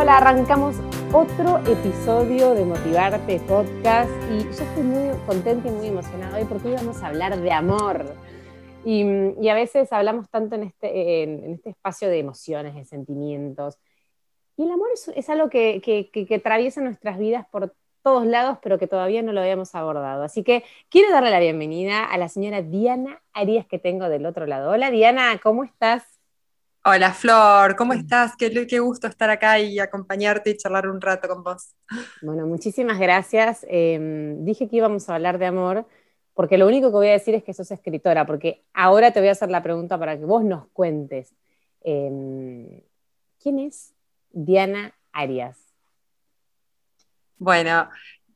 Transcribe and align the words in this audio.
Hola. 0.00 0.18
Arrancamos 0.18 0.76
otro 1.12 1.58
episodio 1.66 2.54
de 2.54 2.64
Motivarte 2.64 3.40
Podcast 3.40 4.08
y 4.30 4.44
yo 4.44 4.50
estoy 4.50 4.84
muy 4.84 5.18
contenta 5.26 5.66
y 5.66 5.72
muy 5.72 5.88
emocionada 5.88 6.38
hoy 6.38 6.44
porque 6.44 6.68
hoy 6.68 6.74
vamos 6.74 7.02
a 7.02 7.08
hablar 7.08 7.36
de 7.36 7.50
amor. 7.50 8.14
Y, 8.84 9.02
a 9.48 9.54
veces 9.54 9.92
hablamos 9.92 10.30
tanto 10.30 10.54
en 10.54 10.62
este, 10.62 11.24
en, 11.24 11.54
este 11.54 11.70
espacio 11.70 12.08
de 12.08 12.20
emociones, 12.20 12.76
de 12.76 12.84
sentimientos. 12.84 13.76
Y 14.56 14.66
el 14.66 14.70
amor 14.70 14.86
es, 15.16 15.28
algo 15.30 15.50
que, 15.50 15.80
que, 15.82 16.10
que, 16.12 16.32
atraviesa 16.32 16.80
nuestras 16.80 17.18
vidas 17.18 17.44
por 17.50 17.74
todos 18.04 18.24
lados, 18.24 18.58
pero 18.62 18.78
que 18.78 18.86
todavía 18.86 19.22
no 19.22 19.32
lo 19.32 19.40
habíamos 19.40 19.74
abordado. 19.74 20.22
Así 20.22 20.44
que 20.44 20.62
quiero 20.90 21.10
darle 21.10 21.30
la 21.30 21.40
bienvenida 21.40 22.04
a 22.04 22.16
la 22.18 22.28
señora 22.28 22.62
Diana 22.62 23.20
Arias 23.32 23.66
que 23.66 23.80
tengo 23.80 24.08
del 24.08 24.26
otro 24.26 24.46
lado. 24.46 24.70
Hola 24.70 24.92
Diana, 24.92 25.40
¿cómo 25.42 25.64
estás? 25.64 26.17
Hola 26.90 27.12
Flor, 27.12 27.76
¿cómo 27.76 27.92
estás? 27.92 28.34
Qué, 28.34 28.66
qué, 28.66 28.78
gusto 28.78 29.08
estar 29.08 29.28
acá 29.28 29.58
y 29.58 29.78
acompañarte 29.78 30.48
y 30.48 30.56
charlar 30.56 30.88
un 30.88 31.02
rato 31.02 31.28
con 31.28 31.44
vos. 31.44 31.74
Bueno, 32.22 32.46
muchísimas 32.46 32.98
gracias. 32.98 33.66
Em, 33.68 34.42
dije 34.46 34.70
que 34.70 34.76
íbamos 34.76 35.06
a 35.06 35.16
hablar 35.16 35.36
de 35.38 35.44
amor, 35.44 35.84
porque 36.32 36.56
lo 36.56 36.66
único 36.66 36.86
que 36.86 36.94
voy 36.94 37.08
a 37.08 37.12
decir 37.12 37.34
es 37.34 37.44
que 37.44 37.52
sos 37.52 37.70
escritora, 37.72 38.24
porque 38.24 38.64
ahora 38.72 39.12
te 39.12 39.20
voy 39.20 39.28
a 39.28 39.32
hacer 39.32 39.50
la 39.50 39.62
pregunta 39.62 39.98
para 39.98 40.16
que 40.16 40.24
vos 40.24 40.42
nos 40.42 40.66
cuentes. 40.68 41.34
Em, 41.82 42.80
¿Quién 43.38 43.58
es 43.58 43.92
Diana 44.30 44.94
Arias? 45.12 45.58
Bueno, 47.36 47.90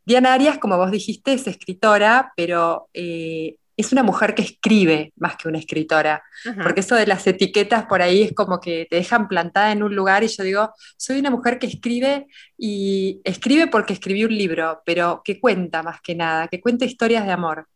Diana 0.04 0.34
Arias, 0.34 0.58
como 0.58 0.76
vos 0.76 0.90
dijiste, 0.90 1.32
es 1.32 1.46
escritora, 1.46 2.34
pero 2.36 2.90
eh, 2.92 3.56
es 3.76 3.92
una 3.92 4.02
mujer 4.02 4.34
que 4.34 4.42
escribe 4.42 5.12
más 5.16 5.36
que 5.36 5.48
una 5.48 5.58
escritora, 5.58 6.22
porque 6.62 6.80
eso 6.80 6.94
de 6.94 7.06
las 7.06 7.26
etiquetas 7.26 7.86
por 7.86 8.02
ahí 8.02 8.22
es 8.22 8.32
como 8.32 8.60
que 8.60 8.86
te 8.88 8.96
dejan 8.96 9.28
plantada 9.28 9.72
en 9.72 9.82
un 9.82 9.94
lugar 9.94 10.24
y 10.24 10.28
yo 10.28 10.42
digo, 10.42 10.70
soy 10.96 11.18
una 11.18 11.30
mujer 11.30 11.58
que 11.58 11.66
escribe 11.66 12.26
y 12.58 13.20
escribe 13.24 13.66
porque 13.66 13.94
escribí 13.94 14.24
un 14.24 14.36
libro, 14.36 14.82
pero 14.84 15.22
que 15.24 15.40
cuenta 15.40 15.82
más 15.82 16.00
que 16.00 16.14
nada, 16.14 16.48
que 16.48 16.60
cuenta 16.60 16.84
historias 16.84 17.26
de 17.26 17.32
amor. 17.32 17.66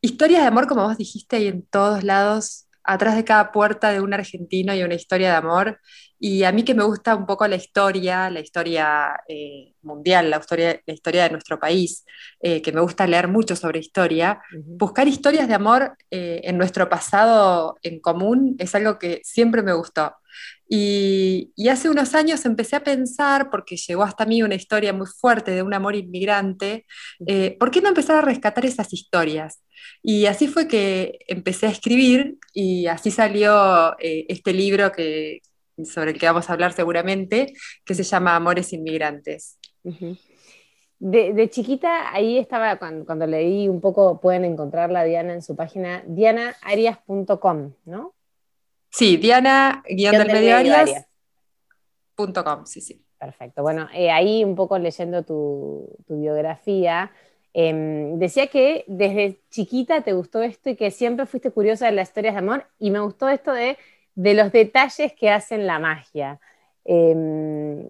Historias 0.00 0.42
de 0.42 0.48
amor, 0.48 0.66
como 0.66 0.84
vos 0.84 0.96
dijiste, 0.96 1.36
hay 1.36 1.48
en 1.48 1.62
todos 1.62 2.04
lados, 2.04 2.66
atrás 2.84 3.16
de 3.16 3.24
cada 3.24 3.52
puerta 3.52 3.92
de 3.92 4.00
un 4.00 4.14
argentino 4.14 4.72
hay 4.72 4.82
una 4.82 4.94
historia 4.94 5.30
de 5.30 5.36
amor 5.36 5.80
y 6.22 6.44
a 6.44 6.52
mí 6.52 6.64
que 6.64 6.74
me 6.74 6.84
gusta 6.84 7.16
un 7.16 7.24
poco 7.24 7.48
la 7.48 7.56
historia, 7.56 8.28
la 8.28 8.40
historia 8.40 9.18
eh, 9.26 9.72
mundial, 9.80 10.28
la 10.28 10.36
historia, 10.36 10.78
la 10.86 10.92
historia 10.92 11.22
de 11.24 11.30
nuestro 11.30 11.58
país, 11.58 12.04
eh, 12.42 12.60
que 12.60 12.72
me 12.72 12.82
gusta 12.82 13.06
leer 13.06 13.26
mucho 13.26 13.56
sobre 13.56 13.80
historia, 13.80 14.42
buscar 14.66 15.08
historias 15.08 15.48
de 15.48 15.54
amor 15.54 15.96
eh, 16.10 16.42
en 16.44 16.58
nuestro 16.58 16.90
pasado 16.90 17.78
en 17.82 18.00
común 18.00 18.54
es 18.58 18.74
algo 18.74 18.98
que 18.98 19.22
siempre 19.24 19.62
me 19.62 19.72
gustó. 19.72 20.14
Y, 20.68 21.52
y, 21.56 21.68
hace 21.68 21.88
unos 21.88 22.14
años 22.14 22.44
empecé 22.44 22.76
a 22.76 22.84
pensar, 22.84 23.50
porque 23.50 23.76
llegó 23.76 24.04
hasta 24.04 24.26
mí 24.26 24.42
una 24.42 24.54
historia 24.54 24.92
muy 24.92 25.06
fuerte 25.06 25.50
de 25.50 25.62
un 25.62 25.74
amor 25.74 25.96
inmigrante, 25.96 26.86
¿por 27.58 27.70
qué 27.72 27.80
no 27.80 27.88
empezar 27.88 28.18
a 28.18 28.20
rescatar 28.20 28.64
esas 28.64 28.92
historias? 28.92 29.60
Y 30.02 30.26
así 30.26 30.48
fue 30.48 30.66
que 30.68 31.18
empecé 31.26 31.66
a 31.66 31.70
escribir 31.70 32.38
y 32.52 32.86
así 32.86 33.10
salió 33.10 33.96
este 33.98 34.52
libro 34.52 34.92
que, 34.92 35.40
sobre 35.84 36.12
el 36.12 36.18
que 36.18 36.26
vamos 36.26 36.48
a 36.48 36.52
hablar 36.52 36.72
seguramente, 36.72 37.52
que 37.84 37.94
se 37.94 38.02
llama 38.02 38.36
Amores 38.36 38.72
Inmigrantes. 38.72 39.58
de, 40.98 41.50
chiquita, 41.50 42.12
ahí 42.12 42.38
estaba, 42.38 42.78
cuando, 42.78 43.26
leí 43.26 43.68
un 43.68 43.80
poco, 43.80 44.20
pueden 44.20 44.44
encontrarla 44.44 45.04
Diana 45.04 45.34
en 45.34 45.42
su 45.42 45.56
página, 45.56 46.02
dianaarias.com, 46.06 47.72
¿no? 47.84 48.14
Sí, 48.90 49.16
Diana, 49.16 49.82
guion 49.88 50.18
del 50.18 50.32
medio 50.32 50.56
sí, 52.66 52.80
sí. 52.80 53.04
Perfecto. 53.18 53.62
Bueno, 53.62 53.86
eh, 53.92 54.10
ahí 54.10 54.42
un 54.44 54.54
poco 54.54 54.78
leyendo 54.78 55.22
tu, 55.22 55.94
biografía, 56.08 57.12
em, 57.52 58.18
decía 58.18 58.46
que 58.48 58.84
desde 58.86 59.40
chiquita 59.50 60.02
te 60.02 60.12
gustó 60.12 60.42
esto 60.42 60.70
y 60.70 60.76
que 60.76 60.90
siempre 60.90 61.26
fuiste 61.26 61.50
curiosa 61.50 61.86
de 61.86 61.92
las 61.92 62.08
historias 62.08 62.34
de 62.34 62.40
amor 62.40 62.66
y 62.78 62.90
me 62.90 63.00
gustó 63.00 63.28
esto 63.28 63.52
de 63.52 63.76
de 64.14 64.34
los 64.34 64.52
detalles 64.52 65.12
que 65.14 65.30
hacen 65.30 65.66
la 65.66 65.78
magia. 65.78 66.40
Em, 66.84 67.88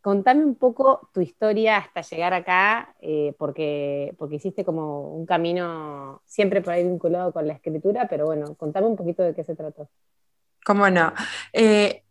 contame 0.00 0.44
un 0.44 0.56
poco 0.56 1.08
tu 1.12 1.20
historia 1.20 1.78
hasta 1.78 2.00
llegar 2.00 2.32
acá, 2.32 2.94
eh, 3.00 3.34
porque, 3.38 4.14
porque 4.18 4.36
hiciste 4.36 4.64
como 4.64 5.14
un 5.14 5.26
camino 5.26 6.22
siempre 6.24 6.62
por 6.62 6.72
ahí 6.72 6.84
vinculado 6.84 7.32
con 7.32 7.46
la 7.46 7.54
escritura, 7.54 8.08
pero 8.08 8.26
bueno, 8.26 8.54
contame 8.56 8.86
un 8.88 8.96
poquito 8.96 9.22
de 9.22 9.34
qué 9.34 9.44
se 9.44 9.54
trató. 9.54 9.88
¿Cómo 10.64 10.90
no? 10.90 11.12
Eh, 11.52 12.02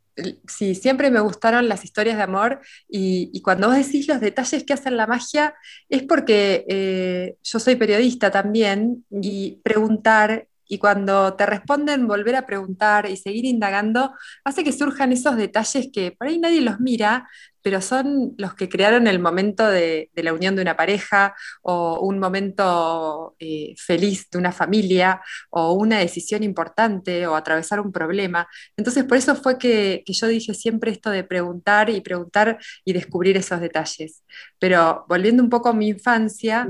sí, 0.47 0.75
siempre 0.75 1.11
me 1.11 1.19
gustaron 1.19 1.67
las 1.67 1.83
historias 1.83 2.17
de 2.17 2.23
amor 2.23 2.61
y, 2.87 3.41
cuando 3.41 3.67
vos 3.67 3.77
decís 3.77 4.07
los 4.07 4.19
detalles 4.19 4.63
que 4.63 4.73
hacen 4.73 4.97
la 4.97 5.07
magia 5.07 5.55
es 5.89 6.03
porque 6.03 6.65
eh, 6.69 7.35
yo 7.43 7.59
soy 7.59 7.75
periodista 7.75 8.31
también 8.31 9.05
y 9.09 9.59
preguntar 9.63 10.47
y 10.67 10.79
cuando 10.79 11.35
te 11.35 11.45
responden, 11.45 12.07
volver 12.07 12.35
a 12.35 12.45
preguntar 12.45 13.07
y 13.09 13.17
seguir 13.17 13.45
indagando 13.45 14.13
hace 14.43 14.63
que 14.63 14.71
surjan 14.71 15.11
esos 15.11 15.35
detalles 15.37 15.89
que 15.93 16.11
por 16.11 16.27
ahí 16.27 16.39
nadie 16.39 16.61
los 16.61 16.79
mira, 16.79 17.29
pero 17.65 17.81
son 17.81 18.35
los 18.37 18.53
que 18.53 18.69
crearon 18.69 19.07
el 19.07 19.17
momento 19.17 19.67
de, 19.67 20.11
la 20.13 20.33
unión 20.33 20.55
de 20.55 20.61
una 20.61 20.77
pareja 20.77 21.33
o 21.63 21.99
un 21.99 22.19
momento 22.19 23.35
eh, 23.39 23.73
feliz 23.75 24.29
de 24.29 24.37
una 24.37 24.51
familia 24.51 25.19
o 25.49 25.73
una 25.73 25.97
decisión 25.97 26.43
importante 26.43 27.25
o 27.25 27.35
atravesar 27.35 27.79
un 27.79 27.91
problema. 27.91 28.47
Entonces, 28.77 29.03
por 29.05 29.17
eso 29.17 29.35
fue 29.35 29.57
que, 29.57 30.03
yo 30.05 30.27
dije 30.27 30.53
siempre 30.53 30.91
esto 30.91 31.09
de 31.09 31.23
preguntar 31.23 31.89
y 31.89 32.01
preguntar 32.01 32.59
y 32.83 32.93
descubrir 32.93 33.35
esos 33.35 33.59
detalles. 33.59 34.23
Pero 34.59 35.03
volviendo 35.09 35.41
un 35.41 35.49
poco 35.49 35.69
a 35.69 35.73
mi 35.73 35.87
infancia, 35.87 36.67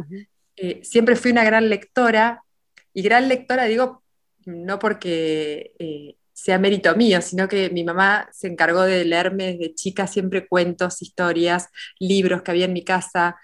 eh, 0.56 0.80
siempre 0.82 1.18
fui 1.18 1.32
una 1.32 1.44
gran 1.44 1.68
lectora 1.68 2.42
y 2.94 3.02
gran 3.02 3.28
lectora, 3.28 3.66
digo, 3.66 4.02
no 4.46 4.80
porque 4.80 5.74
eh, 5.78 6.16
sea 6.36 6.60
mérito 6.60 6.94
mío, 6.96 7.22
sino 7.22 7.48
que 7.48 7.70
mi 7.70 7.86
mamá 7.86 8.28
se 8.32 8.48
encargó 8.48 8.82
de 8.82 9.06
leerme 9.06 9.54
desde 9.54 9.74
chica 9.74 10.06
siempre 10.06 10.48
cuentos, 10.48 11.02
historias, 11.02 11.70
libros 11.98 12.42
que 12.42 12.52
había 12.52 12.66
en 12.66 12.74
mi 12.74 12.84
casa. 12.84 13.38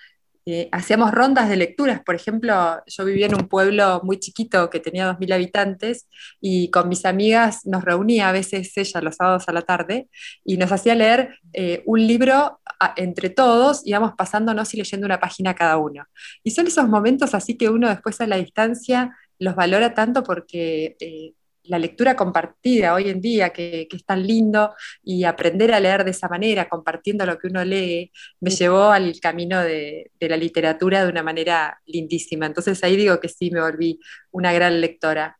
Eh, 0.45 0.67
hacíamos 0.73 1.11
rondas 1.11 1.47
de 1.47 1.55
lecturas, 1.55 2.01
por 2.03 2.15
ejemplo, 2.15 2.81
yo 2.85 3.05
vivía 3.05 3.27
en 3.27 3.35
un 3.35 3.47
pueblo 3.47 4.01
muy 4.03 4.19
chiquito 4.19 4.69
que 4.69 4.81
tenía 4.81 5.07
2.000 5.07 5.33
habitantes 5.33 6.09
y 6.41 6.69
con 6.69 6.89
mis 6.89 7.05
amigas 7.05 7.65
nos 7.65 7.85
reunía 7.85 8.27
a 8.27 8.31
veces 8.33 8.75
ella 8.75 9.01
los 9.01 9.15
sábados 9.15 9.47
a 9.47 9.53
la 9.53 9.61
tarde 9.61 10.09
y 10.43 10.57
nos 10.57 10.71
hacía 10.71 10.95
leer 10.95 11.35
eh, 11.53 11.83
un 11.85 12.05
libro 12.05 12.59
entre 12.97 13.29
todos, 13.29 13.83
íbamos 13.85 14.13
pasándonos 14.17 14.73
y 14.73 14.77
leyendo 14.77 15.05
una 15.05 15.19
página 15.19 15.55
cada 15.55 15.77
uno. 15.77 16.05
Y 16.43 16.51
son 16.51 16.67
esos 16.67 16.89
momentos 16.89 17.33
así 17.35 17.55
que 17.55 17.69
uno 17.69 17.87
después 17.87 18.19
a 18.19 18.27
la 18.27 18.37
distancia 18.37 19.15
los 19.39 19.55
valora 19.55 19.93
tanto 19.93 20.23
porque 20.23 20.97
eh, 20.99 21.33
la 21.63 21.79
lectura 21.79 22.15
compartida 22.15 22.93
hoy 22.93 23.09
en 23.09 23.21
día, 23.21 23.51
que, 23.51 23.87
es 23.91 24.05
tan 24.05 24.25
lindo, 24.25 24.73
y 25.03 25.23
aprender 25.23 25.73
a 25.73 25.79
leer 25.79 26.03
de 26.03 26.11
esa 26.11 26.27
manera, 26.27 26.69
compartiendo 26.69 27.25
lo 27.25 27.37
que 27.37 27.47
uno 27.47 27.63
lee, 27.63 28.11
me 28.39 28.51
llevó 28.51 28.91
al 28.91 29.19
camino 29.19 29.61
de, 29.61 30.11
la 30.19 30.37
literatura 30.37 31.03
de 31.03 31.09
una 31.09 31.23
manera 31.23 31.79
lindísima. 31.85 32.45
Entonces 32.45 32.83
ahí 32.83 32.95
digo 32.95 33.19
que 33.19 33.29
sí, 33.29 33.51
me 33.51 33.61
volví 33.61 33.99
una 34.31 34.53
gran 34.53 34.81
lectora. 34.81 35.37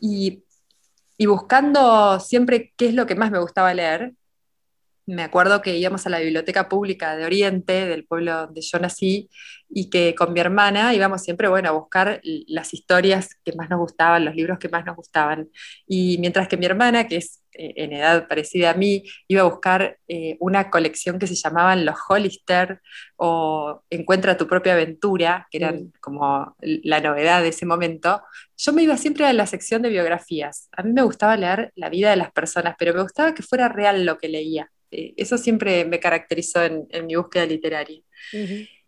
y, 0.00 0.44
y 1.16 1.26
buscando 1.26 2.20
siempre 2.20 2.72
qué 2.76 2.86
es 2.88 2.94
lo 2.94 3.06
que 3.06 3.14
más 3.14 3.30
me 3.30 3.38
gustaba 3.38 3.72
leer, 3.74 4.12
me 5.06 5.22
acuerdo 5.22 5.60
que 5.62 5.76
íbamos 5.76 6.06
a 6.06 6.10
la 6.10 6.20
biblioteca 6.20 6.68
pública 6.68 7.16
de 7.16 7.24
Oriente, 7.24 7.86
del 7.86 8.06
pueblo 8.06 8.46
donde 8.46 8.60
yo 8.62 8.78
nací, 8.78 9.28
y 9.68 9.90
que 9.90 10.14
con 10.14 10.32
mi 10.32 10.40
hermana 10.40 10.94
íbamos 10.94 11.22
siempre, 11.22 11.48
bueno, 11.48 11.68
a 11.68 11.72
buscar 11.72 12.20
las 12.22 12.72
historias 12.74 13.36
que 13.44 13.52
más 13.52 13.68
nos 13.70 13.80
gustaban, 13.80 14.24
los 14.24 14.34
libros 14.34 14.58
que 14.58 14.68
más 14.68 14.84
nos 14.86 14.96
gustaban. 14.96 15.50
Y 15.86 16.18
mientras 16.18 16.48
que 16.48 16.56
mi 16.56 16.66
hermana, 16.66 17.06
que 17.08 17.16
es 17.16 17.42
eh, 17.52 17.74
en 17.76 17.92
edad 17.92 18.28
parecida 18.28 18.70
a 18.70 18.74
mí, 18.74 19.04
iba 19.28 19.42
a 19.42 19.44
buscar 19.44 19.98
eh, 20.08 20.36
una 20.40 20.70
colección 20.70 21.18
que 21.18 21.26
se 21.26 21.34
llamaban 21.34 21.84
Los 21.84 21.96
Hollister 22.08 22.80
o 23.16 23.82
Encuentra 23.90 24.36
tu 24.36 24.46
propia 24.48 24.74
aventura, 24.74 25.46
que 25.50 25.58
eran 25.58 25.92
como 26.00 26.56
la 26.60 27.00
novedad 27.00 27.42
de 27.42 27.48
ese 27.48 27.66
momento, 27.66 28.22
yo 28.56 28.72
me 28.72 28.82
iba 28.82 28.96
siempre 28.96 29.26
a 29.26 29.32
la 29.32 29.46
sección 29.46 29.82
de 29.82 29.90
biografías. 29.90 30.68
A 30.72 30.82
mí 30.82 30.92
me 30.92 31.02
gustaba 31.02 31.36
leer 31.36 31.72
la 31.76 31.90
vida 31.90 32.10
de 32.10 32.16
las 32.16 32.32
personas, 32.32 32.76
pero 32.78 32.94
me 32.94 33.02
gustaba 33.02 33.34
que 33.34 33.42
fuera 33.42 33.68
real 33.68 34.04
lo 34.06 34.18
que 34.18 34.28
leía. 34.28 34.70
Eh, 34.94 35.14
eso 35.16 35.36
siempre 35.36 35.84
me 35.84 35.98
caracterizó 35.98 36.62
en, 36.62 37.06
mi 37.06 37.16
búsqueda 37.16 37.46
literaria. 37.46 38.00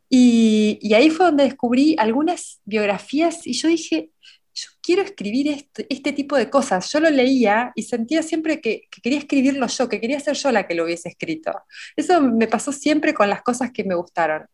y, 0.08 0.94
ahí 0.94 1.11
fue 1.11 1.26
donde 1.26 1.44
descubrí 1.44 1.97
algunas 1.99 2.61
biografías 2.64 3.47
y 3.47 3.53
yo 3.53 3.69
dije, 3.69 4.11
yo 4.55 4.70
quiero 4.81 5.03
escribir 5.03 5.49
este, 5.49 5.87
este 5.91 6.12
tipo 6.12 6.37
de 6.37 6.49
cosas. 6.49 6.91
Yo 6.91 7.00
lo 7.00 7.11
leía 7.11 7.73
y 7.75 7.82
sentía 7.82 8.23
siempre 8.23 8.61
que, 8.61 8.88
quería 9.03 9.19
escribirlo 9.19 9.67
yo, 9.67 9.88
que 9.88 10.00
quería 10.00 10.19
ser 10.20 10.35
yo 10.35 10.50
la 10.50 10.67
que 10.67 10.75
lo 10.75 10.85
hubiese 10.85 11.11
escrito. 11.11 11.53
Eso 11.94 12.23
me 12.23 12.47
pasó 12.47 12.73
siempre 12.73 13.12
con 13.12 13.29
las 13.29 13.43
cosas 13.43 13.70
que 13.73 13.85
me 13.85 13.94
gustaron. 13.94 14.47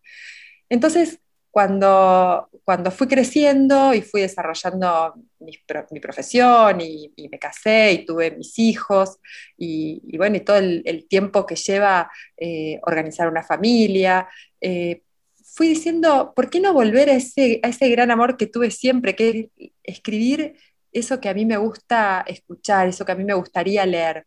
Entonces, 0.68 1.20
cuando, 1.52 2.48
cuando 2.64 2.90
fui 2.90 3.06
creciendo 3.06 3.92
y 3.92 4.00
fui 4.00 4.22
desarrollando 4.22 5.14
mi, 5.38 6.00
profesión 6.00 6.80
y, 6.80 7.12
me 7.30 7.38
casé 7.38 7.92
y 7.92 8.06
tuve 8.06 8.30
mis 8.30 8.58
hijos 8.58 9.18
y, 9.58 10.16
bueno, 10.16 10.40
todo 10.40 10.56
el, 10.56 11.06
tiempo 11.08 11.44
que 11.44 11.54
lleva 11.54 12.10
eh, 12.38 12.80
organizar 12.84 13.28
una 13.28 13.42
familia, 13.42 14.26
eh, 14.62 15.02
fui 15.44 15.68
diciendo, 15.68 16.32
¿por 16.34 16.48
qué 16.48 16.58
no 16.58 16.72
volver 16.72 17.10
a 17.10 17.16
ese, 17.16 17.60
a 17.62 17.68
ese 17.68 17.90
gran 17.90 18.10
amor 18.10 18.38
que 18.38 18.46
tuve 18.46 18.70
siempre, 18.70 19.14
que 19.14 19.50
es 19.58 19.70
escribir 19.82 20.56
eso 20.90 21.20
que 21.20 21.28
a 21.28 21.34
mí 21.34 21.44
me 21.44 21.58
gusta 21.58 22.24
escuchar, 22.26 22.88
eso 22.88 23.04
que 23.04 23.12
a 23.12 23.16
mí 23.16 23.24
me 23.24 23.34
gustaría 23.34 23.84
leer? 23.84 24.24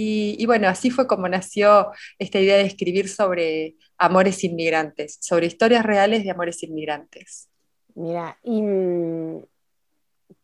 Y, 0.00 0.46
bueno, 0.46 0.68
así 0.68 0.90
fue 0.90 1.08
como 1.08 1.28
nació 1.28 1.90
esta 2.20 2.38
idea 2.38 2.56
de 2.56 2.62
escribir 2.62 3.08
sobre 3.08 3.74
amores 3.96 4.44
inmigrantes, 4.44 5.18
sobre 5.20 5.46
historias 5.46 5.84
reales 5.84 6.22
de 6.22 6.30
amores 6.30 6.62
inmigrantes. 6.62 7.48
Mira, 7.96 8.38
y 8.44 8.62
mm, 8.62 9.42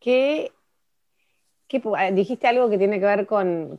¿qué, 0.01 0.51
ah, 1.97 2.11
dijiste 2.11 2.49
algo 2.49 2.69
que 2.69 2.79
tiene 2.79 2.99
que 2.99 3.07
ver 3.07 3.27
con, 3.27 3.79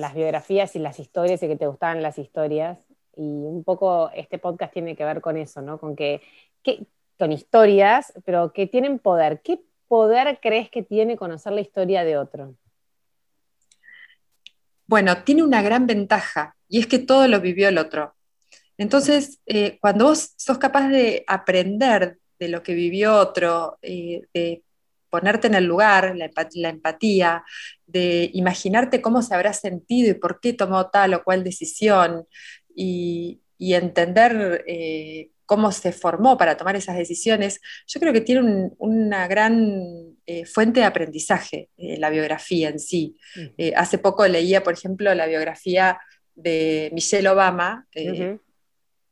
las 0.00 0.14
biografías 0.14 0.74
y 0.74 0.78
las 0.78 0.98
historias 0.98 1.42
y 1.42 1.48
que 1.48 1.56
te 1.56 1.66
gustaban 1.66 2.02
las 2.02 2.16
historias? 2.16 2.78
Y 3.14 3.20
un 3.20 3.62
poco 3.62 4.10
este 4.14 4.38
podcast 4.38 4.72
tiene 4.72 4.96
que 4.96 5.04
ver 5.04 5.20
con 5.20 5.36
eso, 5.36 5.60
¿no? 5.60 5.78
Con 5.78 5.96
que, 5.96 6.22
que 6.62 6.86
con 7.18 7.30
historias, 7.30 8.14
pero 8.24 8.54
que 8.54 8.66
tienen 8.66 8.98
poder. 8.98 9.42
¿Qué 9.42 9.60
poder 9.86 10.38
crees 10.40 10.70
que 10.70 10.82
tiene 10.82 11.18
conocer 11.18 11.52
la 11.52 11.60
historia 11.60 12.04
de 12.04 12.16
otro? 12.16 12.54
Bueno, 14.90 15.22
tiene 15.22 15.44
una 15.44 15.62
gran 15.62 15.86
ventaja 15.86 16.56
y 16.68 16.80
es 16.80 16.88
que 16.88 16.98
todo 16.98 17.28
lo 17.28 17.40
vivió 17.40 17.68
el 17.68 17.78
otro. 17.78 18.16
Entonces, 18.76 19.38
eh, 19.46 19.78
cuando 19.80 20.06
vos 20.06 20.32
sos 20.36 20.58
capaz 20.58 20.88
de 20.88 21.22
aprender 21.28 22.18
de 22.40 22.48
lo 22.48 22.64
que 22.64 22.74
vivió 22.74 23.14
otro, 23.14 23.78
eh, 23.82 24.22
de 24.34 24.64
ponerte 25.08 25.46
en 25.46 25.54
el 25.54 25.64
lugar, 25.66 26.16
la, 26.16 26.68
empatía, 26.68 27.44
de 27.86 28.30
imaginarte 28.34 29.00
cómo 29.00 29.22
se 29.22 29.32
habrá 29.32 29.52
sentido 29.52 30.10
y 30.10 30.14
por 30.14 30.40
qué 30.40 30.54
tomó 30.54 30.90
tal 30.90 31.14
o 31.14 31.22
cual 31.22 31.44
decisión 31.44 32.26
y, 32.74 33.40
entender 33.60 34.64
eh, 34.66 35.30
cómo 35.50 35.72
se 35.72 35.90
formó 35.90 36.38
para 36.38 36.56
tomar 36.56 36.76
esas 36.76 36.96
decisiones, 36.96 37.60
yo 37.84 37.98
creo 37.98 38.12
que 38.12 38.20
tiene 38.20 38.70
una 38.78 39.26
gran 39.26 40.16
eh, 40.24 40.46
fuente 40.46 40.78
de 40.78 40.86
aprendizaje 40.86 41.70
eh, 41.76 41.98
la 41.98 42.08
biografía 42.08 42.68
en 42.68 42.78
sí. 42.78 43.16
Eh, 43.58 43.72
hace 43.74 43.98
poco 43.98 44.24
leía, 44.28 44.62
por 44.62 44.74
ejemplo, 44.74 45.12
la 45.12 45.26
biografía 45.26 45.98
de 46.36 46.90
Michelle 46.92 47.28
Obama. 47.28 47.88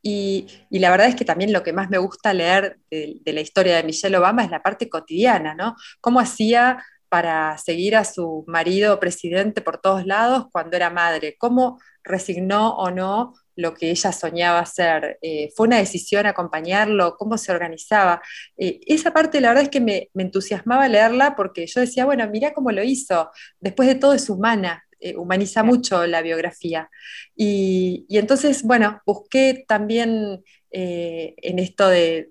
y, 0.00 0.46
la 0.70 0.92
verdad 0.92 1.08
es 1.08 1.16
que 1.16 1.24
también 1.24 1.52
lo 1.52 1.64
que 1.64 1.72
más 1.72 1.90
me 1.90 1.98
gusta 1.98 2.32
leer 2.32 2.78
de, 2.88 3.20
la 3.24 3.40
historia 3.40 3.74
de 3.74 3.82
Michelle 3.82 4.16
Obama 4.16 4.44
es 4.44 4.50
la 4.52 4.62
parte 4.62 4.88
cotidiana, 4.88 5.56
¿no? 5.56 5.74
Cómo 6.00 6.20
hacía 6.20 6.84
para 7.08 7.56
seguir 7.58 7.96
a 7.96 8.04
su 8.04 8.44
marido 8.46 9.00
presidente 9.00 9.60
por 9.60 9.78
todos 9.78 10.06
lados 10.06 10.46
cuando 10.52 10.76
era 10.76 10.90
madre, 10.90 11.36
cómo 11.38 11.78
resignó 12.04 12.76
o 12.76 12.90
no 12.90 13.34
lo 13.58 13.74
que 13.74 13.90
ella 13.90 14.12
soñaba 14.12 14.60
hacer. 14.60 15.18
Eh, 15.20 15.50
fue 15.54 15.66
una 15.66 15.78
decisión 15.78 16.26
acompañarlo, 16.26 17.16
cómo 17.16 17.36
se 17.36 17.50
organizaba. 17.50 18.22
Eh, 18.56 18.80
esa 18.86 19.12
parte 19.12 19.40
la 19.40 19.48
verdad 19.48 19.64
es 19.64 19.68
que 19.68 19.80
me, 19.80 20.10
entusiasmaba 20.14 20.86
leerla 20.88 21.34
porque 21.34 21.66
yo 21.66 21.80
decía, 21.80 22.04
bueno, 22.04 22.28
mira 22.30 22.54
cómo 22.54 22.70
lo 22.70 22.84
hizo. 22.84 23.30
Después 23.58 23.88
de 23.88 23.96
todo 23.96 24.14
es 24.14 24.30
humana, 24.30 24.84
eh, 25.00 25.16
humaniza 25.16 25.64
mucho 25.64 26.06
la 26.06 26.22
biografía. 26.22 26.88
Y, 27.34 28.06
entonces, 28.10 28.62
bueno, 28.62 29.02
busqué 29.04 29.64
también 29.66 30.44
en 30.70 31.58
esto 31.58 31.88
de, 31.88 32.30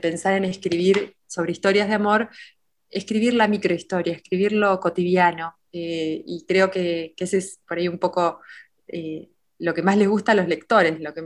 pensar 0.00 0.34
en 0.34 0.44
escribir 0.44 1.14
sobre 1.26 1.52
historias 1.52 1.88
de 1.88 1.94
amor, 1.94 2.30
escribir 2.94 3.34
la 3.34 3.48
microhistoria, 3.48 4.14
escribir 4.14 4.52
lo 4.52 4.80
cotidiano. 4.80 5.54
y 5.72 6.44
creo 6.46 6.70
que, 6.70 7.14
ese 7.16 7.38
es 7.38 7.60
por 7.66 7.78
ahí 7.78 7.88
un 7.88 7.98
poco 7.98 8.40
lo 9.58 9.74
que 9.74 9.82
más 9.82 9.96
les 9.96 10.08
gusta 10.08 10.32
a 10.32 10.34
los 10.34 10.48
lectores, 10.48 11.00
lo 11.00 11.14
que, 11.14 11.22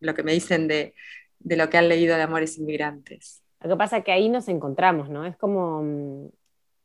lo 0.00 0.14
que, 0.14 0.22
me 0.22 0.32
dicen 0.32 0.68
de, 0.68 0.94
lo 1.40 1.68
que 1.68 1.78
han 1.78 1.88
leído 1.88 2.16
de 2.16 2.22
Amores 2.22 2.58
Inmigrantes. 2.58 3.42
Lo 3.62 3.70
que 3.70 3.76
pasa 3.76 3.98
es 3.98 4.04
que 4.04 4.12
ahí 4.12 4.28
nos 4.28 4.48
encontramos, 4.48 5.08
¿no? 5.08 5.24
Es 5.24 5.36
como, 5.36 5.82
mm, 5.82 6.28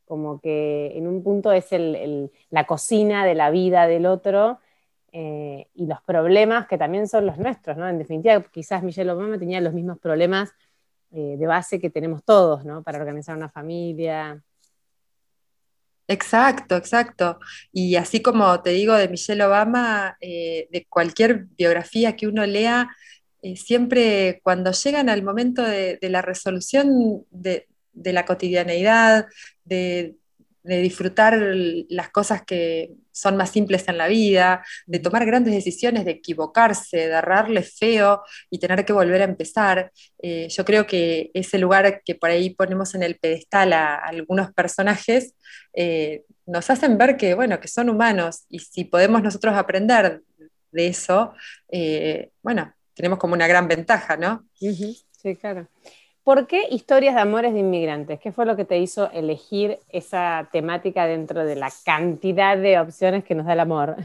como 0.06 0.40
que 0.40 0.98
en 0.98 1.08
un 1.08 1.24
punto 1.24 1.52
es 1.52 1.68
la 2.50 2.66
cocina 2.66 3.26
de 3.26 3.36
la 3.36 3.50
vida 3.50 3.88
del 3.88 4.06
otro 4.06 4.60
eh, 5.12 5.68
y 5.74 5.86
los 5.86 6.02
problemas 6.02 6.68
que 6.68 6.78
también 6.78 7.08
son 7.08 7.26
los 7.26 7.38
nuestros, 7.38 7.78
¿no? 7.78 7.88
En 7.90 7.98
definitiva, 7.98 8.44
quizás 8.52 8.84
Michelle 8.84 9.12
Obama 9.12 9.38
tenía 9.38 9.62
los 9.62 9.74
mismos 9.74 10.00
problemas 10.00 10.54
eh, 11.12 11.36
de 11.38 11.48
base 11.48 11.80
que 11.80 11.90
tenemos 11.90 12.24
todos, 12.24 12.66
¿no? 12.66 12.84
Para 12.84 13.00
organizar 13.00 13.36
una 13.36 13.50
familia, 13.50 14.42
Exacto, 16.08 16.78
exacto. 16.78 17.40
Y 17.74 17.96
así 17.98 18.22
como 18.22 18.62
te 18.62 18.70
digo 18.70 18.94
de 18.94 19.10
Michelle 19.10 19.44
Obama, 19.44 20.18
eh, 20.22 20.68
de 20.72 20.86
cualquier 20.86 21.48
biografía 21.58 22.16
que 22.16 22.28
uno 22.28 22.46
lea, 22.46 22.90
eh, 23.42 23.58
siempre 23.58 24.40
cuando 24.42 24.72
llegan 24.72 25.10
al 25.10 25.22
momento 25.24 25.64
de, 25.64 26.00
la 26.02 26.22
resolución 26.22 27.26
de, 27.30 27.68
de 27.92 28.14
la 28.14 28.26
cotidianeidad, 28.26 29.28
de, 29.66 30.16
de 30.68 30.82
disfrutar 30.82 31.38
las 31.90 32.10
cosas 32.10 32.44
que 32.44 32.92
son 33.12 33.38
más 33.38 33.52
simples 33.52 33.88
en 33.88 33.98
la 33.98 34.08
vida, 34.08 34.64
de 34.86 35.00
tomar 35.00 35.26
grandes 35.26 35.54
decisiones, 35.54 36.06
de 36.06 36.12
equivocarse, 36.12 36.98
de 36.98 37.04
errarle 37.06 37.64
feo 37.64 38.22
y 38.50 38.60
tener 38.60 38.84
que 38.86 38.94
volver 38.94 39.22
a 39.22 39.26
empezar. 39.26 39.92
Eh, 40.22 40.48
yo 40.50 40.66
creo 40.66 40.86
que 40.86 41.32
ese 41.34 41.58
lugar 41.58 42.02
que 42.04 42.16
por 42.16 42.30
ahí 42.30 42.50
ponemos 42.50 42.94
en 42.96 43.04
el 43.04 43.18
pedestal 43.18 43.74
a, 43.74 43.96
algunos 43.96 44.54
personajes 44.54 45.34
eh, 45.74 46.24
nos 46.46 46.70
hacen 46.70 46.98
ver 46.98 47.18
que, 47.18 47.34
bueno, 47.34 47.60
que 47.60 47.68
son 47.70 47.90
humanos 47.90 48.46
y 48.50 48.60
si 48.60 48.84
podemos 48.84 49.24
nosotros 49.24 49.56
aprender 49.56 50.22
de 50.72 50.88
eso, 50.88 51.34
eh, 51.72 52.32
bueno, 52.44 52.74
tenemos 52.94 53.20
como 53.20 53.34
una 53.34 53.48
gran 53.48 53.68
ventaja, 53.68 54.18
¿no? 54.18 54.46
Sí, 55.12 55.36
claro. 55.36 55.70
¿Por 56.28 56.46
qué 56.46 56.68
historias 56.70 57.16
de 57.16 57.22
amores 57.22 57.54
de 57.54 57.60
inmigrantes? 57.60 58.20
¿Qué 58.20 58.34
fue 58.34 58.46
lo 58.46 58.58
que 58.58 58.66
te 58.66 58.78
hizo 58.80 59.10
elegir 59.12 59.80
esa 59.88 60.50
temática 60.52 61.08
dentro 61.08 61.46
de 61.46 61.56
la 61.56 61.72
cantidad 61.86 62.58
de 62.58 62.78
opciones 62.80 63.24
que 63.24 63.34
nos 63.34 63.46
da 63.46 63.54
el 63.54 63.62
amor? 63.62 63.96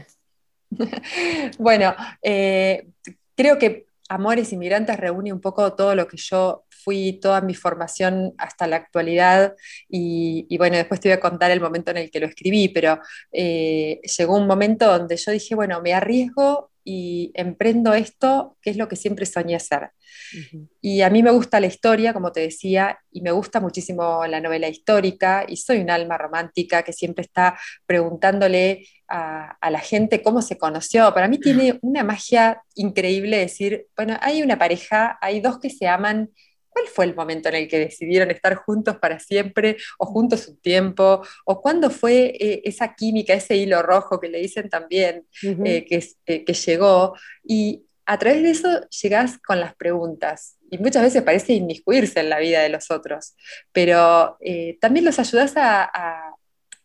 bueno, 1.59 1.93
eh, 2.21 2.87
creo 3.35 3.59
que 3.59 3.87
Amores 4.07 4.53
Inmigrantes 4.53 4.97
reúne 4.97 5.33
un 5.33 5.41
poco 5.41 5.73
todo 5.73 5.95
lo 5.95 6.07
que 6.07 6.15
yo 6.15 6.63
fui, 6.69 7.19
toda 7.21 7.41
mi 7.41 7.55
formación 7.55 8.33
hasta 8.37 8.67
la 8.67 8.77
actualidad 8.77 9.55
y, 9.89 10.57
bueno, 10.57 10.77
después 10.77 11.01
te 11.01 11.09
voy 11.09 11.17
a 11.17 11.19
contar 11.19 11.51
el 11.51 11.59
momento 11.59 11.91
en 11.91 11.97
el 11.97 12.09
que 12.09 12.21
lo 12.21 12.27
escribí, 12.27 12.69
pero 12.69 12.99
eh, 13.33 13.99
llegó 14.17 14.37
un 14.37 14.47
momento 14.47 14.85
donde 14.85 15.17
yo 15.17 15.31
dije, 15.31 15.55
bueno, 15.55 15.81
me 15.81 15.93
arriesgo 15.93 16.71
y 16.83 17.31
emprendo 17.33 17.93
esto, 17.93 18.57
que 18.61 18.69
es 18.69 18.77
lo 18.77 18.87
que 18.87 18.95
siempre 18.95 19.25
soñé 19.25 19.55
hacer. 19.55 19.89
Y 20.81 21.01
a 21.01 21.09
mí 21.09 21.23
me 21.23 21.31
gusta 21.31 21.59
la 21.59 21.67
historia, 21.67 22.13
como 22.13 22.31
te 22.31 22.41
decía, 22.41 22.99
y 23.11 23.21
me 23.21 23.31
gusta 23.31 23.59
muchísimo 23.59 24.25
la 24.25 24.41
novela 24.41 24.67
histórica, 24.67 25.45
y 25.47 25.57
soy 25.57 25.79
un 25.79 25.89
alma 25.89 26.17
romántica 26.17 26.83
que 26.83 26.93
siempre 26.93 27.23
está 27.23 27.57
preguntándole 27.85 28.87
a, 29.07 29.69
la 29.69 29.79
gente 29.79 30.21
cómo 30.21 30.41
se 30.41 30.57
conoció. 30.57 31.13
Para 31.13 31.27
mí 31.27 31.39
tiene 31.39 31.79
una 31.81 32.03
magia 32.03 32.61
increíble 32.75 33.37
decir, 33.37 33.87
bueno, 33.95 34.17
hay 34.21 34.41
una 34.41 34.57
pareja, 34.57 35.17
hay 35.21 35.39
dos 35.39 35.59
que 35.59 35.69
se 35.69 35.87
aman 35.87 36.31
¿Cuál 36.73 36.87
fue 36.87 37.05
el 37.05 37.15
momento 37.15 37.49
en 37.49 37.55
el 37.55 37.67
que 37.67 37.79
decidieron 37.79 38.31
estar 38.31 38.55
juntos 38.55 38.97
para 38.97 39.19
siempre 39.19 39.77
o 39.97 40.05
juntos 40.05 40.47
un 40.47 40.57
tiempo? 40.57 41.21
¿O 41.45 41.61
cuándo 41.61 41.89
fue 41.89 42.35
eh, 42.39 42.61
esa 42.65 42.95
química, 42.95 43.33
ese 43.33 43.55
hilo 43.55 43.81
rojo 43.81 44.19
que 44.19 44.29
le 44.29 44.39
dicen 44.39 44.69
también 44.69 45.25
eh, 45.41 45.85
que, 45.85 46.03
eh, 46.25 46.43
que, 46.43 46.53
llegó? 46.53 47.15
Y 47.43 47.85
a 48.05 48.17
través 48.17 48.43
de 48.43 48.51
eso 48.51 48.89
llegás 48.89 49.37
con 49.39 49.59
las 49.59 49.75
preguntas. 49.75 50.57
Y 50.71 50.79
muchas 50.79 51.03
veces 51.03 51.21
parece 51.21 51.53
inmiscuirse 51.53 52.19
en 52.19 52.29
la 52.29 52.39
vida 52.39 52.61
de 52.61 52.69
los 52.69 52.89
otros, 52.89 53.35
pero 53.71 54.37
también 54.81 55.05
los 55.05 55.19
ayudas 55.19 55.55
a 55.55 55.83
a 55.83 56.35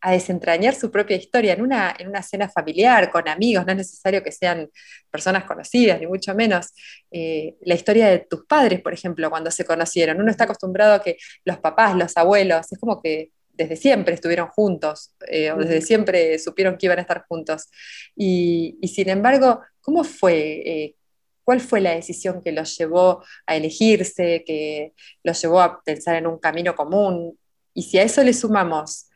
desentrañar 0.02 0.74
su 0.74 0.90
propia 0.90 1.16
historia 1.16 1.52
en 1.52 1.62
una, 1.62 1.94
en 1.98 2.08
una 2.08 2.22
cena 2.22 2.48
familiar, 2.48 3.10
con 3.10 3.28
amigos, 3.28 3.66
no 3.66 3.72
es 3.72 3.78
necesario 3.78 4.22
que 4.22 4.32
sean 4.32 4.68
personas 5.10 5.44
conocidas, 5.44 6.00
ni 6.00 6.06
mucho 6.06 6.34
menos. 6.34 6.68
Eh, 7.10 7.56
la 7.62 7.74
historia 7.74 8.08
de 8.08 8.20
tus 8.20 8.44
padres, 8.46 8.80
por 8.80 8.92
ejemplo, 8.92 9.30
cuando 9.30 9.50
se 9.50 9.64
conocieron. 9.64 10.20
Uno 10.20 10.30
está 10.30 10.44
acostumbrado 10.44 10.94
a 10.94 11.02
que 11.02 11.16
los 11.44 11.58
papás, 11.58 11.96
los 11.96 12.16
abuelos, 12.16 12.70
es 12.70 12.78
como 12.78 13.02
que 13.02 13.30
desde 13.58 13.76
siempre 13.76 14.14
estuvieron 14.14 14.48
juntos, 14.48 15.14
eh, 15.26 15.50
o 15.50 15.56
desde 15.56 15.82
siempre 15.82 16.38
supieron 16.38 16.78
que 16.78 16.86
iban 16.86 16.98
a 16.98 17.02
estar 17.02 17.24
juntos. 17.28 17.68
Y, 18.14 18.78
sin 18.86 19.08
embargo, 19.08 19.60
¿cómo 19.80 20.04
fue? 20.04 20.62
Eh, 20.64 20.94
¿Cuál 21.42 21.60
fue 21.60 21.80
la 21.80 21.94
decisión 21.94 22.40
que 22.42 22.52
los 22.52 22.78
llevó 22.78 23.24
a 23.46 23.56
elegirse, 23.56 24.44
que 24.46 24.92
los 25.24 25.42
llevó 25.42 25.60
a 25.60 25.82
pensar 25.82 26.14
en 26.16 26.26
un 26.26 26.38
camino 26.38 26.76
común? 26.76 27.36
Y 27.74 27.82
si 27.82 27.98
a 27.98 28.02
eso 28.04 28.22
le 28.22 28.32
sumamos 28.32 29.07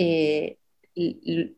eh, 0.00 0.58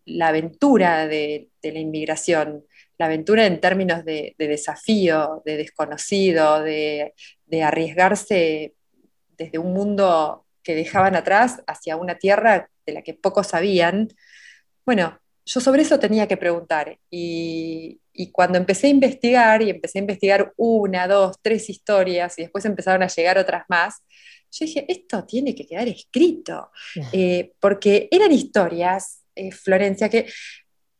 la 0.06 0.28
aventura 0.28 1.06
de, 1.06 1.50
la 1.62 1.78
inmigración, 1.78 2.64
la 2.96 3.04
aventura 3.04 3.44
en 3.46 3.60
términos 3.60 4.02
de, 4.02 4.34
desafío, 4.38 5.42
de 5.44 5.58
desconocido, 5.58 6.62
de, 6.62 7.12
arriesgarse 7.62 8.74
desde 9.36 9.58
un 9.58 9.74
mundo 9.74 10.46
que 10.62 10.74
dejaban 10.74 11.16
atrás 11.16 11.62
hacia 11.66 11.96
una 11.96 12.16
tierra 12.16 12.70
de 12.86 12.92
la 12.94 13.02
que 13.02 13.12
pocos 13.12 13.48
sabían. 13.48 14.08
Bueno, 14.86 15.18
yo 15.44 15.60
sobre 15.60 15.82
eso 15.82 15.98
tenía 15.98 16.26
que 16.26 16.38
preguntar 16.38 16.98
y, 17.10 18.00
y, 18.14 18.30
cuando 18.30 18.56
empecé 18.56 18.86
a 18.86 18.90
investigar 18.90 19.60
y 19.60 19.68
empecé 19.68 19.98
a 19.98 20.00
investigar 20.00 20.52
una, 20.56 21.06
dos, 21.06 21.36
tres 21.42 21.68
historias 21.68 22.38
y 22.38 22.42
después 22.42 22.64
empezaron 22.64 23.02
a 23.02 23.08
llegar 23.08 23.36
otras 23.36 23.64
más, 23.68 24.02
yo 24.50 24.66
dije, 24.66 24.84
esto 24.88 25.24
tiene 25.24 25.54
que 25.54 25.66
quedar 25.66 25.88
escrito, 25.88 26.70
eh, 27.12 27.52
porque 27.60 28.08
eran 28.10 28.32
historias, 28.32 29.22
eh, 29.34 29.52
Florencia, 29.52 30.08
que 30.08 30.26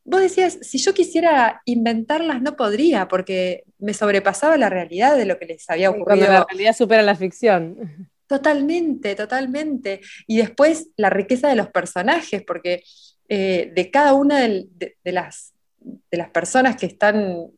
vos 0.05 0.21
decías, 0.21 0.59
si 0.63 0.79
yo 0.79 0.95
quisiera 0.95 1.61
inventarlas 1.65 2.41
no 2.43 2.57
podría, 2.57 3.09
porque 3.09 3.65
me 3.79 3.95
sobrepasaba 3.95 4.57
la 4.57 4.69
realidad 4.69 5.17
de 5.17 5.27
lo 5.27 5.39
que 5.39 5.47
les 5.47 5.69
había 5.69 5.91
ocurrido. 5.91 6.07
Cuando 6.07 6.27
la 6.27 6.47
realidad 6.49 6.77
supera 6.77 7.03
la 7.03 7.17
ficción. 7.17 8.09
Totalmente, 8.27 9.17
totalmente. 9.17 10.01
Y 10.27 10.39
después 10.39 10.89
la 10.97 11.11
riqueza 11.11 11.49
de 11.49 11.57
los 11.57 11.69
personajes, 11.69 12.43
porque 12.47 12.85
eh, 13.29 13.73
de 13.75 13.91
cada 13.91 14.15
una 14.15 14.41
de, 14.41 14.69
las, 15.05 15.53
de, 15.79 16.17
las, 16.17 16.31
personas 16.31 16.77
que 16.77 16.87
están 16.87 17.49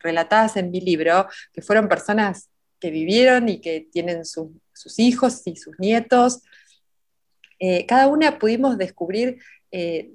relatadas 0.00 0.56
en 0.56 0.70
mi 0.70 0.80
libro, 0.80 1.26
que 1.52 1.62
fueron 1.62 1.88
personas 1.88 2.50
que 2.80 2.90
vivieron 2.90 3.48
y 3.48 3.60
que 3.60 3.88
tienen 3.90 4.24
sus 4.24 4.98
hijos 4.98 5.42
y 5.46 5.56
sus 5.56 5.78
nietos. 5.78 6.42
Eh, 7.58 7.86
cada 7.86 8.08
una 8.08 8.38
pudimos 8.38 8.76
descubrir 8.76 9.38
eh, 9.70 10.12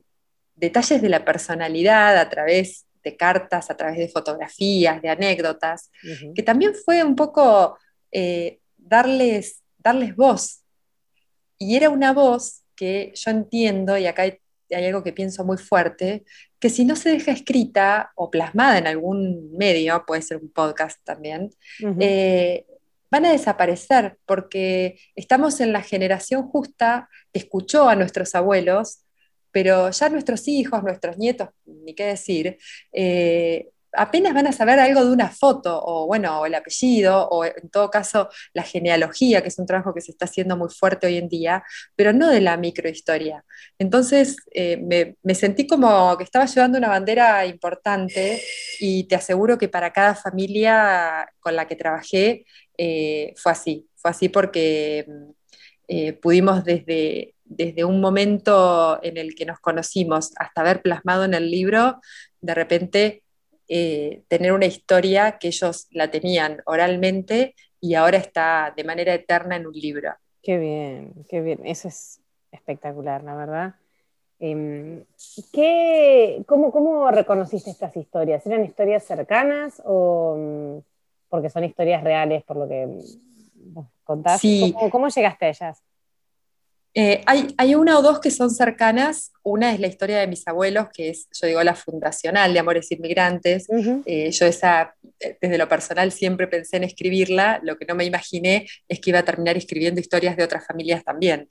detalles 0.55 1.01
de 1.01 1.09
la 1.09 1.25
personalidad 1.25 2.17
a 2.17 2.29
través 2.29 2.85
de 3.03 3.17
cartas, 3.17 3.71
a 3.71 3.77
través 3.77 3.97
de 3.97 4.09
fotografías, 4.09 5.01
de 5.01 5.09
anécdotas, 5.09 5.89
que 6.35 6.43
también 6.43 6.73
fue 6.75 7.03
un 7.03 7.15
poco 7.15 7.77
eh, 8.11 8.59
darles, 8.77 9.63
darles 9.79 10.15
voz. 10.15 10.63
Y 11.57 11.75
era 11.75 11.89
una 11.89 12.13
voz 12.13 12.61
que 12.75 13.11
yo 13.15 13.31
entiendo, 13.31 13.97
y 13.97 14.05
acá 14.05 14.25
hay 14.75 14.85
algo 14.85 15.03
que 15.03 15.13
pienso 15.13 15.43
muy 15.43 15.57
fuerte, 15.57 16.23
que 16.59 16.69
si 16.69 16.85
no 16.85 16.95
se 16.95 17.09
deja 17.09 17.31
escrita 17.31 18.11
o 18.15 18.29
plasmada 18.29 18.77
en 18.77 18.87
algún 18.87 19.55
medio, 19.57 20.03
puede 20.05 20.21
ser 20.21 20.37
un 20.37 20.49
podcast 20.51 20.99
también, 21.03 21.49
eh, 21.99 22.65
van 23.09 23.25
a 23.25 23.31
desaparecer 23.31 24.17
porque 24.25 24.99
estamos 25.15 25.59
en 25.59 25.73
la 25.73 25.81
generación 25.81 26.43
justa 26.47 27.09
que 27.33 27.39
escuchó 27.39 27.89
a 27.89 27.95
nuestros 27.95 28.33
abuelos, 28.35 29.03
pero 29.51 29.89
ya 29.91 30.09
nuestros 30.09 30.47
hijos, 30.47 30.81
nuestros 30.83 31.17
nietos, 31.17 31.49
ni 31.65 31.93
qué 31.93 32.05
decir, 32.05 32.57
eh, 32.93 33.69
apenas 33.93 34.33
van 34.33 34.47
a 34.47 34.51
saber 34.51 34.79
algo 34.79 35.03
de 35.03 35.11
una 35.11 35.29
foto, 35.29 35.81
o 35.83 36.07
bueno, 36.07 36.45
el 36.45 36.55
apellido, 36.55 37.27
o 37.29 37.45
en 37.45 37.69
todo 37.69 37.89
caso 37.89 38.29
la 38.53 38.63
genealogía, 38.63 39.41
que 39.41 39.49
es 39.49 39.59
un 39.59 39.65
trabajo 39.65 39.93
que 39.93 40.01
se 40.01 40.11
está 40.11 40.25
haciendo 40.25 40.57
muy 40.57 40.69
fuerte 40.69 41.07
hoy 41.07 41.17
en 41.17 41.29
día, 41.29 41.63
pero 41.95 42.13
no 42.13 42.29
de 42.29 42.41
la 42.41 42.57
microhistoria. 42.57 43.43
Entonces 43.79 44.37
eh, 44.53 45.15
me, 45.23 45.35
sentí 45.35 45.67
como 45.67 46.17
que 46.17 46.23
estaba 46.23 46.45
llevando 46.45 46.77
una 46.77 46.89
bandera 46.89 47.45
importante 47.45 48.41
y 48.79 49.05
te 49.05 49.15
aseguro 49.15 49.57
que 49.57 49.69
para 49.69 49.91
cada 49.93 50.15
familia 50.15 51.29
con 51.39 51.55
la 51.55 51.67
que 51.67 51.75
trabajé 51.75 52.45
eh, 52.77 53.33
fue 53.37 53.51
así, 53.51 53.87
fue 53.95 54.11
así 54.11 54.29
porque 54.29 55.05
eh, 55.87 56.13
pudimos 56.13 56.63
desde, 56.63 57.35
desde 57.43 57.83
un 57.83 57.99
momento 57.99 58.99
en 59.03 59.17
el 59.17 59.35
que 59.35 59.45
nos 59.45 59.59
conocimos 59.59 60.31
hasta 60.37 60.61
haber 60.61 60.81
plasmado 60.81 61.25
en 61.25 61.33
el 61.33 61.51
libro, 61.51 61.99
de 62.39 62.55
repente 62.55 63.20
eh, 63.73 64.23
tener 64.27 64.51
una 64.51 64.65
historia 64.65 65.37
que 65.39 65.47
ellos 65.47 65.87
la 65.91 66.11
tenían 66.11 66.61
oralmente 66.65 67.55
y 67.79 67.95
ahora 67.95 68.17
está 68.17 68.73
de 68.75 68.83
manera 68.83 69.13
eterna 69.13 69.55
en 69.55 69.65
un 69.65 69.71
libro. 69.71 70.11
Qué 70.43 70.57
bien, 70.57 71.13
qué 71.29 71.39
bien. 71.39 71.61
Eso 71.63 71.87
es 71.87 72.19
espectacular, 72.51 73.23
la 73.23 73.33
verdad. 73.33 73.75
Em, 74.39 75.05
¿qué, 75.53 76.43
cómo, 76.45 77.11
reconociste 77.11 77.69
estas 77.69 77.95
historias? 77.95 78.45
¿Eran 78.45 78.65
historias 78.65 79.05
cercanas 79.05 79.81
o 79.85 80.35
mm, 80.37 80.77
porque 81.29 81.49
son 81.49 81.63
historias 81.63 82.03
reales 82.03 82.43
por 82.43 82.57
lo 82.57 82.67
que 82.67 82.89
contás? 84.03 84.41
¿Cómo, 84.91 85.07
llegaste 85.07 85.45
a 85.45 85.49
ellas? 85.49 85.81
Eh, 86.93 87.23
hay, 87.25 87.75
una 87.75 87.97
o 87.97 88.01
dos 88.01 88.19
que 88.19 88.31
son 88.31 88.49
cercanas. 88.49 89.31
Una 89.43 89.73
es 89.73 89.79
la 89.79 89.87
historia 89.87 90.19
de 90.19 90.27
mis 90.27 90.47
abuelos, 90.47 90.87
que 90.93 91.09
es, 91.09 91.27
yo 91.39 91.47
digo, 91.47 91.63
la 91.63 91.75
fundacional 91.75 92.53
de 92.53 92.59
Amores 92.59 92.91
Inmigrantes. 92.91 93.67
Eh, 94.05 94.31
yo 94.31 94.45
esa, 94.45 94.93
eh, 95.19 95.37
desde 95.41 95.57
lo 95.57 95.69
personal, 95.69 96.11
siempre 96.11 96.47
pensé 96.47 96.77
en 96.77 96.83
escribirla. 96.83 97.59
Lo 97.63 97.77
que 97.77 97.85
no 97.85 97.95
me 97.95 98.05
imaginé 98.05 98.67
es 98.87 98.99
que 98.99 99.11
iba 99.11 99.19
a 99.19 99.25
terminar 99.25 99.55
escribiendo 99.55 100.01
historias 100.01 100.35
de 100.35 100.43
otras 100.43 100.65
familias 100.65 101.03
también. 101.03 101.49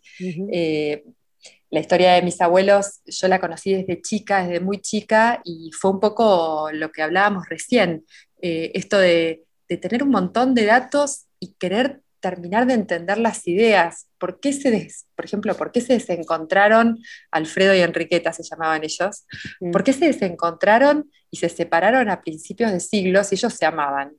la 1.72 1.78
historia 1.78 2.14
de 2.14 2.22
mis 2.22 2.40
abuelos, 2.40 3.00
yo 3.06 3.28
la 3.28 3.38
conocí 3.38 3.72
desde 3.72 4.02
chica, 4.02 4.44
desde 4.44 4.58
muy 4.58 4.80
chica, 4.80 5.40
y 5.44 5.70
fue 5.72 5.92
un 5.92 6.00
poco 6.00 6.68
lo 6.72 6.90
que 6.90 7.00
hablábamos 7.00 7.48
recién. 7.48 8.04
esto 8.40 8.98
de, 8.98 9.44
de 9.68 9.76
tener 9.76 10.02
un 10.02 10.10
montón 10.10 10.52
de 10.54 10.64
datos 10.64 11.26
y 11.38 11.54
querer 11.58 12.00
terminar 12.20 12.66
de 12.66 12.74
entender 12.74 13.18
las 13.18 13.46
ideas. 13.48 14.08
¿Por 14.18 14.40
qué 14.40 14.52
se, 14.52 14.88
por 15.16 15.24
ejemplo, 15.24 15.56
por 15.56 15.72
qué 15.72 15.80
se 15.80 15.94
desencontraron, 15.94 16.98
Alfredo 17.30 17.74
y 17.74 17.80
Enriqueta 17.80 18.32
se 18.32 18.42
llamaban 18.42 18.84
ellos, 18.84 19.26
mm. 19.60 19.70
por 19.70 19.82
qué 19.82 19.92
se 19.92 20.06
desencontraron 20.06 21.10
y 21.30 21.38
se 21.38 21.48
separaron 21.48 22.08
a 22.10 22.20
principios 22.20 22.72
de 22.72 22.80
siglos 22.80 23.28
si 23.28 23.34
ellos 23.36 23.54
se 23.54 23.66
amaban? 23.66 24.12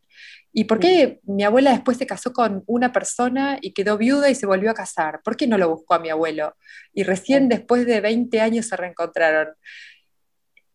¿Y 0.53 0.65
por 0.65 0.79
qué 0.79 1.22
mm. 1.24 1.36
mi 1.36 1.43
abuela 1.43 1.72
después 1.72 1.98
se 1.98 2.08
casó 2.08 2.34
con 2.34 2.63
una 2.65 2.91
persona 2.91 3.58
y 3.62 3.74
quedó 3.74 3.98
viuda 3.98 4.29
y 4.29 4.36
se 4.36 4.46
volvió 4.46 4.72
a 4.72 4.75
casar? 4.75 5.22
¿Por 5.24 5.38
qué 5.38 5.48
no 5.48 5.58
lo 5.58 5.70
buscó 5.70 5.93
a 5.93 6.00
mi 6.00 6.10
abuelo? 6.10 6.55
Y 6.93 7.03
recién 7.03 7.48
después 7.48 7.86
de 7.86 8.01
20 8.01 8.41
años 8.41 8.65
se 8.67 8.75
reencontraron. 8.75 9.53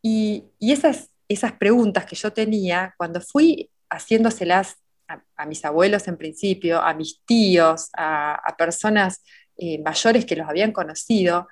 Y, 0.01 0.45
y 0.59 0.73
esas, 0.73 1.11
esas 1.29 1.53
preguntas 1.53 2.07
que 2.07 2.17
yo 2.17 2.33
tenía, 2.33 2.95
cuando 2.97 3.21
fui 3.21 3.71
haciéndoselas 3.91 4.77
a, 5.09 5.47
mis 5.47 5.65
abuelos 5.65 6.09
en 6.09 6.17
principio, 6.17 6.81
a 6.81 6.95
mis 6.95 7.21
tíos, 7.25 7.91
a, 7.97 8.55
personas 8.57 9.23
eh, 9.57 9.81
mayores 9.83 10.25
que 10.25 10.37
los 10.37 10.49
habían 10.49 10.73
conocido, 10.73 11.49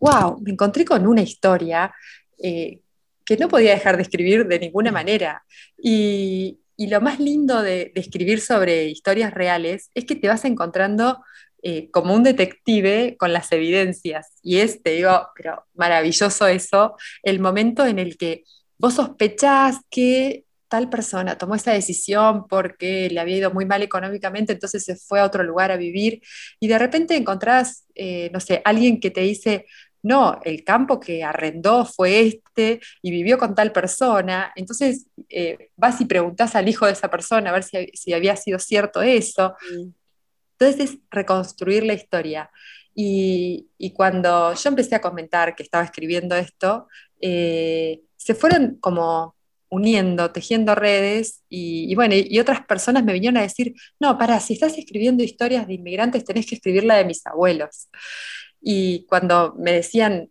wow, 0.00 0.40
me 0.40 0.52
encontré 0.52 0.84
con 0.84 1.06
una 1.06 1.22
historia 1.22 1.92
eh, 2.42 2.80
que 3.24 3.36
no 3.36 3.48
podía 3.48 3.72
dejar 3.72 3.96
de 3.96 4.02
escribir 4.02 4.46
de 4.46 4.58
ninguna 4.58 4.90
manera. 4.90 5.44
Y, 5.78 6.58
lo 6.78 7.00
más 7.00 7.20
lindo 7.20 7.62
de, 7.62 7.92
escribir 7.94 8.40
sobre 8.40 8.86
historias 8.86 9.32
reales 9.32 9.90
es 9.94 10.04
que 10.04 10.16
te 10.16 10.26
vas 10.26 10.44
encontrando 10.44 11.22
eh, 11.62 11.88
como 11.92 12.12
un 12.12 12.24
detective 12.24 13.16
con 13.16 13.32
las 13.32 13.52
evidencias. 13.52 14.32
Y 14.42 14.56
es, 14.58 14.82
te 14.82 14.90
digo, 14.90 15.28
pero 15.36 15.64
maravilloso 15.74 16.48
eso, 16.48 16.96
el 17.22 17.38
momento 17.38 17.86
en 17.86 18.00
el 18.00 18.16
que 18.16 18.42
vos 18.78 18.94
sospechás 18.94 19.76
que 19.90 20.44
tal 20.72 20.88
persona 20.88 21.36
tomó 21.36 21.54
esa 21.54 21.70
decisión 21.70 22.48
porque 22.48 23.10
le 23.10 23.20
había 23.20 23.36
ido 23.36 23.50
muy 23.52 23.66
mal 23.66 23.82
económicamente, 23.82 24.54
entonces 24.54 24.82
se 24.82 24.96
fue 24.96 25.20
a 25.20 25.26
otro 25.26 25.42
lugar 25.42 25.70
a 25.70 25.76
vivir 25.76 26.22
y 26.58 26.66
de 26.66 26.78
repente 26.78 27.14
encontrás, 27.14 27.84
eh, 27.94 28.30
no 28.32 28.40
sé, 28.40 28.62
alguien 28.64 28.98
que 28.98 29.10
te 29.10 29.20
dice, 29.20 29.66
no, 30.02 30.40
el 30.44 30.64
campo 30.64 30.98
que 30.98 31.24
arrendó 31.24 31.84
fue 31.84 32.22
este 32.22 32.80
y 33.02 33.10
vivió 33.10 33.36
con 33.36 33.54
tal 33.54 33.70
persona, 33.70 34.50
entonces 34.56 35.08
eh, 35.28 35.68
vas 35.76 36.00
y 36.00 36.06
preguntas 36.06 36.56
al 36.56 36.66
hijo 36.70 36.86
de 36.86 36.92
esa 36.92 37.10
persona 37.10 37.50
a 37.50 37.52
ver 37.52 37.64
si, 37.64 38.14
había 38.14 38.34
sido 38.36 38.58
cierto 38.58 39.02
eso. 39.02 39.54
Entonces 40.58 40.90
es 40.90 40.98
reconstruir 41.10 41.84
la 41.84 41.92
historia. 41.92 42.50
Y, 42.94 43.68
cuando 43.94 44.54
yo 44.54 44.68
empecé 44.70 44.94
a 44.94 45.02
comentar 45.02 45.54
que 45.54 45.64
estaba 45.64 45.84
escribiendo 45.84 46.34
esto, 46.34 46.88
eh, 47.20 48.00
se 48.16 48.34
fueron 48.34 48.76
como 48.80 49.36
uniendo, 49.72 50.30
tejiendo 50.32 50.74
redes 50.74 51.42
y, 51.48 51.94
bueno, 51.94 52.14
y, 52.14 52.38
otras 52.38 52.60
personas 52.66 53.04
me 53.04 53.14
vinieron 53.14 53.38
a 53.38 53.42
decir, 53.42 53.72
no, 53.98 54.18
para, 54.18 54.38
si 54.38 54.52
estás 54.52 54.76
escribiendo 54.76 55.24
historias 55.24 55.66
de 55.66 55.72
inmigrantes 55.72 56.26
tenés 56.26 56.44
que 56.44 56.56
escribir 56.56 56.84
la 56.84 56.96
de 56.96 57.06
mis 57.06 57.26
abuelos. 57.26 57.88
Y 58.60 59.06
cuando 59.06 59.54
me 59.58 59.72
decían 59.72 60.28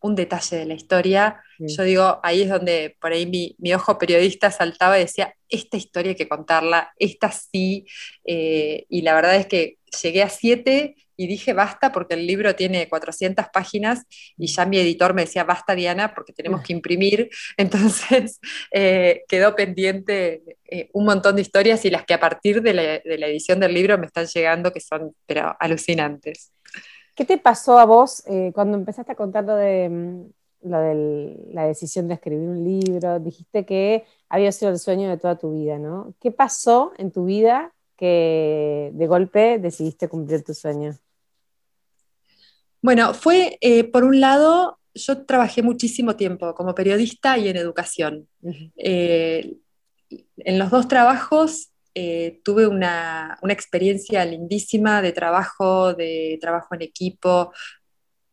un 0.00 0.14
detalle 0.14 0.58
de 0.58 0.66
la 0.66 0.74
historia, 0.74 1.42
yo 1.58 1.84
digo, 1.84 2.20
ahí 2.22 2.42
es 2.42 2.50
donde 2.50 2.98
por 3.00 3.12
ahí 3.12 3.24
mi, 3.24 3.74
ojo 3.74 3.96
periodista 3.96 4.50
saltaba 4.50 4.98
y 4.98 5.04
decía, 5.04 5.34
esta 5.48 5.78
historia 5.78 6.10
hay 6.10 6.16
que 6.16 6.28
contarla, 6.28 6.92
esta 6.98 7.32
sí, 7.32 7.86
eh, 8.26 8.84
y 8.90 9.00
la 9.00 9.14
verdad 9.14 9.36
es 9.36 9.46
que 9.46 9.78
llegué 10.02 10.22
a 10.22 10.28
siete 10.28 10.96
y 11.20 11.26
dije 11.26 11.52
basta 11.52 11.92
porque 11.92 12.14
el 12.14 12.26
libro 12.26 12.56
tiene 12.56 12.88
400 12.88 13.48
páginas 13.52 14.06
y 14.38 14.46
ya 14.46 14.64
mi 14.64 14.78
editor 14.78 15.12
me 15.12 15.26
decía 15.26 15.44
basta 15.44 15.74
Diana 15.74 16.14
porque 16.14 16.32
tenemos 16.32 16.62
que 16.62 16.72
imprimir, 16.72 17.28
entonces 17.58 18.40
eh, 18.72 19.24
quedó 19.28 19.54
pendiente 19.54 20.42
eh, 20.64 20.88
un 20.94 21.04
montón 21.04 21.36
de 21.36 21.42
historias 21.42 21.84
y 21.84 21.90
las 21.90 22.06
que 22.06 22.14
a 22.14 22.20
partir 22.20 22.62
de 22.62 22.72
la, 22.72 23.26
edición 23.26 23.60
del 23.60 23.74
libro 23.74 23.98
me 23.98 24.06
están 24.06 24.24
llegando 24.28 24.72
que 24.72 24.80
son 24.80 25.14
pero 25.26 25.54
alucinantes. 25.60 26.52
¿Qué 27.14 27.26
te 27.26 27.36
pasó 27.36 27.78
a 27.78 27.84
vos 27.84 28.22
eh, 28.26 28.50
cuando 28.54 28.78
empezaste 28.78 29.12
a 29.12 29.14
contar 29.14 29.44
lo 29.44 29.56
de, 29.56 29.90
mm, 29.90 30.24
lo 30.70 30.80
de 30.80 31.36
la 31.52 31.66
decisión 31.66 32.08
de 32.08 32.14
escribir 32.14 32.48
un 32.48 32.64
libro? 32.64 33.20
Dijiste 33.20 33.66
que 33.66 34.04
había 34.30 34.52
sido 34.52 34.70
el 34.70 34.78
sueño 34.78 35.10
de 35.10 35.18
toda 35.18 35.36
tu 35.36 35.52
vida, 35.52 35.78
¿no? 35.78 36.14
¿Qué 36.18 36.30
pasó 36.30 36.92
en 36.96 37.10
tu 37.10 37.26
vida 37.26 37.74
que 37.98 38.90
de 38.94 39.06
golpe 39.06 39.58
decidiste 39.58 40.08
cumplir 40.08 40.42
tu 40.42 40.54
sueño? 40.54 40.96
Bueno, 42.82 43.14
fue, 43.14 43.58
eh, 43.60 43.84
por 43.84 44.04
un 44.04 44.20
lado, 44.20 44.78
yo 44.94 45.24
trabajé 45.24 45.62
muchísimo 45.62 46.16
tiempo 46.16 46.54
como 46.54 46.74
periodista 46.74 47.38
y 47.38 47.48
en 47.48 47.56
educación. 47.56 48.28
Eh, 48.76 49.56
en 50.38 50.58
los 50.58 50.70
dos 50.70 50.88
trabajos 50.88 51.70
eh, 51.94 52.40
tuve 52.44 52.66
una, 52.66 53.38
experiencia 53.48 54.24
lindísima 54.24 55.02
de 55.02 55.12
trabajo, 55.12 55.94
de 55.94 56.38
trabajo 56.40 56.74
en 56.74 56.82
equipo, 56.82 57.52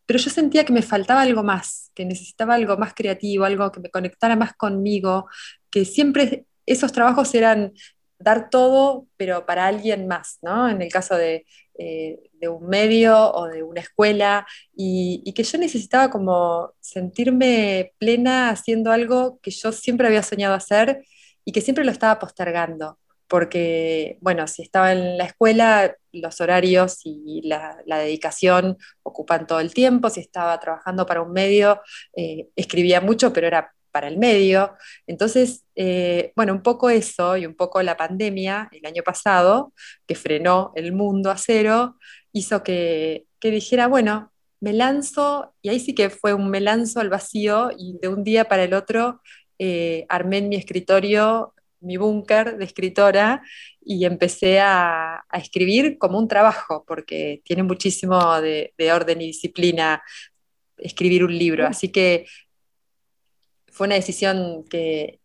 pero 0.06 0.20
yo 0.20 0.30
sentía 0.30 0.64
que 0.66 0.74
me 0.74 0.82
faltaba 0.82 1.22
algo 1.22 1.44
más, 1.44 1.92
que 1.94 2.06
necesitaba 2.06 2.56
algo 2.56 2.78
más 2.78 2.94
creativo, 2.94 3.44
algo 3.44 3.72
que 3.72 3.82
me 3.82 3.90
conectara 3.90 4.36
más 4.38 4.54
conmigo, 4.54 5.28
que 5.70 5.84
siempre 5.84 6.46
esos 6.66 6.94
trabajos 6.94 7.36
eran 7.36 7.74
dar 8.20 8.50
todo, 8.50 9.08
pero 9.18 9.46
para 9.46 9.68
alguien 9.68 10.08
más, 10.08 10.40
¿no? 10.42 10.70
En 10.70 10.82
el 10.82 10.92
caso 10.92 11.16
de, 11.16 11.46
eh, 11.78 12.20
un 12.50 12.68
medio 12.68 13.32
o 13.34 13.48
de 13.48 13.64
una 13.64 13.82
escuela, 13.82 14.48
y, 14.76 15.32
que 15.34 15.44
yo 15.44 15.58
necesitaba 15.58 16.10
como 16.10 16.74
sentirme 16.80 17.94
plena 18.00 18.50
haciendo 18.50 18.92
algo 18.92 19.40
que 19.42 19.52
yo 19.52 19.72
siempre 19.72 20.08
había 20.08 20.24
soñado 20.24 20.56
hacer 20.56 21.06
y 21.46 21.52
que 21.52 21.62
siempre 21.62 21.86
lo 21.86 21.92
estaba 21.92 22.20
postergando, 22.20 23.00
porque, 23.28 24.18
bueno, 24.22 24.48
si 24.48 24.62
estaba 24.62 24.92
en 24.92 25.18
la 25.18 25.26
escuela, 25.26 25.96
los 26.12 26.42
horarios 26.42 27.02
y 27.04 27.42
la, 27.44 27.78
dedicación 27.86 28.78
ocupan 29.04 29.48
todo 29.48 29.60
el 29.60 29.74
tiempo, 29.74 30.10
si 30.10 30.22
estaba 30.22 30.60
trabajando 30.60 31.06
para 31.06 31.22
un 31.22 31.34
medio, 31.34 31.82
eh, 32.16 32.48
escribía 32.56 33.02
mucho, 33.02 33.34
pero 33.34 33.48
era 33.48 33.74
para 33.98 34.10
el 34.10 34.20
medio. 34.20 34.76
Entonces, 35.08 35.66
eh, 35.76 36.32
bueno, 36.36 36.54
un 36.54 36.62
poco 36.62 36.92
eso 36.92 37.36
y 37.36 37.48
un 37.48 37.56
poco 37.56 37.82
la 37.82 37.98
pandemia 37.98 38.70
el 38.72 38.86
año 38.86 39.02
pasado, 39.02 39.74
que 40.06 40.14
frenó 40.14 40.72
el 40.76 40.92
mundo 40.94 41.32
a 41.32 41.38
cero, 41.38 41.98
hizo 42.32 42.62
que, 42.62 43.26
dijera, 43.42 43.88
bueno, 43.88 44.32
me 44.60 44.72
lanzo, 44.72 45.56
y 45.64 45.70
ahí 45.70 45.80
sí 45.80 45.96
que 45.96 46.12
fue 46.12 46.36
un 46.36 46.52
me 46.52 46.62
lanzo 46.62 47.00
al 47.00 47.10
vacío 47.10 47.72
y 47.76 47.98
de 48.00 48.08
un 48.08 48.24
día 48.24 48.46
para 48.46 48.66
el 48.66 48.76
otro 48.76 49.20
eh, 49.58 50.06
armé 50.10 50.38
en 50.38 50.50
mi 50.50 50.58
escritorio 50.58 51.56
mi 51.80 51.98
búnker 51.98 52.58
de 52.58 52.66
escritora 52.66 53.42
y 53.82 54.06
empecé 54.06 54.60
a, 54.60 55.24
escribir 55.34 55.98
como 55.98 56.20
un 56.20 56.28
trabajo, 56.28 56.84
porque 56.88 57.42
tiene 57.46 57.64
muchísimo 57.64 58.42
de, 58.42 58.74
de, 58.78 58.92
orden 58.92 59.22
y 59.22 59.28
disciplina 59.28 60.04
escribir 60.78 61.24
un 61.24 61.38
libro. 61.38 61.68
Así 61.68 61.90
que 61.90 62.26
fue 63.78 63.86
una 63.86 63.96
decisión 63.96 64.66
que, 64.70 65.20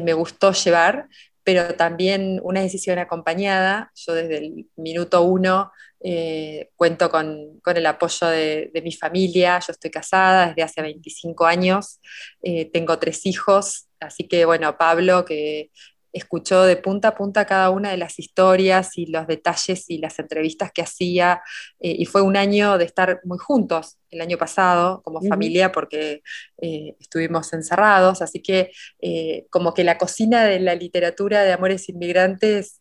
me 0.00 0.14
gustó 0.14 0.52
llevar, 0.52 1.08
pero 1.44 1.74
también 1.74 2.40
una 2.42 2.62
decisión 2.62 2.98
acompañada. 2.98 3.92
Yo 3.94 4.14
desde 4.14 4.38
el 4.38 4.66
minuto 4.76 5.22
uno 5.22 5.70
eh, 6.00 6.70
cuento 6.74 7.10
con, 7.10 7.60
el 7.64 7.86
apoyo 7.86 8.26
de, 8.28 8.80
mi 8.82 8.92
familia, 8.92 9.60
yo 9.60 9.72
estoy 9.72 9.90
casada 9.90 10.48
desde 10.48 10.62
hace 10.62 10.82
25 10.82 11.44
años, 11.44 12.00
eh, 12.42 12.64
tengo 12.72 12.98
tres 12.98 13.26
hijos, 13.26 13.88
así 14.00 14.26
que 14.26 14.44
bueno, 14.46 14.76
Pablo, 14.78 15.24
que 15.24 15.70
escuchó 16.12 16.64
de 16.64 16.76
punta 16.76 17.08
a 17.08 17.14
punta 17.14 17.46
cada 17.46 17.70
una 17.70 17.90
de 17.90 17.96
las 17.96 18.18
historias 18.18 18.98
y 18.98 19.06
los 19.06 19.26
detalles 19.26 19.88
y 19.88 19.98
las 19.98 20.18
entrevistas 20.18 20.70
que 20.72 20.82
hacía. 20.82 21.42
Eh, 21.80 21.96
y 21.98 22.04
fue 22.04 22.22
un 22.22 22.36
año 22.36 22.78
de 22.78 22.84
estar 22.84 23.20
muy 23.24 23.38
juntos 23.38 23.98
el 24.10 24.20
año 24.20 24.36
pasado 24.36 25.02
como 25.02 25.22
familia 25.22 25.72
porque 25.72 26.22
eh, 26.60 26.96
estuvimos 27.00 27.52
encerrados. 27.52 28.20
Así 28.20 28.40
que 28.40 28.70
eh, 29.00 29.46
como 29.50 29.72
que 29.72 29.84
la 29.84 29.98
cocina 29.98 30.44
de 30.44 30.60
la 30.60 30.74
literatura 30.74 31.42
de 31.42 31.52
Amores 31.52 31.88
Inmigrantes 31.88 32.80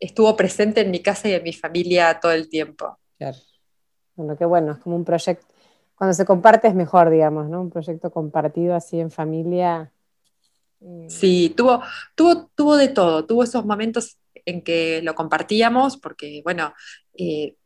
estuvo 0.00 0.34
presente 0.36 0.80
en 0.80 0.90
mi 0.90 1.00
casa 1.00 1.28
y 1.28 1.34
en 1.34 1.42
mi 1.42 1.52
familia 1.52 2.18
todo 2.20 2.32
el 2.32 2.48
tiempo. 2.48 2.98
Claro. 3.18 3.36
Bueno, 4.16 4.36
qué 4.36 4.44
bueno, 4.44 4.72
es 4.72 4.78
como 4.78 4.96
un 4.96 5.04
proyecto, 5.04 5.46
cuando 5.94 6.14
se 6.14 6.24
comparte 6.24 6.68
es 6.68 6.74
mejor, 6.74 7.10
digamos, 7.10 7.48
¿no? 7.48 7.60
Un 7.60 7.70
proyecto 7.70 8.10
compartido 8.10 8.74
así 8.74 8.98
en 8.98 9.10
familia 9.10 9.92
Sí, 11.08 11.52
tuvo, 11.56 11.82
tuvo, 12.14 12.50
tuvo 12.54 12.76
de 12.76 12.88
todo, 12.88 13.26
tuvo 13.26 13.44
esos 13.44 13.64
momentos 13.66 14.18
en 14.46 14.62
que 14.62 15.02
lo 15.02 15.14
compartíamos, 15.14 15.98
porque, 15.98 16.40
bueno, 16.42 16.72
eh, 17.18 17.56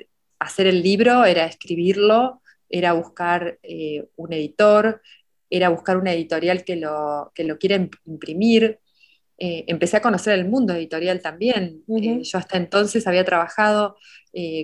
hacer 0.41 0.67
el 0.67 0.83
libro 0.83 1.25
era 1.25 1.47
escribirlo, 1.47 2.43
era 2.69 2.93
buscar 2.93 3.59
eh, 3.63 4.09
un 4.17 4.33
editor, 4.33 5.01
era 5.49 5.69
buscar 5.69 5.97
una 5.97 6.13
editorial 6.13 6.65
que 6.65 6.77
lo, 6.77 7.31
que 7.35 7.45
lo 7.45 7.59
quiera 7.59 7.77
imprimir. 8.05 8.81
Eh, 9.39 9.65
empecé 9.69 9.99
a 9.99 10.03
conocer 10.03 10.37
el 10.37 10.49
mundo 10.49 10.75
editorial 10.75 11.21
también. 11.21 11.85
yo 11.87 12.39
hasta 12.39 12.57
entonces 12.57 13.07
había 13.07 13.25
trabajado 13.25 13.97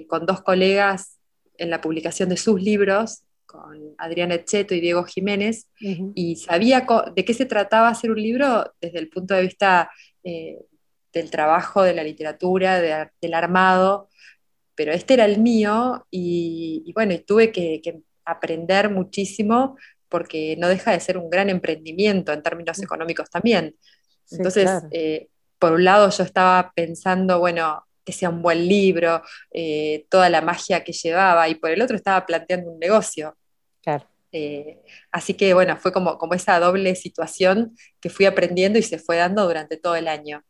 con 0.09 0.27
dos 0.27 0.43
colegas 0.43 1.21
en 1.57 1.71
la 1.71 1.81
publicación 1.81 2.29
de 2.29 2.37
sus 2.37 2.61
libros 2.61 3.23
con 3.51 3.95
Adriana 3.99 4.37
Echeto 4.37 4.75
y 4.75 4.81
Diego 4.81 5.05
Jiménez, 5.05 5.67
y 5.79 6.37
sabía 6.37 6.87
de 7.15 7.25
qué 7.25 7.35
se 7.35 7.47
trataba 7.47 7.89
hacer 7.89 8.11
un 8.11 8.23
libro 8.23 8.73
desde 8.81 8.99
el 9.01 9.09
punto 9.09 9.35
de 9.35 9.43
vista 9.43 9.91
eh, 10.23 10.59
del 11.13 11.31
trabajo, 11.31 11.83
de 11.83 11.95
la 11.95 12.05
literatura, 12.05 12.81
del 12.81 13.35
armado, 13.35 14.09
pero 14.77 14.93
este 14.93 15.15
era 15.15 15.25
el 15.25 15.41
mío 15.41 16.07
y, 16.11 16.93
bueno, 16.95 17.13
y 17.13 17.19
tuve 17.19 17.51
que, 17.51 17.83
aprender 18.25 18.91
muchísimo 18.91 19.77
porque 20.09 20.55
no 20.57 20.69
deja 20.69 20.93
de 20.93 21.01
ser 21.01 21.19
un 21.19 21.31
gran 21.31 21.51
emprendimiento 21.51 22.33
en 22.33 22.45
términos 22.45 22.81
económicos 22.81 23.29
también. 23.29 23.75
Entonces, 24.31 24.71
eh, 24.93 25.29
por 25.59 25.73
un 25.73 25.85
lado 25.85 26.09
yo 26.11 26.23
estaba 26.23 26.71
pensando, 26.77 27.41
bueno, 27.41 27.85
que 28.05 28.13
sea 28.13 28.29
un 28.29 28.41
buen 28.41 28.69
libro, 28.69 29.23
eh, 29.53 30.07
toda 30.09 30.29
la 30.31 30.43
magia 30.43 30.85
que 30.85 30.93
llevaba, 30.93 31.49
y 31.49 31.57
por 31.57 31.71
el 31.71 31.83
otro 31.83 31.97
estaba 31.97 32.25
planteando 32.25 32.71
un 32.71 32.79
negocio. 32.79 33.37
Claro. 33.83 34.07
Eh, 34.33 34.81
así 35.11 35.35
que 35.35 35.55
bueno, 35.55 35.77
fue 35.77 35.93
como, 35.93 36.17
como 36.19 36.35
esa 36.35 36.59
doble 36.61 36.95
situación 36.95 37.77
que 38.01 38.11
fui 38.11 38.27
aprendiendo 38.27 38.79
y 38.79 38.83
se 38.83 38.99
fue 38.99 39.17
dando 39.17 39.45
durante 39.45 39.77
todo 39.77 39.97
el 39.97 40.09
año. 40.09 40.43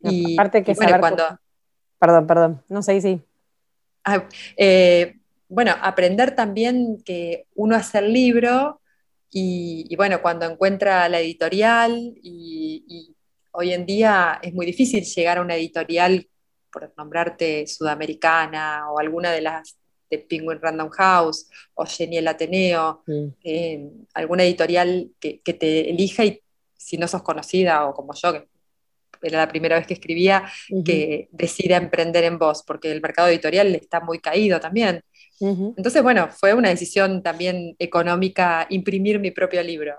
y, 0.00 0.34
aparte 0.34 0.62
que 0.62 0.74
bueno, 0.74 0.98
cuando... 1.00 1.24
Perdón, 1.98 2.26
perdón, 2.26 2.62
no 2.68 2.82
sé, 2.82 3.00
sí. 3.00 3.20
Ah, 4.04 4.28
eh, 4.56 5.16
bueno, 5.48 5.74
aprender 5.80 6.34
también 6.34 7.02
que 7.04 7.46
uno 7.54 7.76
hace 7.76 7.98
el 7.98 8.12
libro 8.12 8.80
y, 9.30 9.94
bueno, 9.96 10.22
cuando 10.22 10.46
encuentra 10.46 11.08
la 11.08 11.20
editorial 11.20 12.14
y, 12.22 13.14
hoy 13.52 13.72
en 13.72 13.86
día 13.86 14.38
es 14.42 14.52
muy 14.54 14.66
difícil 14.66 15.02
llegar 15.04 15.38
a 15.38 15.40
una 15.42 15.56
editorial, 15.56 16.28
por 16.70 16.92
nombrarte 16.96 17.66
sudamericana 17.66 18.90
o 18.90 18.98
alguna 18.98 19.32
de 19.32 19.40
las 19.40 19.78
de 20.10 20.18
Penguin 20.18 20.60
Random 20.60 20.88
House 20.90 21.48
o 21.74 21.84
Genial 21.84 22.28
Ateneo, 22.28 23.02
eh, 23.42 23.88
alguna 24.14 24.44
editorial 24.44 25.10
que, 25.18 25.40
te 25.44 25.90
elija 25.90 26.24
y 26.24 26.40
si 26.76 26.96
no 26.96 27.08
sos 27.08 27.22
conocida 27.22 27.86
o 27.86 27.94
como 27.94 28.14
yo, 28.14 28.32
que 28.32 28.46
era 29.22 29.38
la 29.38 29.48
primera 29.48 29.76
vez 29.76 29.86
que 29.86 29.94
escribía, 29.94 30.44
que 30.84 31.28
decida 31.32 31.76
emprender 31.76 32.24
en 32.24 32.38
vos, 32.38 32.62
porque 32.66 32.92
el 32.92 33.00
mercado 33.00 33.28
editorial 33.28 33.74
está 33.74 34.00
muy 34.00 34.18
caído 34.18 34.60
también. 34.60 35.02
Entonces, 35.40 36.02
bueno, 36.02 36.28
fue 36.30 36.54
una 36.54 36.70
decisión 36.70 37.22
también 37.22 37.74
económica 37.78 38.66
imprimir 38.70 39.18
mi 39.18 39.30
propio 39.30 39.62
libro. 39.62 39.96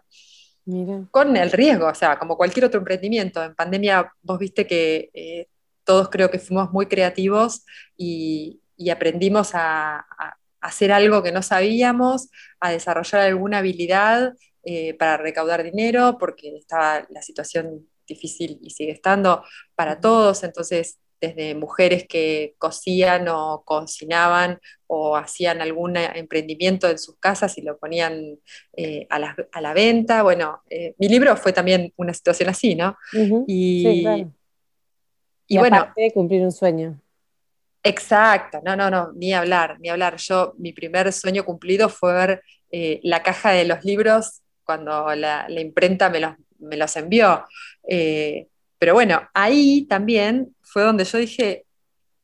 Con 1.12 1.38
el 1.38 1.52
riesgo, 1.52 1.88
o 1.88 1.96
sea, 1.96 2.20
como 2.20 2.36
cualquier 2.36 2.65
otro 2.65 2.80
emprendimiento. 2.80 3.41
En 3.41 3.56
pandemia 3.56 4.12
vos 4.22 4.38
viste 4.38 4.67
que 4.67 5.10
eh, 5.13 5.48
todos 5.86 6.10
creo 6.10 6.30
que 6.30 6.39
fuimos 6.39 6.72
muy 6.74 6.88
creativos 6.88 7.63
y, 7.96 8.60
y 8.78 8.90
aprendimos 8.90 9.52
a, 9.54 10.06
hacer 10.60 10.92
algo 10.92 11.22
que 11.24 11.32
no 11.32 11.44
sabíamos, 11.44 12.30
a 12.60 12.72
desarrollar 12.72 13.22
alguna 13.22 13.60
habilidad 13.60 14.34
eh, 14.63 14.96
para 14.96 15.16
recaudar 15.16 15.63
dinero, 15.63 16.18
porque 16.20 16.58
estaba 16.58 17.06
la 17.10 17.22
situación 17.22 17.88
difícil 18.08 18.58
y 18.62 18.72
sigue 18.72 18.92
estando 18.92 19.44
para 19.76 20.00
todos, 20.00 20.44
entonces 20.44 21.00
desde 21.20 21.56
mujeres 21.56 22.06
que 22.08 22.56
cosían 22.58 23.28
o 23.28 23.63
cocinaban 23.66 24.60
o 24.86 25.16
hacían 25.16 25.62
algún 25.62 25.98
emprendimiento 25.98 26.90
en 26.90 27.00
sus 27.00 27.18
casas 27.18 27.58
y 27.58 27.62
lo 27.62 27.78
ponían 27.78 28.38
eh, 28.76 29.08
a, 29.10 29.20
la, 29.20 29.74
venta. 29.74 30.22
Bueno, 30.22 30.62
eh, 30.70 30.96
mi 31.00 31.10
libro 31.10 31.36
fue 31.36 31.54
también 31.54 31.92
una 31.98 32.13
situación 32.13 32.50
así, 32.50 32.76
¿no? 32.76 32.96
y, 33.48 34.28
y, 35.48 35.58
bueno, 35.58 35.94
cumplir 36.13 36.42
un 36.44 36.52
sueño. 36.52 37.00
Exacto, 37.88 38.60
no, 38.65 38.76
no, 38.76 38.89
no, 38.89 39.12
ni 39.13 39.34
hablar, 39.34 39.80
ni 39.80 39.89
hablar. 39.89 40.17
Yo, 40.17 40.54
mi 40.58 40.73
primer 40.73 41.12
sueño 41.13 41.45
cumplido 41.45 41.88
fue 41.88 42.13
ver 42.13 42.43
eh, 42.71 43.00
la 43.04 43.23
caja 43.23 43.52
de 43.52 43.63
los 43.63 43.84
libros 43.86 44.41
cuando 44.63 45.15
la, 45.15 45.47
imprenta 45.50 46.10
me 46.10 46.19
los, 46.19 46.34
me 46.60 46.76
los 46.76 46.95
envió. 46.97 47.45
Eh, 47.88 48.47
pero 48.78 48.93
bueno, 48.93 49.28
ahí 49.34 49.86
también 49.88 50.54
fue 50.62 50.84
donde 50.84 51.06
yo 51.06 51.17
dije, 51.17 51.65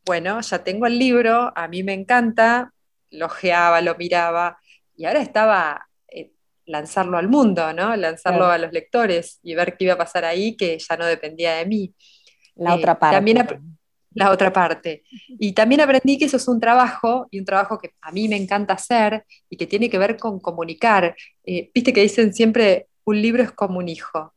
bueno, 0.06 0.41
ya 0.41 0.63
tengo 0.63 0.86
el 0.86 0.99
libro, 0.99 1.54
a 1.56 1.67
mí 1.69 1.82
me 1.82 1.93
encanta, 1.93 2.73
lo 3.10 3.28
ojeaba, 3.28 3.80
lo 3.80 3.95
miraba, 3.95 4.60
y 4.97 5.06
ahora 5.06 5.21
estaba 5.21 5.88
eh, 6.10 6.32
lanzarlo 6.65 7.17
al 7.17 7.30
mundo, 7.30 7.71
¿no? 7.71 7.95
Lanzarlo 7.95 8.47
a 8.47 8.58
los 8.58 8.73
lectores 8.73 9.39
y 9.41 9.56
ver 9.56 9.78
qué 9.78 9.86
iba 9.86 9.93
a 9.93 9.97
pasar 9.97 10.26
ahí, 10.26 10.58
que 10.58 10.78
ya 10.78 10.97
no 10.97 11.06
dependía 11.06 11.56
de 11.56 11.65
mí. 11.65 11.93
La 12.56 12.76
otra 12.76 12.99
parte. 12.99 13.15
También 13.15 13.47
la 14.13 14.32
otra 14.32 14.52
parte. 14.52 15.04
Y 15.28 15.54
también 15.54 15.82
aprendí 15.82 16.17
que 16.17 16.26
eso 16.26 16.38
es 16.38 16.47
un 16.47 16.60
trabajo, 16.60 17.28
y 17.32 17.39
un 17.39 17.45
trabajo 17.45 17.80
que 17.80 17.91
a 18.02 18.12
mí 18.12 18.28
me 18.28 18.38
encanta 18.38 18.73
hacer, 18.73 19.26
y 19.49 19.58
que 19.58 19.67
tiene 19.67 19.89
que 19.89 19.97
ver 19.97 20.17
con 20.17 20.39
comunicar. 20.39 21.15
Eh, 21.45 21.69
viste 21.73 21.93
que 21.93 22.02
dicen 22.02 22.34
siempre, 22.34 22.88
un 23.06 23.21
libro 23.21 23.43
es 23.43 23.52
como 23.52 23.80
un 23.80 23.89
hijo. 23.89 24.34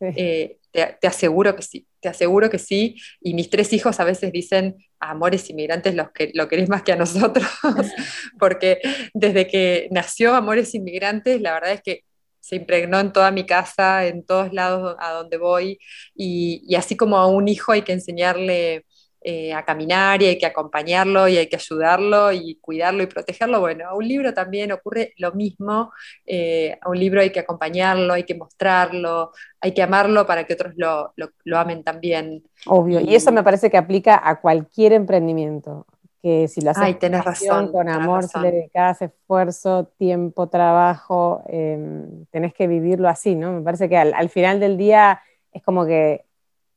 Eh, 0.00 0.58
te, 0.70 1.06
aseguro 1.06 1.54
que 1.54 1.62
sí, 1.62 1.86
te 2.00 2.08
aseguro 2.08 2.50
que 2.50 2.58
sí. 2.58 2.96
Y 3.20 3.34
mis 3.34 3.50
tres 3.50 3.72
hijos 3.72 4.00
a 4.00 4.04
veces 4.04 4.32
dicen, 4.32 4.76
Amores 5.00 5.48
Inmigrantes 5.50 5.94
los 5.94 6.10
que, 6.10 6.30
lo 6.34 6.48
querés 6.48 6.68
más 6.68 6.82
que 6.82 6.92
a 6.92 6.96
nosotros, 6.96 7.46
porque 8.38 8.80
desde 9.12 9.46
que 9.46 9.88
nació 9.90 10.34
Amores 10.34 10.74
Inmigrantes, 10.74 11.40
la 11.40 11.52
verdad 11.52 11.72
es 11.72 11.82
que 11.82 12.04
se 12.40 12.56
impregnó 12.56 13.00
en 13.00 13.12
toda 13.12 13.30
mi 13.30 13.46
casa, 13.46 14.06
en 14.06 14.24
todos 14.24 14.52
lados 14.52 14.96
a 14.98 15.12
donde 15.12 15.38
voy, 15.38 15.78
y, 16.14 16.62
y 16.66 16.74
así 16.74 16.96
como 16.96 17.16
a 17.16 17.26
un 17.26 17.48
hijo 17.48 17.72
hay 17.72 17.82
que 17.82 17.92
enseñarle 17.92 18.84
eh, 19.26 19.54
a 19.54 19.64
caminar 19.64 20.20
y 20.20 20.26
hay 20.26 20.36
que 20.36 20.44
acompañarlo 20.44 21.26
y 21.28 21.38
hay 21.38 21.46
que 21.46 21.56
ayudarlo 21.56 22.30
y 22.30 22.56
cuidarlo 22.60 23.02
y 23.02 23.06
protegerlo. 23.06 23.58
Bueno, 23.58 23.88
a 23.88 23.94
un 23.94 24.06
libro 24.06 24.34
también 24.34 24.70
ocurre 24.70 25.14
lo 25.16 25.32
mismo. 25.32 25.92
Eh, 26.26 26.76
a 26.78 26.90
un 26.90 26.98
libro 26.98 27.22
hay 27.22 27.30
que 27.30 27.40
acompañarlo, 27.40 28.12
hay 28.12 28.24
que 28.24 28.34
mostrarlo, 28.34 29.32
hay 29.62 29.72
que 29.72 29.82
amarlo 29.82 30.26
para 30.26 30.44
que 30.44 30.52
otros 30.52 30.74
lo, 30.76 31.58
amen 31.58 31.82
también. 31.82 32.44
Obvio, 32.66 33.00
y, 33.00 33.14
eso 33.14 33.32
me 33.32 33.42
parece 33.42 33.70
que 33.70 33.78
aplica 33.78 34.20
a 34.22 34.42
cualquier 34.42 34.92
emprendimiento. 34.92 35.86
Que 36.20 36.46
si 36.46 36.60
lo 36.60 36.72
haces 36.72 36.82
Ay, 36.84 36.94
tenés 36.96 37.24
razón, 37.24 37.72
con 37.72 37.88
amor, 37.88 38.24
si 38.24 38.38
le 38.40 38.52
dedicas 38.52 39.00
esfuerzo, 39.00 39.90
tiempo, 39.96 40.50
trabajo, 40.50 41.42
em, 41.46 42.26
tenés 42.26 42.52
que 42.52 42.66
vivirlo 42.66 43.08
así, 43.08 43.34
¿no? 43.34 43.52
Me 43.54 43.62
parece 43.62 43.88
que 43.88 43.96
al 43.96 44.28
final 44.28 44.60
del 44.60 44.76
día 44.76 45.22
es 45.50 45.62
como 45.62 45.86
que 45.86 46.26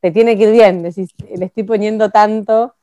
te 0.01 0.11
tiene 0.11 0.37
que 0.37 0.43
ir 0.43 0.51
bien, 0.51 0.83
decís, 0.83 1.09
le 1.35 1.45
estoy 1.45 1.63
poniendo 1.63 2.09
tanto. 2.09 2.75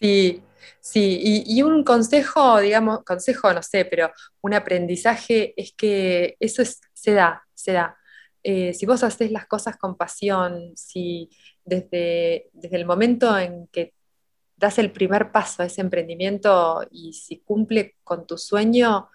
Sí, 0.00 0.42
sí, 0.80 1.44
y, 1.46 1.62
un 1.62 1.84
consejo, 1.84 2.60
digamos, 2.60 3.04
consejo, 3.04 3.52
no 3.52 3.62
sé, 3.62 3.84
pero 3.84 4.10
un 4.42 4.54
aprendizaje 4.54 5.54
es 5.56 5.72
que 5.72 6.36
eso 6.40 6.62
se 6.92 7.12
da, 7.12 7.42
se 7.54 7.72
da. 7.72 7.96
Eh, 8.42 8.74
si 8.74 8.86
vos 8.86 9.02
haces 9.02 9.30
las 9.30 9.46
cosas 9.46 9.76
con 9.76 9.96
pasión, 9.96 10.72
si 10.76 11.30
desde, 11.64 12.50
desde 12.52 12.76
el 12.76 12.84
momento 12.84 13.38
en 13.38 13.66
que 13.68 13.94
das 14.56 14.78
el 14.78 14.92
primer 14.92 15.32
paso 15.32 15.62
a 15.62 15.66
ese 15.66 15.80
emprendimiento 15.80 16.86
y 16.90 17.12
si 17.14 17.38
cumple 17.40 17.96
con 18.04 18.26
tu 18.26 18.38
sueño, 18.38 19.08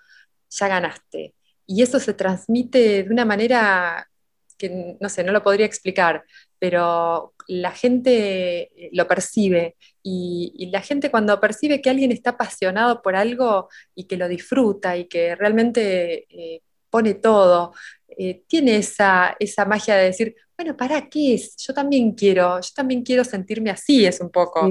ya 0.50 0.68
ganaste. 0.68 1.36
Y 1.66 1.84
eso 1.84 2.00
se 2.00 2.14
transmite 2.14 3.04
de 3.04 3.10
una 3.10 3.26
manera 3.26 4.10
que, 4.58 4.98
no 5.00 5.10
sé, 5.10 5.24
no 5.24 5.32
lo 5.32 5.44
podría 5.44 5.66
explicar, 5.66 6.26
pero 6.60 7.34
la 7.48 7.72
gente 7.72 8.62
eh, 8.76 8.90
lo 8.94 9.08
percibe 9.08 9.76
y, 10.04 10.70
la 10.72 10.82
gente 10.82 11.10
cuando 11.10 11.40
percibe 11.40 11.82
que 11.82 11.90
alguien 11.90 12.12
está 12.12 12.32
apasionado 12.32 13.02
por 13.02 13.16
algo 13.16 13.70
y 13.96 14.04
que 14.04 14.18
lo 14.18 14.28
disfruta 14.28 14.96
y 14.98 15.06
que 15.06 15.36
realmente 15.36 16.26
eh, 16.30 16.62
pone 16.90 17.16
todo, 17.16 17.74
eh, 18.08 18.44
tiene 18.48 18.78
esa, 18.78 19.36
esa 19.40 19.66
magia 19.66 19.96
de 19.96 20.06
decir, 20.06 20.36
bueno, 20.58 20.76
¿para 20.76 21.08
qué 21.10 21.36
es? 21.36 21.56
Yo 21.58 21.74
también 21.74 22.12
quiero, 22.12 22.60
yo 22.60 22.70
también 22.76 23.02
quiero 23.02 23.24
sentirme 23.24 23.70
así, 23.70 24.06
es 24.06 24.20
un 24.20 24.30
poco. 24.30 24.70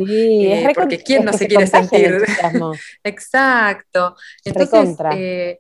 porque 0.75 0.99
¿quién 0.99 1.25
no 1.25 1.33
se, 1.33 1.49
quiere 1.49 1.67
sentir? 1.67 2.23
Exacto. 3.03 4.15
Entonces, 4.45 5.59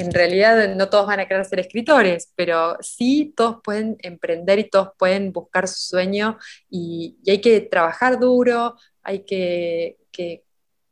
en 0.00 0.12
realidad 0.12 0.74
no 0.74 0.88
todos 0.88 1.06
van 1.06 1.20
a 1.20 1.28
querer 1.28 1.44
ser 1.44 1.60
escritores, 1.60 2.32
pero 2.36 2.76
sí 2.80 3.32
todos 3.36 3.58
pueden 3.62 3.96
emprender 4.00 4.58
y 4.58 4.68
todos 4.68 4.90
pueden 4.98 5.32
buscar 5.32 5.68
su 5.68 5.80
sueño 5.80 6.38
y, 6.68 7.18
hay 7.28 7.40
que 7.40 7.60
trabajar 7.60 8.18
duro, 8.18 8.76
hay 9.02 9.24
que, 9.24 9.96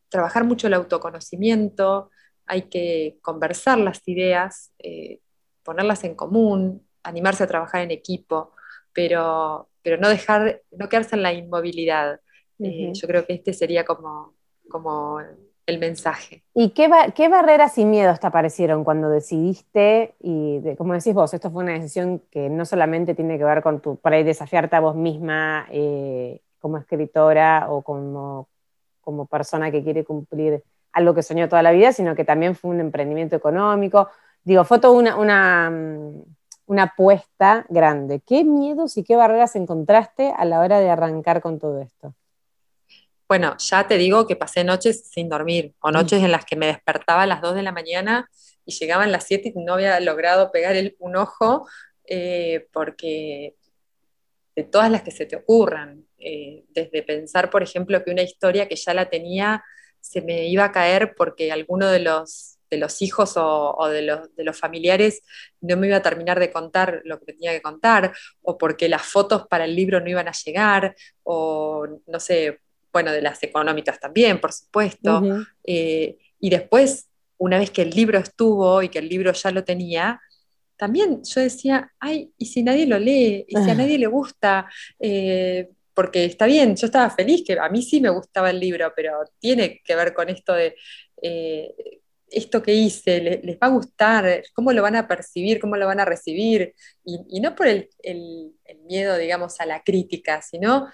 trabajar 0.09 0.45
mucho 0.45 0.69
el 0.69 0.75
autoconocimiento, 0.75 2.11
hay 2.47 2.63
que 2.63 3.19
conversar 3.21 3.79
las 3.79 4.01
ideas, 4.09 4.73
eh, 4.79 5.21
ponerlas 5.63 6.03
en 6.05 6.15
común, 6.15 6.87
animarse 7.03 7.45
a 7.45 7.47
trabajar 7.47 7.83
en 7.83 7.91
equipo, 7.91 8.55
pero, 8.95 9.69
pero 9.83 9.99
no 9.99 10.09
dejar, 10.09 10.63
no 10.71 10.89
quedarse 10.89 11.15
en 11.15 11.23
la 11.23 11.35
inmovilidad. 11.35 12.21
Eh, 12.59 12.91
yo 12.95 13.07
creo 13.07 13.27
que 13.27 13.35
este 13.35 13.53
sería 13.53 13.85
como, 13.85 14.35
como 14.71 15.21
el 15.69 15.79
mensaje. 15.79 16.43
¿Y 16.55 16.71
qué, 16.71 16.89
barreras 16.89 17.77
y 17.77 17.85
miedos 17.85 18.19
te 18.19 18.27
aparecieron 18.27 18.85
cuando 18.85 19.11
decidiste, 19.11 20.15
y 20.19 20.61
como 20.77 20.95
decís 20.95 21.13
vos, 21.13 21.33
esto 21.35 21.51
fue 21.51 21.63
una 21.63 21.75
decisión 21.75 22.23
que 22.31 22.49
no 22.49 22.65
solamente 22.65 23.15
tiene 23.15 23.37
que 23.37 23.45
ver 23.45 23.63
con 23.63 23.81
tu, 23.81 23.97
para 23.97 24.23
desafiarte 24.23 24.77
a 24.77 24.81
vos 24.81 24.97
misma 24.97 25.67
eh, 25.71 26.41
como 26.59 26.79
escritora 26.79 27.67
o 27.69 27.83
como, 27.83 28.49
como 29.03 29.27
persona 29.27 29.71
que 29.71 29.85
quiere 29.85 30.05
cumplir 30.05 30.65
algo 30.93 31.15
que 31.15 31.23
soñó 31.23 31.51
toda 31.51 31.63
la 31.63 31.73
vida, 31.73 31.93
sino 31.93 32.17
que 32.17 32.25
también 32.25 32.55
fue 32.55 32.71
un 32.71 32.81
emprendimiento 32.81 33.37
económico. 33.37 34.09
Digo, 34.43 34.65
fue 34.65 34.79
toda 34.79 34.99
una, 34.99 35.17
una, 35.17 35.71
mm, 35.71 36.23
una 36.67 36.83
apuesta 36.85 37.67
grande. 37.69 38.21
¿Qué 38.21 38.43
miedos 38.43 38.97
y 38.97 39.05
qué 39.05 39.17
barreras 39.17 39.55
encontraste 39.55 40.33
a 40.35 40.47
la 40.47 40.61
hora 40.61 40.81
de 40.81 40.89
arrancar 40.89 41.43
con 41.43 41.59
todo 41.59 41.83
esto? 41.83 42.15
Bueno, 43.29 43.57
ya 43.59 43.87
te 43.87 43.99
digo 43.99 44.27
que 44.27 44.37
pasé 44.37 44.65
noches 44.65 45.05
sin 45.11 45.29
dormir, 45.29 45.75
o 45.81 45.91
noches 45.91 46.23
en 46.23 46.33
las 46.33 46.47
que 46.47 46.57
me 46.57 46.67
despertaba 46.67 47.23
a 47.23 47.27
las 47.27 47.43
2 47.43 47.55
de 47.55 47.63
la 47.63 47.73
mañana 47.73 48.27
y 48.65 48.73
llegaban 48.73 49.13
las 49.13 49.25
7 49.25 49.53
y 49.55 49.61
no 49.61 49.75
había 49.75 50.01
logrado 50.01 50.51
pegar 50.51 50.77
un 50.99 51.17
ojo, 51.17 51.69
eh, 52.07 52.69
porque 52.73 53.55
de 54.57 54.65
todas 54.65 54.91
las 54.91 55.03
que 55.03 55.11
se 55.11 55.27
te 55.27 55.37
ocurran, 55.37 56.07
eh, 56.19 56.65
desde 56.71 57.03
pensar, 57.03 57.51
por 57.51 57.63
ejemplo, 57.63 58.03
que 58.03 58.11
una 58.11 58.23
historia 58.23 58.67
que 58.67 58.77
ya 58.77 58.95
la 58.95 59.11
tenía 59.11 59.63
se 60.01 60.23
me 60.23 60.49
iba 60.49 60.65
a 60.65 60.73
caer 60.73 61.15
porque 61.15 61.53
alguno 61.53 61.89
de 61.89 61.99
los, 62.01 62.59
de 62.71 62.79
los 62.79 63.03
hijos 63.03 63.35
o, 63.37 63.89
de, 63.89 64.03
los, 64.03 64.35
de, 64.37 64.45
los, 64.45 64.59
familiares 64.59 65.23
no 65.61 65.77
me 65.77 65.89
iba 65.89 65.99
a 65.99 66.03
terminar 66.03 66.41
de 66.41 66.51
contar 66.51 67.03
lo 67.05 67.21
que 67.21 67.35
tenía 67.35 67.53
que 67.53 67.63
contar, 67.63 68.15
o 68.41 68.57
porque 68.57 68.89
las 68.89 69.03
fotos 69.03 69.47
para 69.49 69.67
el 69.67 69.77
libro 69.77 70.01
no 70.01 70.09
iban 70.09 70.29
a 70.29 70.33
llegar, 70.33 70.97
o 71.25 71.87
no 72.07 72.21
sé, 72.21 72.61
bueno, 72.93 73.13
de 73.13 73.23
las 73.23 73.43
económicas 73.43 74.01
también, 74.01 74.41
por 74.41 74.53
supuesto. 74.53 75.23
Eh, 75.65 76.19
y 76.41 76.51
después, 76.51 77.09
una 77.37 77.59
vez 77.59 77.71
que 77.71 77.83
el 77.83 77.91
libro 77.91 78.19
estuvo 78.19 78.83
y 78.83 78.89
que 78.89 78.99
el 78.99 79.09
libro 79.09 79.33
ya 79.33 79.51
lo 79.51 79.65
tenía, 79.65 80.21
también 80.77 81.23
yo 81.25 81.41
decía, 81.41 81.93
ay, 81.99 82.33
¿y 82.39 82.47
si 82.47 82.63
nadie 82.63 82.87
lo 82.87 82.99
lee? 82.99 83.45
¿Y 83.49 83.57
si 83.57 83.69
a 83.69 83.73
ah. 83.73 83.75
nadie 83.75 83.99
le 83.99 84.07
gusta? 84.07 84.69
Eh, 84.99 85.69
porque 85.93 86.25
está 86.25 86.47
bien, 86.47 86.77
yo 86.77 86.87
estaba 86.87 87.11
feliz, 87.11 87.43
que 87.45 87.59
a 87.59 87.69
mí 87.69 87.83
sí 87.83 88.01
me 88.01 88.11
gustaba 88.11 88.51
el 88.51 88.61
libro, 88.61 88.93
pero 88.95 89.19
tiene 89.41 89.81
que 89.85 89.97
ver 89.97 90.15
con 90.15 90.29
esto 90.29 90.55
de... 90.55 90.77
Eh, 91.21 91.75
esto 92.31 92.63
que 92.63 92.75
hice 92.75 93.41
les, 93.43 93.57
va 93.57 93.69
a 93.69 93.71
gustar, 93.71 94.43
cómo 94.53 94.73
lo 94.73 94.83
van 94.83 94.97
a 94.97 95.09
percibir, 95.09 95.59
cómo 95.59 95.77
lo 95.77 95.87
van 95.87 95.99
a 95.99 96.05
recibir, 96.05 96.75
y, 97.03 97.41
no 97.41 97.55
por 97.55 97.67
el, 97.67 97.89
miedo, 98.87 99.17
digamos, 99.17 99.61
a 99.61 99.67
la 99.67 99.83
crítica, 99.83 100.43
sino 100.43 100.89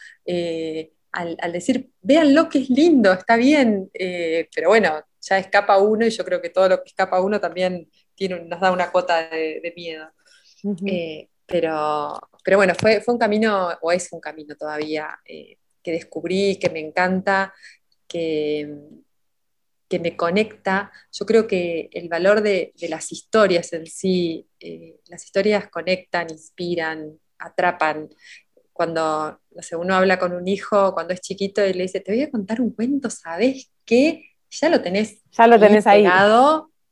al, 1.15 1.53
decir, 1.53 1.91
véanlo 2.03 2.49
que 2.49 2.59
es 2.59 2.71
lindo, 2.71 3.13
está 3.13 3.37
bien, 3.37 3.89
eh, 3.95 4.49
pero 4.55 4.69
bueno, 4.69 5.01
ya 5.21 5.39
escapa 5.39 5.79
uno 5.79 6.05
y 6.05 6.11
yo 6.11 6.25
creo 6.25 6.43
que 6.43 6.51
todo 6.51 6.69
lo 6.69 6.83
que 6.83 6.89
escapa 6.89 7.21
uno 7.21 7.41
también 7.41 7.89
tiene, 8.17 8.41
nos 8.41 8.61
da 8.61 8.73
una 8.73 8.91
cuota 8.91 9.29
de, 9.31 9.73
miedo. 9.77 10.11
Eh, 10.87 11.29
pero, 11.47 12.19
pero 12.43 12.57
bueno, 12.57 12.75
fue, 12.75 13.01
fue 13.01 13.15
un 13.15 13.21
camino, 13.21 13.71
o 13.81 13.93
es 13.93 14.13
un 14.13 14.21
camino 14.21 14.57
todavía, 14.57 15.21
eh, 15.25 15.59
que 15.83 15.93
descubrí, 15.93 16.59
que 16.59 16.71
me 16.71 16.81
encanta, 16.81 17.55
que, 18.09 18.77
que 19.89 19.99
me 20.01 20.17
conecta. 20.17 20.91
Yo 21.13 21.27
creo 21.27 21.47
que 21.47 21.91
el 21.93 22.09
valor 22.09 22.43
de, 22.43 22.73
de 22.77 22.89
las 22.89 23.13
historias 23.13 23.73
en 23.73 23.87
sí, 23.87 24.49
las 25.09 25.25
historias 25.25 25.69
conectan, 25.69 26.31
inspiran, 26.31 27.21
atrapan 27.39 28.09
cuando 28.75 29.41
no 29.51 29.79
uno 29.79 29.95
habla 29.95 30.19
con 30.19 30.33
un 30.33 30.47
hijo 30.49 30.93
cuando 30.93 31.15
es 31.15 31.21
chiquito 31.21 31.65
y 31.65 31.73
le 31.73 31.85
dice, 31.85 32.01
te 32.01 32.13
voy 32.13 32.23
a 32.23 32.31
contar 32.31 32.61
un 32.61 32.75
cuento, 32.75 33.09
¿sabes 33.09 33.71
qué? 33.85 34.31
Ya 34.51 34.69
lo 34.69 34.83
tenés. 34.83 35.23
Ya 35.31 35.47
lo 35.47 35.59
tenés 35.59 35.87
ahí. 35.87 36.05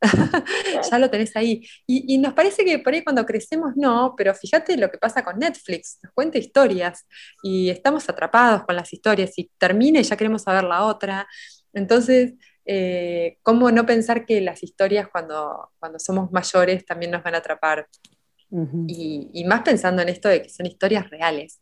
ya 0.90 0.98
lo 0.98 1.10
tenés 1.10 1.36
ahí. 1.36 1.66
Y, 1.86 2.18
nos 2.18 2.34
parece 2.34 2.64
que 2.64 2.78
por 2.78 2.94
ahí 2.94 3.02
cuando 3.02 3.26
crecemos 3.26 3.72
no, 3.76 4.14
pero 4.16 4.34
fíjate 4.34 4.76
lo 4.76 4.90
que 4.90 4.98
pasa 4.98 5.24
con 5.24 5.38
Netflix, 5.38 5.98
nos 6.02 6.12
cuenta 6.12 6.38
historias 6.38 7.06
y 7.42 7.70
estamos 7.70 8.08
atrapados 8.08 8.64
con 8.64 8.76
las 8.76 8.92
historias 8.92 9.32
y 9.36 9.50
termina 9.58 10.00
y 10.00 10.04
ya 10.04 10.16
queremos 10.16 10.42
saber 10.42 10.64
la 10.64 10.84
otra. 10.84 11.26
Entonces, 11.72 12.34
eh, 12.64 13.38
¿cómo 13.42 13.70
no 13.70 13.86
pensar 13.86 14.24
que 14.24 14.40
las 14.40 14.62
historias 14.62 15.08
cuando, 15.08 15.70
cuando 15.78 15.98
somos 15.98 16.30
mayores 16.30 16.84
también 16.84 17.10
nos 17.10 17.22
van 17.22 17.34
a 17.34 17.38
atrapar? 17.38 17.88
y, 18.86 19.30
y, 19.32 19.44
más 19.44 19.62
pensando 19.62 20.02
en 20.02 20.10
esto 20.10 20.28
de 20.28 20.42
que 20.42 20.50
son 20.50 20.66
historias 20.66 21.08
reales. 21.08 21.61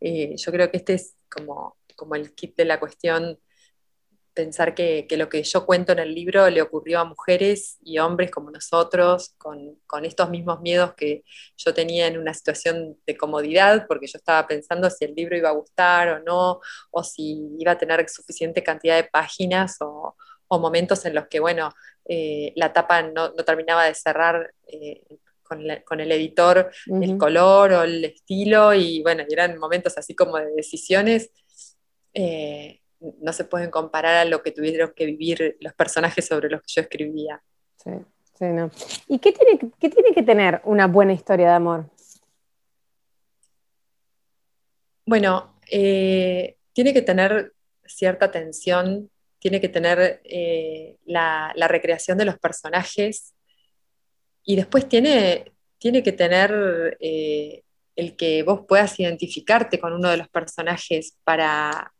Eh, 0.00 0.34
yo 0.36 0.52
creo 0.52 0.70
que 0.70 0.78
este 0.78 0.94
es 0.94 1.16
como, 1.28 1.76
como 1.96 2.14
el 2.14 2.34
kit 2.34 2.56
de 2.56 2.64
la 2.64 2.80
cuestión 2.80 3.38
pensar 4.34 4.74
que, 4.74 5.06
lo 5.16 5.28
que 5.28 5.42
yo 5.42 5.64
cuento 5.64 5.92
en 5.92 6.00
el 6.00 6.14
libro 6.14 6.50
le 6.50 6.60
ocurrió 6.60 7.00
a 7.00 7.04
mujeres 7.04 7.78
y 7.82 7.98
hombres 7.98 8.30
como 8.30 8.50
nosotros, 8.50 9.34
con, 9.38 9.78
estos 10.04 10.28
mismos 10.28 10.60
miedos 10.60 10.94
que 10.94 11.22
yo 11.56 11.72
tenía 11.72 12.08
en 12.08 12.18
una 12.18 12.34
situación 12.34 12.98
de 13.06 13.16
comodidad, 13.16 13.86
porque 13.86 14.08
yo 14.08 14.18
estaba 14.18 14.46
pensando 14.46 14.90
si 14.90 15.04
el 15.04 15.14
libro 15.14 15.36
iba 15.36 15.48
a 15.50 15.52
gustar 15.52 16.08
o 16.08 16.18
no, 16.20 16.60
o 16.90 17.04
si 17.04 17.56
iba 17.58 17.72
a 17.72 17.78
tener 17.78 18.06
suficiente 18.08 18.62
cantidad 18.62 18.96
de 18.96 19.04
páginas 19.04 19.76
o, 19.80 20.16
momentos 20.50 21.04
en 21.04 21.16
los 21.16 21.26
que, 21.26 21.40
bueno, 21.40 21.70
eh, 22.04 22.52
la 22.54 22.72
tapa 22.72 23.02
no, 23.02 23.32
terminaba 23.34 23.86
de 23.86 23.94
cerrar. 23.94 24.54
Eh, 24.68 25.02
con, 25.44 26.00
el 26.00 26.12
editor 26.12 26.70
el 26.86 27.18
color 27.18 27.72
o 27.72 27.82
el 27.84 28.04
estilo 28.04 28.74
y 28.74 29.02
bueno, 29.02 29.24
eran 29.28 29.58
momentos 29.58 29.96
así 29.96 30.14
como 30.14 30.38
de 30.38 30.50
decisiones 30.52 31.30
eh, 32.14 32.80
no 33.20 33.32
se 33.32 33.44
pueden 33.44 33.70
comparar 33.70 34.16
a 34.16 34.24
lo 34.24 34.42
que 34.42 34.52
tuvieron 34.52 34.92
que 34.94 35.06
vivir 35.06 35.56
los 35.60 35.74
personajes 35.74 36.26
sobre 36.26 36.48
los 36.48 36.60
que 36.62 36.68
yo 36.68 36.80
escribía. 36.82 37.42
Sí, 37.76 37.90
sí, 38.38 38.44
no. 38.46 38.70
¿Y 39.08 39.18
qué 39.18 39.32
tiene, 39.32 39.58
tiene 39.78 40.14
que 40.14 40.22
tener 40.22 40.60
una 40.64 40.86
buena 40.86 41.12
historia 41.12 41.48
de 41.48 41.54
amor? 41.54 41.90
Bueno, 45.06 45.58
eh, 45.70 46.56
tiene 46.72 46.94
que 46.94 47.02
tener 47.02 47.52
cierta 47.84 48.30
tensión, 48.30 49.10
tiene 49.38 49.60
que 49.60 49.68
tener 49.68 50.22
eh, 50.24 50.96
la, 51.04 51.52
recreación 51.68 52.16
de 52.16 52.24
los 52.24 52.38
personajes 52.38 53.34
y 54.44 54.56
después 54.56 54.88
tiene, 54.88 55.52
tiene 55.78 56.02
que 56.02 56.12
tener 56.12 56.96
el 57.00 58.16
que 58.16 58.42
vos 58.42 58.62
puedas 58.66 58.98
identificarte 58.98 59.78
con 59.78 59.92
uno 59.92 60.10
de 60.10 60.16
los 60.16 60.28
personajes 60.28 61.16
para, 61.24 61.92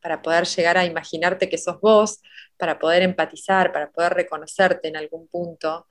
para 0.00 0.22
poder 0.22 0.46
llegar 0.46 0.78
a 0.78 0.84
imaginarte 0.84 1.48
que 1.48 1.58
sos 1.58 1.80
vos, 1.80 2.20
para 2.56 2.78
poder 2.78 3.02
empatizar, 3.02 3.72
para 3.72 3.90
poder 3.90 4.14
reconocerte 4.14 4.88
en 4.88 4.96
algún 4.96 5.28
punto. 5.28 5.86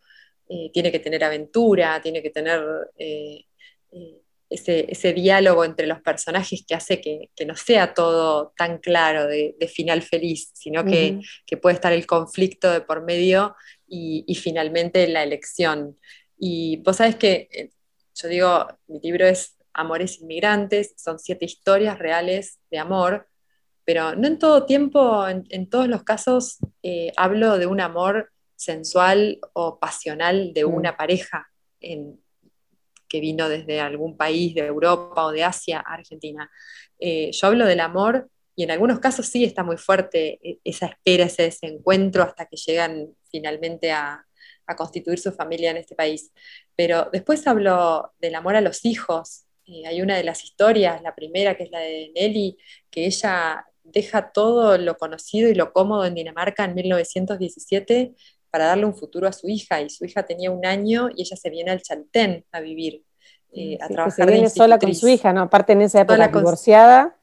Eh, 0.48 0.72
tiene 0.74 0.92
que 0.92 1.00
tener 1.00 1.24
aventura, 1.24 2.02
tiene 2.02 2.22
que 2.22 2.32
tener 2.32 2.64
eh, 2.98 3.46
eh, 3.92 4.22
ese, 4.50 5.14
diálogo 5.14 5.64
entre 5.64 5.86
los 5.86 6.02
personajes 6.02 6.64
que 6.68 6.74
hace 6.74 7.00
que, 7.00 7.30
no 7.46 7.56
sea 7.56 7.94
todo 7.94 8.52
tan 8.58 8.80
claro 8.80 9.28
de, 9.28 9.56
final 9.74 10.02
feliz, 10.02 10.52
sino 10.54 10.84
que, 10.86 11.20
puede 11.62 11.76
estar 11.76 11.94
el 11.94 12.08
conflicto 12.08 12.72
de 12.72 12.82
por 12.82 13.04
medio 13.04 13.56
y, 13.90 14.24
y 14.28 14.36
finalmente 14.36 15.08
la 15.08 15.24
elección. 15.24 15.98
Y 16.38 16.78
vos 16.78 16.98
sabés 16.98 17.16
que 17.16 17.72
yo 18.16 18.28
digo, 18.28 18.68
mi 18.88 19.00
libro 19.00 19.26
es 19.26 19.58
Amores 19.74 20.22
Inmigrantes, 20.22 20.94
son 20.98 21.20
siete 21.20 21.46
historias 21.46 22.00
reales 22.00 22.60
de 22.70 22.80
amor 22.80 23.30
pero 23.90 24.14
no 24.14 24.28
en 24.28 24.38
todo 24.38 24.68
tiempo, 24.68 25.28
en, 25.28 25.68
todos 25.68 25.88
los 25.88 26.04
casos, 26.04 26.60
eh, 26.84 27.12
hablo 27.18 27.58
de 27.58 27.66
un 27.66 27.82
amor 27.82 28.32
sensual 28.56 29.40
o 29.54 29.80
pasional 29.80 30.54
de 30.54 30.64
mm. 30.64 30.72
una 30.72 30.96
pareja 30.96 31.50
que 31.80 33.20
vino 33.20 33.50
desde 33.50 33.80
algún 33.80 34.16
país 34.16 34.54
de 34.54 34.68
Europa 34.68 35.26
o 35.26 35.32
de 35.32 35.44
Asia 35.44 35.80
a 35.80 35.96
Argentina. 35.96 36.52
Eh, 37.00 37.32
yo 37.32 37.48
hablo 37.48 37.66
del 37.66 37.80
amor 37.80 38.30
y 38.60 38.64
en 38.64 38.72
algunos 38.72 39.00
casos 39.00 39.26
sí 39.28 39.46
está 39.46 39.64
muy 39.64 39.78
fuerte 39.78 40.38
e, 40.44 40.60
esa 40.66 40.88
espera, 40.88 41.24
ese 41.24 41.44
desencuentro 41.44 42.24
hasta 42.24 42.46
que 42.46 42.58
llegan 42.58 43.08
finalmente 43.32 43.90
a, 43.92 44.26
constituir 44.78 45.18
su 45.18 45.32
familia 45.32 45.72
en 45.72 45.78
este 45.78 45.96
país. 45.96 46.32
Pero 46.76 47.10
después 47.12 47.48
hablo 47.48 48.14
del 48.20 48.36
amor 48.36 48.56
a 48.56 48.62
los 48.62 48.86
hijos. 48.86 49.46
Eh, 49.66 49.88
hay 49.88 50.04
una 50.04 50.16
de 50.16 50.24
las 50.24 50.44
historias, 50.44 51.02
la 51.02 51.16
primera 51.16 51.58
que 51.58 51.64
es 51.64 51.72
la 51.72 51.80
de 51.80 52.12
Nelly, 52.14 52.56
que 52.92 53.08
ella 53.08 53.66
deja 53.82 54.32
todo 54.32 54.78
lo 54.78 54.96
conocido 54.98 55.50
y 55.50 55.56
lo 55.56 55.74
cómodo 55.74 56.06
en 56.06 56.14
Dinamarca 56.14 56.66
en 56.66 56.76
1917 56.76 58.14
para 58.52 58.66
darle 58.66 58.86
un 58.86 58.96
futuro 58.96 59.28
a 59.28 59.32
su 59.32 59.48
hija. 59.48 59.82
Y 59.82 59.90
su 59.90 60.06
hija 60.06 60.22
tenía 60.24 60.52
un 60.52 60.64
año 60.64 61.10
y 61.16 61.24
ella 61.24 61.36
se 61.36 61.50
viene 61.50 61.72
al 61.72 61.82
Chaltén 61.82 62.46
a 62.52 62.60
vivir, 62.60 63.04
eh, 63.52 63.80
a 63.82 63.88
trabajar. 63.88 64.28
se 64.28 64.32
viene 64.32 64.50
sola 64.52 64.78
con 64.78 64.94
su 64.94 65.08
hija, 65.08 65.34
¿no? 65.34 65.42
Aparte 65.42 65.74
en 65.74 65.82
esa 65.82 66.02
época 66.02 66.28
divorciada. 66.28 67.19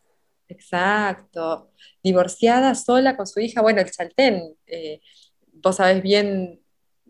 Exacto. 0.49 1.73
Divorciada, 2.03 2.75
sola 2.75 3.17
con 3.17 3.27
su 3.27 3.41
hija. 3.41 3.63
Bueno, 3.63 3.81
el 3.81 3.91
Chaltén, 3.91 4.55
eh, 4.67 5.01
vos 5.53 5.77
sabés 5.77 6.03
bien 6.03 6.61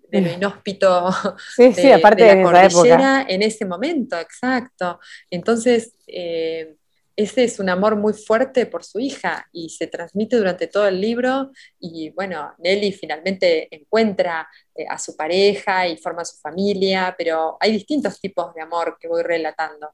de 0.09 0.21
lo 0.21 0.31
inhóspito 0.31 1.11
sí, 1.57 1.73
sí, 1.73 1.91
aparte 1.91 2.25
de, 2.25 2.37
la 2.37 2.43
cordillera 2.43 3.27
en 3.29 3.43
ese 3.43 3.65
momento, 3.65 4.19
exacto. 4.19 5.01
Entonces, 5.31 5.95
eh, 6.07 6.77
ese 7.17 7.45
es 7.45 7.59
un 7.59 7.71
amor 7.71 7.97
muy 7.97 8.13
fuerte 8.13 8.67
por 8.67 8.85
su 8.85 9.01
hija 9.01 9.49
y 9.51 9.71
se 9.71 9.87
transmite 9.87 10.37
durante 10.37 10.67
todo 10.67 10.87
el 10.87 11.01
libro 11.01 11.51
y 11.81 12.11
bueno, 12.11 12.55
Nelly 12.59 12.93
finalmente 12.93 13.75
encuentra 13.75 14.47
eh, 14.75 14.85
a 14.89 14.99
su 14.99 15.17
pareja 15.17 15.89
y 15.89 15.97
forma 15.97 16.27
su 16.27 16.37
familia, 16.37 17.15
pero 17.17 17.57
hay 17.59 17.73
distintos 17.73 18.21
tipos 18.21 18.55
de 18.55 18.61
amor 18.61 18.99
que 19.01 19.09
voy 19.09 19.23
relatando. 19.23 19.89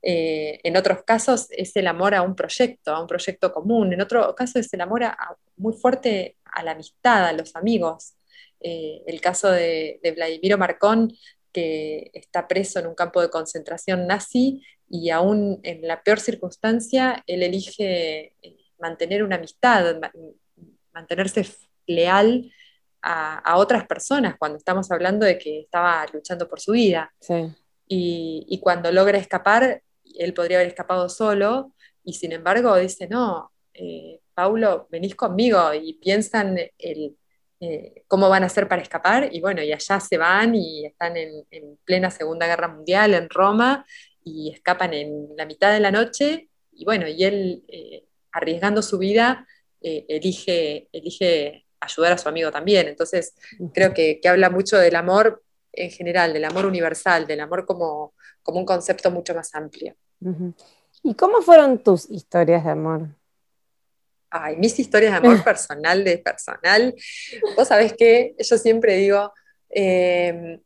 Eh, 0.00 0.60
en 0.62 0.76
otros 0.76 1.02
casos 1.04 1.48
es 1.50 1.74
el 1.76 1.86
amor 1.86 2.14
a 2.14 2.22
un 2.22 2.36
proyecto, 2.36 2.92
a 2.94 3.00
un 3.00 3.06
proyecto 3.06 3.52
común, 3.52 3.92
en 3.92 4.00
otro 4.00 4.34
caso 4.34 4.58
es 4.58 4.72
el 4.72 4.80
amor 4.80 5.02
muy 5.56 5.72
fuerte 5.72 6.36
a 6.44 6.62
la 6.62 6.72
amistad, 6.72 7.26
a 7.26 7.32
los 7.32 7.56
amigos. 7.56 8.14
Eh, 8.60 9.02
el 9.06 9.20
caso 9.20 9.50
de, 9.50 10.00
Vladimiro 10.14 10.58
Marcón, 10.58 11.12
que 11.52 12.10
está 12.12 12.46
preso 12.46 12.78
en 12.78 12.86
un 12.86 12.94
campo 12.94 13.20
de 13.20 13.30
concentración 13.30 14.06
nazi 14.06 14.62
y 14.88 15.10
aún 15.10 15.60
en 15.62 15.86
la 15.86 16.02
peor 16.02 16.20
circunstancia, 16.20 17.22
él 17.26 17.42
elige 17.42 18.34
eh, 18.42 18.56
mantener 18.78 19.22
una 19.22 19.36
amistad, 19.36 19.96
mantenerse 20.92 21.46
leal 21.86 22.52
a, 23.02 23.56
otras 23.56 23.86
personas 23.86 24.36
cuando 24.38 24.58
estamos 24.58 24.90
hablando 24.90 25.24
de 25.24 25.38
que 25.38 25.60
estaba 25.60 26.04
luchando 26.12 26.48
por 26.48 26.60
su 26.60 26.72
vida. 26.72 27.12
Y, 27.88 28.60
cuando 28.62 28.92
logra 28.92 29.18
escapar, 29.18 29.82
él 30.18 30.34
podría 30.34 30.58
haber 30.58 30.68
escapado 30.68 31.08
solo 31.08 31.72
y 32.04 32.14
sin 32.14 32.32
embargo 32.32 32.76
dice, 32.76 33.08
no, 33.08 33.52
eh, 33.74 34.20
Paulo, 34.34 34.88
venís 34.90 35.14
conmigo 35.14 35.72
y 35.74 35.94
piensan 35.94 36.58
el, 36.78 37.16
eh, 37.60 38.04
cómo 38.06 38.28
van 38.28 38.42
a 38.42 38.46
hacer 38.46 38.68
para 38.68 38.82
escapar 38.82 39.28
y 39.32 39.40
bueno, 39.40 39.62
y 39.62 39.72
allá 39.72 40.00
se 40.00 40.16
van 40.18 40.54
y 40.54 40.86
están 40.86 41.16
en, 41.16 41.46
en 41.50 41.78
plena 41.84 42.10
Segunda 42.10 42.46
Guerra 42.46 42.68
Mundial 42.68 43.14
en 43.14 43.28
Roma 43.30 43.86
y 44.22 44.52
escapan 44.52 44.94
en 44.94 45.28
la 45.36 45.46
mitad 45.46 45.72
de 45.72 45.80
la 45.80 45.90
noche 45.90 46.48
y 46.78 46.84
bueno, 46.84 47.08
y 47.08 47.24
él 47.24 47.64
eh, 47.68 48.04
arriesgando 48.32 48.82
su 48.82 48.98
vida 48.98 49.46
eh, 49.80 50.06
elige, 50.08 50.88
elige 50.92 51.66
ayudar 51.80 52.12
a 52.12 52.18
su 52.18 52.28
amigo 52.28 52.50
también. 52.52 52.86
Entonces 52.86 53.34
creo 53.74 53.92
que, 53.92 54.20
habla 54.28 54.48
mucho 54.48 54.78
del 54.78 54.94
amor 54.94 55.42
en 55.84 55.90
general, 55.90 56.32
del 56.32 56.44
amor 56.44 56.66
universal, 56.66 57.26
del 57.26 57.40
amor 57.40 57.64
como, 57.66 58.14
como 58.42 58.58
un 58.58 58.66
concepto 58.66 59.10
mucho 59.10 59.34
más 59.34 59.54
amplio. 59.54 59.94
¿Y 61.02 61.14
cómo 61.14 61.42
fueron 61.42 61.82
tus 61.82 62.10
historias 62.10 62.64
de 62.64 62.70
amor? 62.70 63.08
Ay, 64.30 64.56
mis 64.56 64.78
historias 64.78 65.12
de 65.12 65.18
amor 65.18 65.42
personal, 65.44 66.04
de 66.04 66.18
personal. 66.18 66.94
Vos 67.56 67.68
sabés 67.68 67.94
que 67.94 68.34
yo 68.38 68.58
siempre 68.58 68.96
digo, 68.96 69.32
eh, 69.70 70.60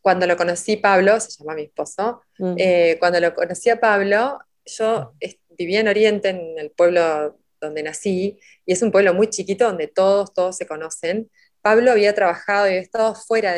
cuando 0.00 0.26
lo 0.26 0.36
conocí 0.36 0.76
Pablo, 0.76 1.18
se 1.20 1.30
llama 1.30 1.54
mi 1.54 1.62
esposo, 1.62 2.22
mm. 2.38 2.54
eh, 2.58 2.96
cuando 2.98 3.20
lo 3.20 3.34
conocí 3.34 3.70
a 3.70 3.80
Pablo, 3.80 4.38
yo 4.64 5.12
vivía 5.58 5.80
en 5.80 5.88
Oriente, 5.88 6.28
en 6.28 6.58
el 6.58 6.70
pueblo 6.70 7.38
donde 7.60 7.82
nací, 7.82 8.38
y 8.64 8.72
es 8.72 8.82
un 8.82 8.92
pueblo 8.92 9.14
muy 9.14 9.28
chiquito 9.28 9.64
donde 9.64 9.88
todos, 9.88 10.32
todos 10.32 10.56
se 10.56 10.66
conocen. 10.66 11.30
Pablo 11.60 11.90
había 11.90 12.14
trabajado 12.14 12.66
y 12.66 12.70
había 12.70 12.82
estado 12.82 13.14
fuera 13.14 13.52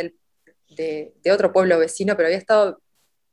de, 0.79 1.13
de, 1.23 1.33
otro 1.33 1.53
pueblo 1.53 1.79
vecino, 1.79 2.17
pero 2.17 2.29
había 2.29 2.39
estado 2.39 2.81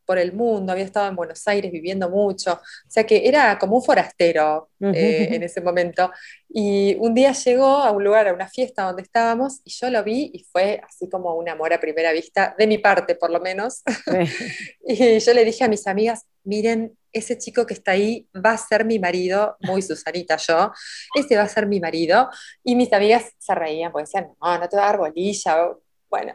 por 0.05 0.17
el 0.17 0.33
mundo, 0.33 0.71
había 0.71 0.85
estado 0.85 1.09
en 1.09 1.15
Buenos 1.15 1.47
Aires 1.47 1.71
viviendo 1.71 2.09
mucho, 2.09 2.53
o 2.53 2.89
sea 2.89 3.05
que 3.05 3.27
era 3.27 3.57
como 3.57 3.77
un 3.77 3.83
forastero 3.83 4.69
eh, 4.79 5.29
en 5.31 5.43
ese 5.43 5.61
momento. 5.61 6.11
Y 6.47 6.95
un 6.99 7.13
día 7.13 7.31
llegó 7.33 7.65
a 7.65 7.91
un 7.91 8.03
lugar, 8.03 8.27
a 8.27 8.33
una 8.33 8.47
fiesta 8.47 8.83
donde 8.83 9.01
estábamos, 9.01 9.61
y 9.63 9.71
yo 9.71 9.89
lo 9.89 10.03
vi 10.03 10.31
y 10.33 10.43
fue 10.43 10.79
así 10.87 11.09
como 11.09 11.35
un 11.35 11.49
amor 11.49 11.73
a 11.73 11.79
primera 11.79 12.11
vista, 12.11 12.55
de 12.57 12.67
mi 12.67 12.77
parte 12.77 13.15
por 13.15 13.31
lo 13.31 13.39
menos. 13.39 13.81
y 14.87 15.19
yo 15.19 15.33
le 15.33 15.43
dije 15.43 15.63
a 15.63 15.67
mis 15.67 15.87
amigas, 15.87 16.25
miren, 16.43 16.95
ese 17.11 17.37
chico 17.37 17.65
que 17.65 17.73
está 17.73 17.91
ahí 17.91 18.27
va 18.45 18.51
a 18.51 18.57
ser 18.57 18.83
mi 18.83 18.99
marido, 18.99 19.55
muy 19.61 19.81
Susanita 19.81 20.35
yo, 20.35 20.71
ese 21.15 21.37
va 21.37 21.43
a 21.43 21.47
ser 21.47 21.65
mi 21.65 21.79
marido. 21.79 22.29
Y 22.63 22.75
mis 22.75 22.91
amigas 22.91 23.31
se 23.37 23.55
reían 23.55 23.91
porque 23.91 24.03
decían, 24.03 24.27
no, 24.41 24.59
no 24.59 24.69
te 24.69 24.75
va 24.75 24.83
a 24.83 24.85
dar 24.87 24.97
bolilla. 24.97 25.69
Bueno, 26.09 26.33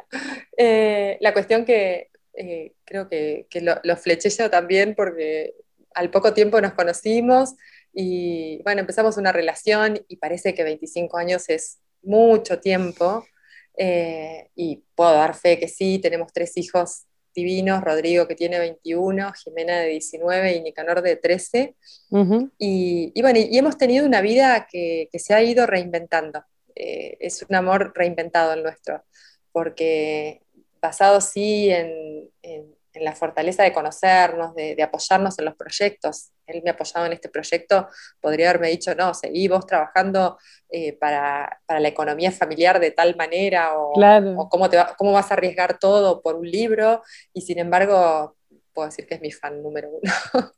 eh, 0.56 1.16
la 1.20 1.32
cuestión 1.32 1.64
que 1.64 2.10
eh, 2.34 2.72
creo 2.84 3.08
que, 3.08 3.46
lo, 3.60 3.96
fleché 3.96 4.30
yo 4.30 4.50
también 4.50 4.94
porque 4.94 5.54
al 5.94 6.10
poco 6.10 6.32
tiempo 6.32 6.60
nos 6.60 6.74
conocimos 6.74 7.54
y 7.92 8.62
bueno, 8.62 8.80
empezamos 8.80 9.16
una 9.16 9.32
relación 9.32 10.00
y 10.08 10.16
parece 10.16 10.54
que 10.54 10.62
25 10.62 11.16
años 11.16 11.48
es 11.48 11.78
mucho 12.02 12.60
tiempo 12.60 13.26
eh, 13.76 14.48
y 14.54 14.84
puedo 14.94 15.12
dar 15.12 15.34
fe 15.34 15.58
que 15.58 15.68
sí, 15.68 15.98
tenemos 15.98 16.32
tres 16.32 16.56
hijos 16.56 17.06
divinos, 17.34 17.82
Rodrigo 17.82 18.26
que 18.26 18.34
tiene 18.34 18.58
21, 18.58 19.32
Jimena 19.32 19.78
de 19.78 19.88
19 19.88 20.52
y 20.54 20.62
Nicanor 20.62 21.02
de 21.02 21.16
13. 21.16 21.76
y, 22.58 23.22
bueno, 23.22 23.38
y 23.38 23.56
hemos 23.56 23.78
tenido 23.78 24.06
una 24.06 24.20
vida 24.20 24.66
que, 24.70 25.08
se 25.14 25.34
ha 25.34 25.42
ido 25.42 25.66
reinventando. 25.66 26.44
Eh, 26.74 27.16
es 27.20 27.42
un 27.42 27.54
amor 27.54 27.92
reinventado 27.94 28.52
el 28.52 28.62
nuestro, 28.62 29.04
porque 29.52 30.42
basado 30.80 31.20
sí 31.20 31.70
en 31.70 32.30
en 32.92 33.04
la 33.04 33.14
fortaleza 33.14 33.62
de 33.62 33.72
conocernos, 33.72 34.54
de, 34.54 34.80
apoyarnos 34.82 35.38
en 35.38 35.44
los 35.44 35.54
proyectos. 35.54 36.30
Él 36.46 36.62
me 36.64 36.70
ha 36.70 36.72
apoyado 36.72 37.06
en 37.06 37.12
este 37.12 37.28
proyecto, 37.28 37.88
podría 38.20 38.50
haberme 38.50 38.68
dicho, 38.68 38.94
no, 38.94 39.14
seguí 39.14 39.46
vos 39.46 39.66
trabajando 39.66 40.38
eh, 40.68 40.94
para, 40.94 41.60
la 41.68 41.88
economía 41.88 42.32
familiar 42.32 42.80
de 42.80 42.90
tal 42.90 43.14
manera, 43.16 43.78
o, 43.78 44.48
cómo, 44.48 44.68
te 44.68 44.78
cómo 44.98 45.12
vas 45.12 45.30
a 45.30 45.34
arriesgar 45.34 45.78
todo 45.78 46.20
por 46.20 46.34
un 46.34 46.50
libro, 46.50 47.02
y 47.32 47.42
sin 47.42 47.58
embargo, 47.58 48.36
puedo 48.72 48.88
decir 48.88 49.06
que 49.06 49.14
es 49.16 49.20
mi 49.20 49.30
fan 49.30 49.62
número 49.62 49.90
uno. 49.90 50.12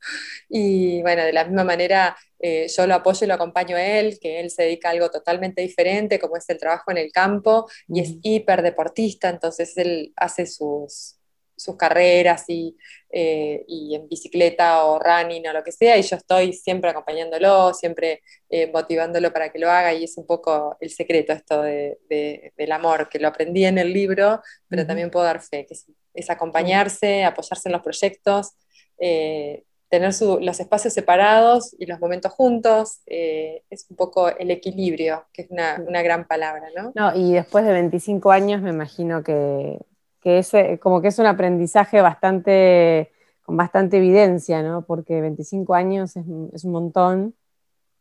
y 0.49 1.01
bueno, 1.01 1.23
de 1.23 1.33
la 1.33 1.45
misma 1.45 1.63
manera, 1.63 2.15
eh, 2.39 2.67
yo 2.67 2.87
lo 2.87 2.95
apoyo 2.95 3.25
y 3.25 3.27
lo 3.27 3.33
acompaño 3.35 3.75
a 3.77 3.83
él, 3.83 4.19
que 4.21 4.39
él 4.39 4.49
se 4.51 4.63
dedica 4.63 4.89
a 4.89 4.91
algo 4.91 5.09
totalmente 5.09 5.61
diferente, 5.61 6.19
como 6.19 6.37
es 6.37 6.49
el 6.49 6.57
trabajo 6.57 6.91
en 6.91 6.97
el 6.97 7.11
campo, 7.11 7.69
y 7.87 8.01
es 8.01 8.15
hiper 8.21 8.61
deportista, 8.61 9.29
entonces 9.29 9.77
él 9.77 10.13
hace 10.15 10.45
sus 10.45 11.17
sus 11.55 11.77
carreras 11.77 12.45
eh, 12.47 13.63
y, 13.67 13.95
en 13.95 14.07
bicicleta 14.07 14.85
o 14.85 14.99
running 14.99 15.47
o 15.47 15.53
lo 15.53 15.63
que 15.63 15.71
sea, 15.71 15.97
y 15.97 16.01
yo 16.01 16.15
estoy 16.15 16.53
siempre 16.53 16.89
acompañándolo, 16.89 17.73
siempre 17.73 18.21
eh, 18.49 18.71
motivándolo 18.71 19.31
para 19.31 19.51
que 19.51 19.59
lo 19.59 19.69
haga, 19.69 19.93
y 19.93 20.03
es 20.03 20.17
un 20.17 20.25
poco 20.25 20.77
el 20.79 20.89
secreto 20.89 21.33
esto 21.33 21.61
del 21.61 22.71
amor, 22.71 23.09
que 23.09 23.19
lo 23.19 23.27
aprendí 23.27 23.65
en 23.65 23.77
el 23.77 23.93
libro, 23.93 24.41
pero 24.67 24.85
también 24.85 25.11
puedo 25.11 25.25
dar 25.25 25.41
fe, 25.41 25.65
que 25.65 25.73
es, 25.73 25.85
acompañarse, 26.29 27.23
apoyarse 27.23 27.69
en 27.69 27.73
los 27.73 27.81
proyectos. 27.81 28.51
Eh, 28.99 29.63
tener 29.89 30.11
los 30.41 30.59
espacios 30.59 30.91
separados 30.91 31.75
y 31.77 31.85
los 31.85 31.99
momentos 31.99 32.31
juntos, 32.31 33.01
es 33.05 33.85
un 33.91 33.95
poco 33.95 34.27
el 34.27 34.49
equilibrio, 34.49 35.25
que 35.31 35.43
es 35.43 35.51
una, 35.51 35.83
una, 35.87 36.01
gran 36.01 36.25
palabra, 36.25 36.67
¿no? 36.75 36.91
No, 36.95 37.15
y 37.15 37.33
después 37.33 37.63
de 37.63 37.73
25 37.73 38.31
años 38.31 38.59
me 38.59 38.71
imagino 38.71 39.21
que 39.21 39.77
que 40.23 40.39
es 40.39 40.53
eh, 40.53 40.79
como 40.81 41.01
que 41.01 41.09
es 41.09 41.19
un 41.19 41.25
aprendizaje 41.25 42.01
bastante, 42.01 43.11
con 43.43 43.57
bastante 43.57 43.97
evidencia, 43.97 44.63
¿no? 44.63 44.85
Porque 44.85 45.19
25 45.19 45.75
años 45.75 46.15
es, 46.15 46.25
un 46.25 46.71
montón 46.71 47.35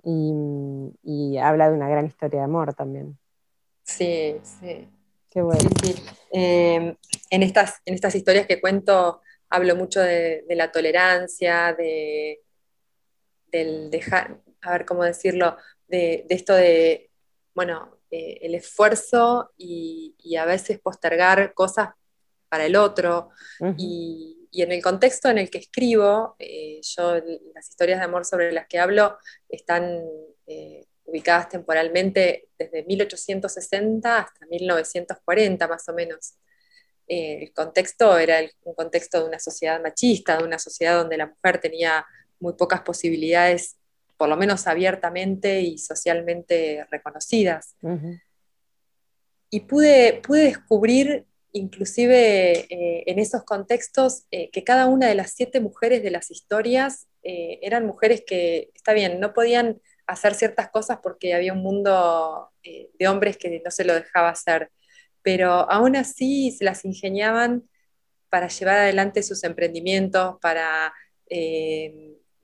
y, 0.05 1.37
habla 1.38 1.68
de 1.68 1.77
una 1.77 1.88
gran 1.88 2.07
historia 2.07 2.40
de 2.40 2.44
amor 2.44 2.75
también. 2.75 3.18
Sí, 3.83 4.37
sí. 4.42 4.88
Qué 5.33 5.40
bueno. 5.40 5.71
Em, 6.31 6.95
en, 7.31 7.42
estas, 7.42 7.81
en 7.87 7.95
estas 7.95 8.14
historias 8.14 8.47
que 8.47 8.61
cuento 8.61 9.23
hablo 9.49 9.77
mucho 9.77 10.01
de, 10.01 10.45
la 10.51 10.71
tolerancia, 10.71 11.73
de, 11.73 12.42
del 13.47 13.90
dejar, 13.90 14.42
a 14.61 14.73
ver 14.73 14.85
cómo 14.85 15.05
decirlo, 15.05 15.57
de, 15.88 16.27
esto 16.29 16.55
de, 16.55 17.11
bueno, 17.55 17.99
eh, 18.11 18.40
el 18.42 18.55
esfuerzo 18.55 19.53
y, 19.57 20.14
y, 20.18 20.37
a 20.37 20.45
veces 20.45 20.79
postergar 20.81 21.55
cosas 21.55 21.90
para 22.51 22.66
el 22.66 22.77
otro. 22.77 23.31
y, 23.79 24.38
en 24.55 24.71
el 24.71 24.83
contexto 24.83 25.31
en 25.31 25.38
el 25.38 25.49
que 25.49 25.57
escribo, 25.57 26.37
eh, 26.38 26.79
yo 26.83 27.14
las 27.55 27.71
historias 27.71 28.01
de 28.01 28.05
amor 28.05 28.27
sobre 28.27 28.53
las 28.53 28.66
que 28.66 28.79
hablo 28.79 29.16
están 29.49 30.05
eh, 30.47 30.85
ubicadas 31.05 31.49
temporalmente 31.49 32.49
desde 32.59 32.85
1860 32.85 34.19
hasta 34.19 34.47
1940 34.47 35.69
más 35.69 35.88
o 35.88 35.95
menos. 35.95 36.35
Eh, 37.09 37.43
el 37.43 37.53
contexto 37.53 38.17
era 38.17 38.38
un 38.65 38.75
contexto 38.75 39.21
de 39.21 39.29
una 39.29 39.38
sociedad 39.38 39.83
machista, 39.83 40.38
de 40.38 40.45
una 40.45 40.59
sociedad 40.59 40.99
donde 40.99 41.17
la 41.17 41.27
mujer 41.27 41.59
tenía 41.59 42.07
muy 42.38 42.55
pocas 42.55 42.83
posibilidades, 42.83 43.77
por 44.17 44.29
lo 44.29 44.37
menos 44.37 44.67
abiertamente 44.67 45.61
y 45.61 45.79
socialmente 45.79 46.87
reconocidas. 46.91 47.77
Y 49.51 49.61
pude, 49.61 50.23
pude 50.25 50.45
descubrir 50.45 51.27
inclusive 51.53 52.67
eh, 52.73 53.05
en 53.07 53.19
esos 53.19 53.45
contextos, 53.45 54.25
eh, 54.31 54.51
que 54.51 54.65
cada 54.65 54.87
una 54.87 55.07
de 55.09 55.15
las 55.15 55.33
siete 55.33 55.61
mujeres 55.61 56.03
de 56.03 56.11
las 56.11 56.31
historias 56.31 57.07
eh, 57.23 57.59
eran 57.62 57.87
mujeres 57.87 58.25
que, 58.27 58.71
está 58.75 58.93
bien, 58.93 59.21
no 59.21 59.33
podían 59.33 59.81
hacer 60.12 60.35
ciertas 60.35 60.70
cosas 60.70 60.98
porque 61.03 61.35
había 61.35 61.53
un 61.53 61.62
mundo 61.62 62.51
de 62.62 63.09
hombres 63.09 63.37
que 63.37 63.61
no 63.64 63.70
se 63.70 63.85
lo 63.85 63.94
dejaba 63.94 64.29
hacer, 64.29 64.70
pero 65.22 65.70
aún 65.70 65.96
así 65.96 66.51
se 66.53 66.64
las 66.64 66.85
ingeniaban 66.85 67.68
para 68.29 68.48
llevar 68.48 68.79
adelante 68.79 69.22
sus 69.22 69.42
emprendimientos, 69.44 70.37
para 70.40 70.92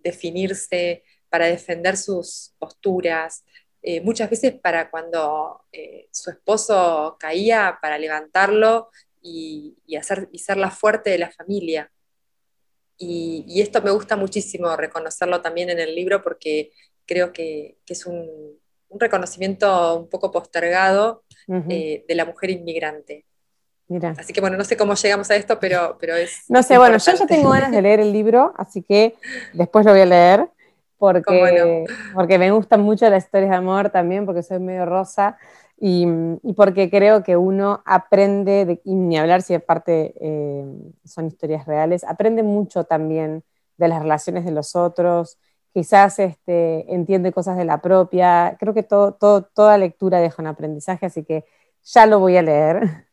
definirse, 0.03 1.05
para 1.29 1.47
defender 1.47 1.97
sus 1.97 2.55
posturas, 2.59 3.45
eh, 3.83 4.01
muchas 4.01 4.29
veces 4.29 4.55
para 4.61 4.91
cuando 4.91 5.65
eh, 5.73 6.09
su 6.11 6.31
esposo 6.31 7.17
caía, 7.19 7.79
para 7.81 7.99
levantarlo 7.99 8.91
y, 9.23 9.77
hacer, 9.97 10.29
y 10.33 10.39
ser 10.39 10.57
la 10.57 10.71
fuerte 10.71 11.11
de 11.11 11.19
la 11.19 11.31
familia. 11.31 11.91
Y, 12.97 13.61
esto 13.61 13.81
me 13.81 13.93
gusta 13.93 14.17
muchísimo 14.17 14.77
reconocerlo 14.77 15.41
también 15.41 15.71
en 15.71 15.79
el 15.79 15.95
libro 15.95 16.23
porque 16.23 16.73
creo 17.09 17.33
que, 17.33 17.79
es 17.89 18.07
un, 18.07 18.61
reconocimiento 18.91 19.99
un 19.99 20.09
poco 20.09 20.31
postergado 20.31 21.25
eh, 21.49 22.05
de 22.07 22.15
la 22.15 22.25
mujer 22.25 22.51
inmigrante. 22.51 23.25
Mira. 23.89 24.15
Así 24.19 24.33
que 24.33 24.41
bueno, 24.41 24.57
no 24.57 24.65
sé 24.65 24.77
cómo 24.77 24.95
llegamos 24.95 25.31
a 25.31 25.37
esto, 25.37 25.59
pero, 25.59 25.97
pero 25.99 26.15
es... 26.15 26.45
No 26.49 26.63
sé, 26.63 26.79
bueno, 26.79 26.99
yo 26.99 27.13
ya 27.13 27.27
tengo 27.27 27.51
ganas 27.51 27.71
de 27.71 27.83
leer 27.83 28.01
el 28.01 28.13
libro, 28.13 28.53
así 28.57 28.83
que 28.83 29.15
después 29.55 29.85
lo 29.85 29.93
voy 29.93 30.03
a 30.03 30.07
leer 30.07 30.49
porque, 30.99 31.85
porque 32.15 32.39
me 32.39 32.51
gustan 32.51 32.83
mucho 32.83 33.09
las 33.09 33.25
historias 33.25 33.51
de 33.51 33.57
amor 33.57 33.91
también, 33.91 34.27
porque 34.27 34.43
soy 34.43 34.59
medio 34.59 34.85
rosa 34.85 35.39
y, 35.81 36.07
porque 36.57 36.91
creo 36.91 37.23
que 37.23 37.37
uno 37.37 37.83
aprende, 37.87 38.65
de, 38.65 38.81
y 38.85 38.95
ni 38.95 39.17
hablar 39.17 39.43
si 39.43 39.55
aparte 39.55 40.15
eh, 40.21 40.65
son 41.05 41.27
historias 41.27 41.67
reales, 41.67 42.05
aprende 42.05 42.43
mucho 42.43 42.85
también 42.85 43.45
de 43.77 43.89
las 43.89 44.03
relaciones 44.03 44.45
de 44.45 44.51
los 44.51 44.75
otros, 44.75 45.39
quizás 45.73 46.19
este, 46.19 46.93
entiende 46.93 47.33
cosas 47.33 47.57
de 47.57 47.65
la 47.65 47.81
propia, 47.81 48.57
creo 48.59 48.75
que 48.75 48.83
todo, 48.83 49.13
toda 49.15 49.79
lectura 49.79 50.21
deja 50.21 50.43
un 50.43 50.49
aprendizaje, 50.49 51.07
así 51.07 51.25
que 51.25 51.45
ya 51.85 52.07
lo 52.07 52.19
voy 52.19 52.37
a 52.37 52.43
leer. 52.43 53.07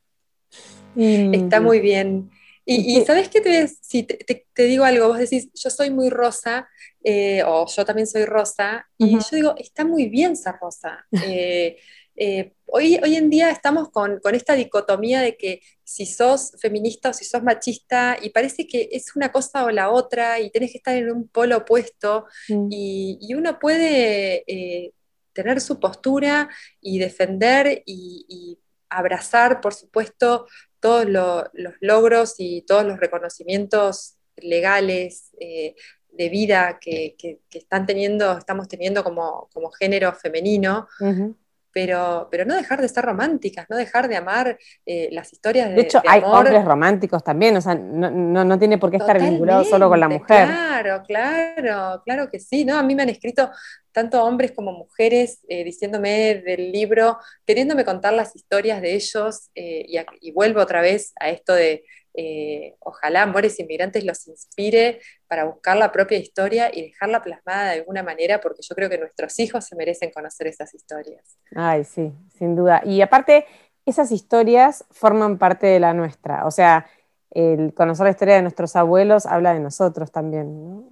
Está 0.95 1.59
muy 1.59 1.79
bien. 1.79 2.31
Y, 2.67 3.03
¿sabes 3.05 3.29
qué? 3.29 3.41
Te, 3.41 3.67
si 3.67 4.03
te, 4.03 4.63
digo 4.63 4.85
algo, 4.85 5.09
vos 5.09 5.19
decís, 5.19 5.49
yo 5.53 5.69
soy 5.69 5.91
muy 5.91 6.09
rosa, 6.09 6.67
eh, 7.03 7.43
o 7.45 7.67
yo 7.67 7.85
también 7.85 8.07
soy 8.07 8.25
rosa, 8.25 8.87
y 8.97 9.11
yo 9.11 9.27
digo, 9.31 9.55
está 9.57 9.85
muy 9.85 10.09
bien 10.09 10.35
ser 10.35 10.55
rosa. 10.59 11.05
Eh, 11.27 11.77
eh, 12.15 12.53
hoy, 12.65 12.99
hoy 13.03 13.15
en 13.15 13.29
día 13.29 13.49
estamos 13.49 13.89
con, 13.89 14.19
esta 14.33 14.53
dicotomía 14.53 15.21
de 15.21 15.37
que 15.37 15.61
si 15.83 16.05
sos 16.05 16.53
feminista 16.59 17.09
o 17.09 17.13
si 17.13 17.25
sos 17.25 17.43
machista, 17.43 18.17
y 18.21 18.29
parece 18.29 18.67
que 18.67 18.89
es 18.91 19.15
una 19.15 19.31
cosa 19.31 19.65
o 19.65 19.71
la 19.71 19.89
otra, 19.89 20.39
y 20.39 20.49
tenés 20.49 20.71
que 20.71 20.77
estar 20.77 20.95
en 20.95 21.11
un 21.11 21.27
polo 21.27 21.57
opuesto, 21.57 22.25
mm. 22.49 22.67
y, 22.71 23.33
uno 23.35 23.59
puede 23.59 24.93
tener 25.33 25.59
su 25.59 25.79
postura 25.79 26.49
y 26.79 26.99
defender 26.99 27.83
y 27.85 28.57
abrazar, 28.89 29.59
por 29.61 29.73
supuesto, 29.73 30.47
todos 30.79 31.09
los 31.09 31.73
logros 31.79 32.35
y 32.37 32.61
todos 32.61 32.85
los 32.85 32.99
reconocimientos 32.99 34.17
legales 34.37 35.31
eh, 35.39 35.75
de 36.11 36.29
vida 36.29 36.77
que, 36.79 37.15
están 37.51 37.85
teniendo, 37.85 38.37
estamos 38.37 38.67
teniendo 38.67 39.03
como, 39.03 39.49
género 39.79 40.13
femenino, 40.13 40.87
pero, 41.75 42.29
pero 42.31 42.45
no 42.45 42.55
dejar 42.55 42.81
de 42.81 42.87
ser 42.87 43.03
románticas, 43.03 43.65
no 43.69 43.75
dejar 43.75 44.07
de 44.07 44.15
amar 44.15 44.57
eh, 44.85 45.09
las 45.11 45.33
historias 45.33 45.67
de 45.67 45.75
De 45.75 45.81
hecho, 45.81 46.01
hay 46.07 46.21
hombres 46.23 46.63
románticos 46.63 47.21
también, 47.21 47.57
o 47.57 47.59
sea, 47.59 47.75
no, 47.75 48.57
tiene 48.57 48.77
por 48.77 48.89
qué 48.89 48.95
estar 48.95 49.19
vinculado 49.19 49.65
solo 49.65 49.89
con 49.89 49.99
la 49.99 50.07
mujer. 50.07 50.47
Claro, 50.47 51.03
claro, 51.05 52.01
claro 52.05 52.29
que 52.31 52.39
sí, 52.39 52.63
¿no? 52.63 52.77
A 52.77 52.83
mí 52.83 52.95
me 52.95 53.03
han 53.03 53.09
escrito 53.09 53.51
tanto 53.91 54.23
hombres 54.23 54.53
como 54.53 54.71
mujeres 54.71 55.41
eh, 55.49 55.65
diciéndome 55.65 56.35
del 56.45 56.71
libro, 56.71 57.17
queriéndome 57.45 57.83
contar 57.83 58.13
las 58.13 58.33
historias 58.37 58.81
de 58.81 58.95
ellos, 58.95 59.49
eh, 59.53 59.85
y 60.21 60.31
vuelvo 60.31 60.61
otra 60.61 60.79
vez 60.79 61.11
a 61.19 61.29
esto 61.29 61.53
de 61.53 61.83
eh, 62.17 62.75
ojalá 62.79 63.23
Amores 63.23 63.59
Inmigrantes 63.59 64.03
los 64.05 64.27
inspire 64.27 64.99
para 65.27 65.45
buscar 65.45 65.77
la 65.77 65.91
propia 65.91 66.17
historia 66.17 66.69
y 66.73 66.83
dejarla 66.83 67.21
plasmada 67.21 67.71
de 67.71 67.79
alguna 67.79 68.03
manera, 68.03 68.39
porque 68.41 68.61
yo 68.61 68.75
creo 68.75 68.89
que 68.89 68.97
nuestros 68.97 69.37
hijos 69.39 69.65
se 69.65 69.75
merecen 69.75 70.11
conocer 70.11 70.47
esas 70.47 70.73
historias. 70.73 71.37
Ay, 71.55 71.83
sí, 71.83 72.13
sin 72.37 72.55
duda. 72.55 72.81
Y 72.85 73.01
aparte, 73.01 73.45
esas 73.85 74.11
historias 74.11 74.85
forman 74.91 75.37
parte 75.37 75.67
de 75.67 75.79
la 75.79 75.93
nuestra. 75.93 76.45
O 76.45 76.51
sea, 76.51 76.87
el 77.31 77.73
conocer 77.73 78.05
la 78.05 78.11
historia 78.11 78.35
de 78.35 78.41
nuestros 78.41 78.75
abuelos 78.75 79.25
habla 79.25 79.53
de 79.53 79.59
nosotros 79.59 80.11
también. 80.11 80.85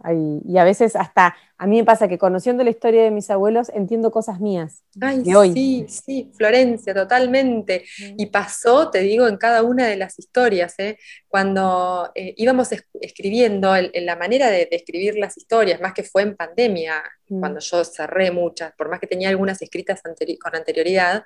y 0.45 0.57
a 0.57 0.63
veces 0.63 0.95
hasta 0.95 1.35
a 1.63 1.65
mí 1.65 1.77
me 1.77 1.85
pasa 1.85 2.09
que 2.09 2.17
conociendo 2.17 2.61
la 2.61 2.71
historia 2.71 3.03
de 3.03 3.09
mis 3.09 3.29
abuelos 3.29 3.71
entiendo 3.73 4.11
cosas 4.11 4.41
mías. 4.41 4.83
Ay, 4.99 5.23
sí, 5.53 5.85
sí, 5.87 6.31
Florencia, 6.35 6.93
totalmente. 6.93 7.85
Mm. 7.99 8.15
Y 8.17 8.25
pasó, 8.25 8.89
te 8.91 8.99
digo, 8.99 9.29
en 9.29 9.37
cada 9.37 9.63
una 9.63 9.87
de 9.87 9.95
las 9.95 10.19
historias. 10.19 10.73
¿eh? 10.79 10.97
Cuando 11.29 12.11
eh, 12.15 12.33
íbamos 12.35 12.67
escribiendo, 12.99 13.73
en 13.77 14.05
la 14.05 14.17
manera 14.17 14.49
de, 14.49 14.67
escribir 14.71 15.15
las 15.15 15.37
historias, 15.37 15.79
más 15.79 15.93
que 15.93 16.03
fue 16.03 16.23
en 16.23 16.35
pandemia, 16.35 17.01
mm. 17.29 17.39
cuando 17.39 17.61
yo 17.61 17.85
cerré 17.85 18.31
muchas, 18.31 18.73
por 18.73 18.89
más 18.89 18.99
que 18.99 19.07
tenía 19.07 19.29
algunas 19.29 19.61
escritas 19.61 20.01
con 20.01 20.55
anterioridad, 20.55 21.23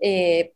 eh, 0.00 0.54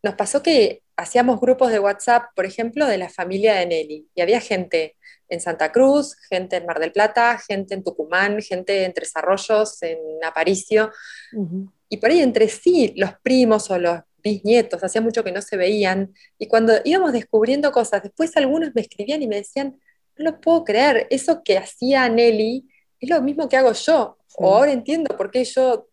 nos 0.00 0.14
pasó 0.14 0.44
que 0.44 0.82
hacíamos 1.00 1.40
grupos 1.40 1.72
de 1.72 1.78
WhatsApp, 1.78 2.26
por 2.36 2.44
ejemplo, 2.44 2.86
de 2.86 2.98
la 2.98 3.08
familia 3.08 3.54
de 3.54 3.66
Nelly, 3.66 4.08
y 4.14 4.20
había 4.20 4.40
gente 4.40 4.96
en 5.28 5.40
Santa 5.40 5.72
Cruz, 5.72 6.16
gente 6.28 6.56
en 6.56 6.66
Mar 6.66 6.78
del 6.78 6.92
Plata, 6.92 7.38
gente 7.38 7.74
en 7.74 7.82
Tucumán, 7.82 8.40
gente 8.42 8.84
en 8.84 8.92
Tres 8.92 9.12
Arroyos, 9.14 9.82
en 9.82 9.98
Aparicio, 10.22 10.90
y 11.88 11.96
por 11.96 12.10
ahí 12.10 12.20
entre 12.20 12.48
sí, 12.48 12.92
los 12.96 13.12
primos 13.22 13.70
o 13.70 13.78
los 13.78 14.00
bisnietos, 14.22 14.84
hacía 14.84 15.00
mucho 15.00 15.24
que 15.24 15.32
no 15.32 15.40
se 15.40 15.56
veían, 15.56 16.12
y 16.38 16.46
cuando 16.46 16.74
íbamos 16.84 17.12
descubriendo 17.12 17.72
cosas, 17.72 18.02
después 18.02 18.36
algunos 18.36 18.74
me 18.74 18.82
escribían 18.82 19.22
y 19.22 19.28
me 19.28 19.36
decían, 19.36 19.80
no 20.16 20.24
lo 20.30 20.40
puedo 20.40 20.64
creer, 20.64 21.06
eso 21.10 21.42
que 21.42 21.56
hacía 21.56 22.08
Nelly 22.08 22.68
es 23.00 23.08
lo 23.08 23.22
mismo 23.22 23.48
que 23.48 23.56
hago 23.56 23.72
yo, 23.72 24.18
o 24.36 24.54
ahora 24.54 24.72
entiendo 24.72 25.16
por 25.16 25.30
qué 25.30 25.44
yo 25.44 25.89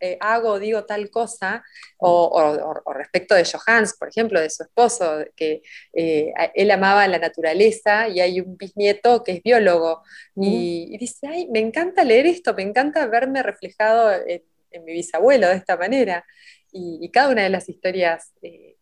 eh, 0.00 0.16
hago 0.18 0.52
o 0.52 0.58
digo 0.58 0.84
tal 0.86 1.10
cosa, 1.10 1.62
o, 1.98 2.74
respecto 2.94 3.34
de 3.34 3.44
Johans, 3.44 3.94
por 3.98 4.08
ejemplo, 4.08 4.40
de 4.40 4.48
su 4.48 4.62
esposo, 4.62 5.24
que 5.36 5.62
eh, 5.92 6.32
él 6.54 6.70
amaba 6.70 7.06
la 7.06 7.18
naturaleza 7.18 8.08
y 8.08 8.20
hay 8.20 8.40
un 8.40 8.56
bisnieto 8.56 9.22
que 9.22 9.32
es 9.32 9.42
biólogo, 9.42 10.02
y, 10.36 10.96
dice, 10.96 11.26
ay, 11.26 11.48
me 11.50 11.58
encanta 11.58 12.02
leer 12.02 12.26
esto, 12.26 12.54
me 12.54 12.62
encanta 12.62 13.06
verme 13.06 13.42
reflejado 13.42 14.10
en, 14.26 14.42
mi 14.84 14.92
bisabuelo 14.92 15.48
de 15.48 15.56
esta 15.56 15.76
manera, 15.76 16.24
y, 16.72 17.10
cada 17.10 17.28
una 17.28 17.42
de 17.42 17.50
las 17.50 17.68
historias, 17.68 18.32
eh, 18.40 18.76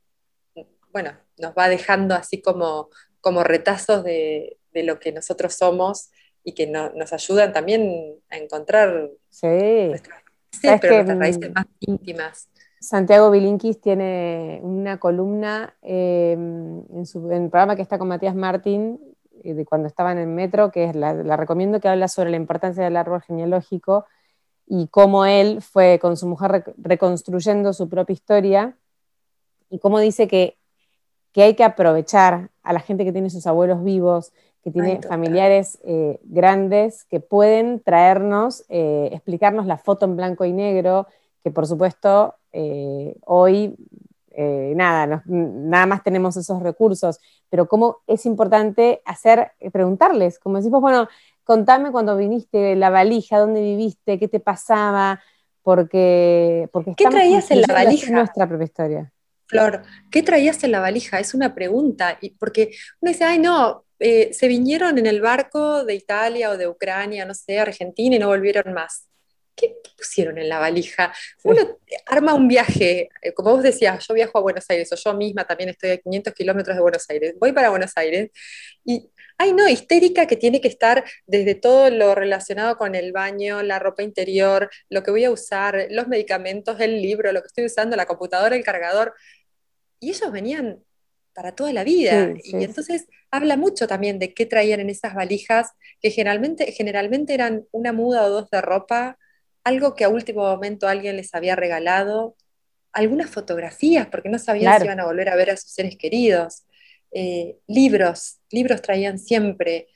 bueno, 0.92 1.18
nos 1.36 1.52
va 1.52 1.68
dejando 1.68 2.14
así 2.14 2.40
como, 2.40 2.90
como 3.20 3.42
retazos 3.42 4.04
de, 4.04 4.54
lo 4.74 5.00
que 5.00 5.10
nosotros 5.10 5.54
somos 5.54 6.12
y 6.44 6.52
que 6.54 6.68
nos 6.68 7.12
ayudan 7.12 7.52
también 7.52 8.14
a 8.30 8.36
encontrar 8.36 9.10
sí. 9.28 9.48
Sí, 10.61 10.68
pero 10.80 11.18
raíces 11.18 11.52
más 11.54 11.66
íntimas. 11.80 12.48
Santiago 12.80 13.30
Bilinkis 13.30 13.80
tiene 13.80 14.61
una 14.62 14.98
columna 14.98 15.74
em, 15.82 16.84
en, 16.94 17.06
su, 17.06 17.30
el 17.30 17.50
programa 17.50 17.74
que 17.74 17.82
está 17.82 17.98
con 17.98 18.09
Matías 18.09 18.36
Martín, 18.36 19.00
eh, 19.42 19.54
de 19.54 19.64
cuando 19.64 19.88
estaba 19.88 20.12
en 20.12 20.18
el 20.18 20.28
metro, 20.28 20.70
que 20.70 20.84
es 20.84 20.94
la, 20.94 21.36
recomiendo, 21.36 21.80
que 21.80 21.88
habla 21.88 22.09
sobre 22.09 22.30
la 22.30 22.36
importancia 22.36 22.84
del 22.84 22.96
árbol 22.96 23.22
genealógico 23.22 24.06
y 24.66 24.88
cómo 24.88 25.24
él 25.26 25.61
fue 25.62 25.98
con 26.00 26.16
su 26.16 26.26
mujer 26.26 26.74
reconstruyendo 26.76 27.72
su 27.72 27.88
propia 27.88 28.12
historia 28.12 28.76
y 29.70 29.78
cómo 29.78 29.98
dice 29.98 30.28
que, 30.28 30.56
que 31.32 31.42
hay 31.42 31.54
que 31.54 31.64
aprovechar 31.64 32.50
a 32.62 32.72
la 32.72 32.80
gente 32.80 33.04
que 33.04 33.12
tiene 33.12 33.30
sus 33.30 33.46
abuelos 33.46 33.82
vivos, 33.82 34.32
que 34.62 34.70
tiene 34.70 35.00
familiares 35.02 35.78
eh, 35.84 36.18
grandes 36.24 37.04
que 37.04 37.20
pueden 37.20 37.80
traernos, 37.80 38.64
eh, 38.68 39.11
explicarnos 39.12 39.66
la 39.66 39.78
foto 39.78 40.04
en 40.04 40.16
blanco 40.16 40.44
y 40.44 40.52
negro, 40.52 41.06
que 41.42 41.50
por 41.50 41.66
supuesto 41.66 42.34
eh, 42.52 43.16
hoy 43.24 43.76
nada, 44.40 45.24
nada 45.26 45.86
más 45.86 46.04
tenemos 46.04 46.36
esos 46.36 46.62
recursos, 46.62 47.18
pero 47.50 47.66
cómo 47.66 47.98
es 48.06 48.24
importante 48.24 49.02
hacer, 49.04 49.50
preguntarles, 49.72 50.38
como 50.38 50.59
decimos, 50.59 50.80
bueno, 50.80 51.09
contame 51.42 51.90
cuando 51.90 52.16
viniste, 52.16 52.76
la 52.76 52.88
valija, 52.88 53.38
dónde 53.38 53.61
viviste, 53.61 54.16
qué 54.16 54.28
te 54.28 54.38
pasaba, 54.38 55.20
porque, 55.62 56.68
porque 56.72 56.94
¿Qué 56.94 57.06
traías 57.06 57.50
en 57.50 57.62
la 57.62 57.74
valija? 57.74 58.12
Nuestra 58.12 58.46
propia 58.46 58.64
historia. 58.64 59.12
Flor, 59.46 59.82
¿qué 60.11 60.22
traías 60.22 60.62
en 60.62 60.72
la 60.72 60.80
valija? 60.80 61.18
Es 61.18 61.34
una 61.34 61.54
pregunta, 61.54 62.18
y 62.20 62.30
porque 62.30 62.70
uno 63.00 63.11
dice, 63.11 63.24
ay, 63.24 63.38
no, 63.38 63.84
eh, 64.01 64.32
se 64.32 64.49
vinieron 64.49 64.99
en 64.99 65.07
el 65.07 65.20
barco 65.20 65.84
de 65.84 65.94
Italia 65.94 66.51
o 66.51 66.57
de 66.57 66.68
Ucrania, 66.68 67.24
no 67.24 67.34
sé, 67.34 67.59
Argentina 67.59 68.16
y 68.16 68.18
no 68.18 68.28
volvieron 68.28 68.72
más. 68.72 69.09
¿Qué, 69.57 69.76
pusieron 69.96 70.38
en 70.38 70.49
la 70.49 70.61
valija? 70.61 71.12
Uno 71.42 71.78
arma 72.07 72.34
un 72.34 72.46
viaje, 72.46 73.09
eh, 73.22 73.32
como 73.34 73.51
vos 73.51 73.62
decías, 73.62 74.07
yo 74.07 74.14
viajo 74.14 74.38
a 74.38 74.40
Buenos 74.40 74.64
Aires, 74.70 74.92
o 74.92 74.96
yo 74.96 75.14
misma 75.14 75.44
también 75.44 75.70
estoy 75.70 75.90
a 75.90 75.99
500 75.99 76.32
kilómetros 76.32 76.76
de 76.76 76.82
Buenos 76.82 77.11
Aires, 77.11 77.34
voy 77.40 77.53
para 77.53 77.70
Buenos 77.70 77.92
Aires 77.96 78.30
y, 78.84 79.11
ay 79.36 79.53
no, 79.53 79.68
histérica 79.68 80.26
que 80.26 80.36
tiene 80.36 80.61
que 80.61 80.68
estar 80.68 81.05
desde 81.26 81.57
todo 81.57 81.90
lo 81.90 82.14
relacionado 82.14 82.76
con 82.76 82.94
el 82.94 83.12
baño, 83.12 83.62
la 83.62 83.80
ropa 83.80 84.05
interior, 84.05 84.70
lo 84.90 85.03
que 85.03 85.11
voy 85.11 85.24
a 85.24 85.30
usar, 85.32 85.88
los 85.90 86.07
medicamentos, 86.09 86.78
el 86.80 87.03
libro, 87.03 87.32
lo 87.32 87.40
que 87.40 87.49
estoy 87.49 87.64
usando, 87.64 87.96
la 87.96 88.07
computadora, 88.07 88.55
el 88.57 88.64
cargador. 88.64 89.14
Y 90.01 90.11
ellos 90.11 90.30
venían 90.30 90.84
para 91.39 91.55
toda 91.55 91.72
la 91.72 91.84
vida. 91.84 92.34
y 92.43 92.64
entonces 92.64 93.07
habla 93.30 93.57
mucho 93.57 93.86
también 93.86 94.18
de 94.18 94.34
qué 94.34 94.45
traían 94.45 94.80
en 94.80 94.91
esas 94.91 95.14
valijas, 95.14 95.70
que 96.03 96.11
generalmente, 96.11 96.72
generalmente 96.72 97.32
eran 97.32 97.64
una 97.70 97.93
muda 97.93 98.24
o 98.24 98.28
dos 98.28 98.51
de 98.51 98.61
ropa, 98.61 99.16
algo 99.62 99.95
que 99.95 100.03
a 100.03 100.09
último 100.09 100.43
momento 100.43 100.89
alguien 100.89 101.14
les 101.14 101.32
había 101.36 101.55
regalado, 101.55 102.34
algunas 102.91 103.30
fotografías, 103.30 104.09
porque 104.09 104.28
no 104.28 104.41
sabían 104.41 104.80
si 104.80 104.86
iban 104.86 104.99
a 104.99 105.05
volver 105.05 105.28
a 105.28 105.36
ver 105.36 105.51
a 105.51 105.57
sus 105.57 105.70
seres 105.70 105.97
queridos, 105.97 106.64
eh, 107.12 107.55
libros, 107.68 108.41
libros 108.51 108.82
traían 108.82 109.20
siempre, 109.20 109.86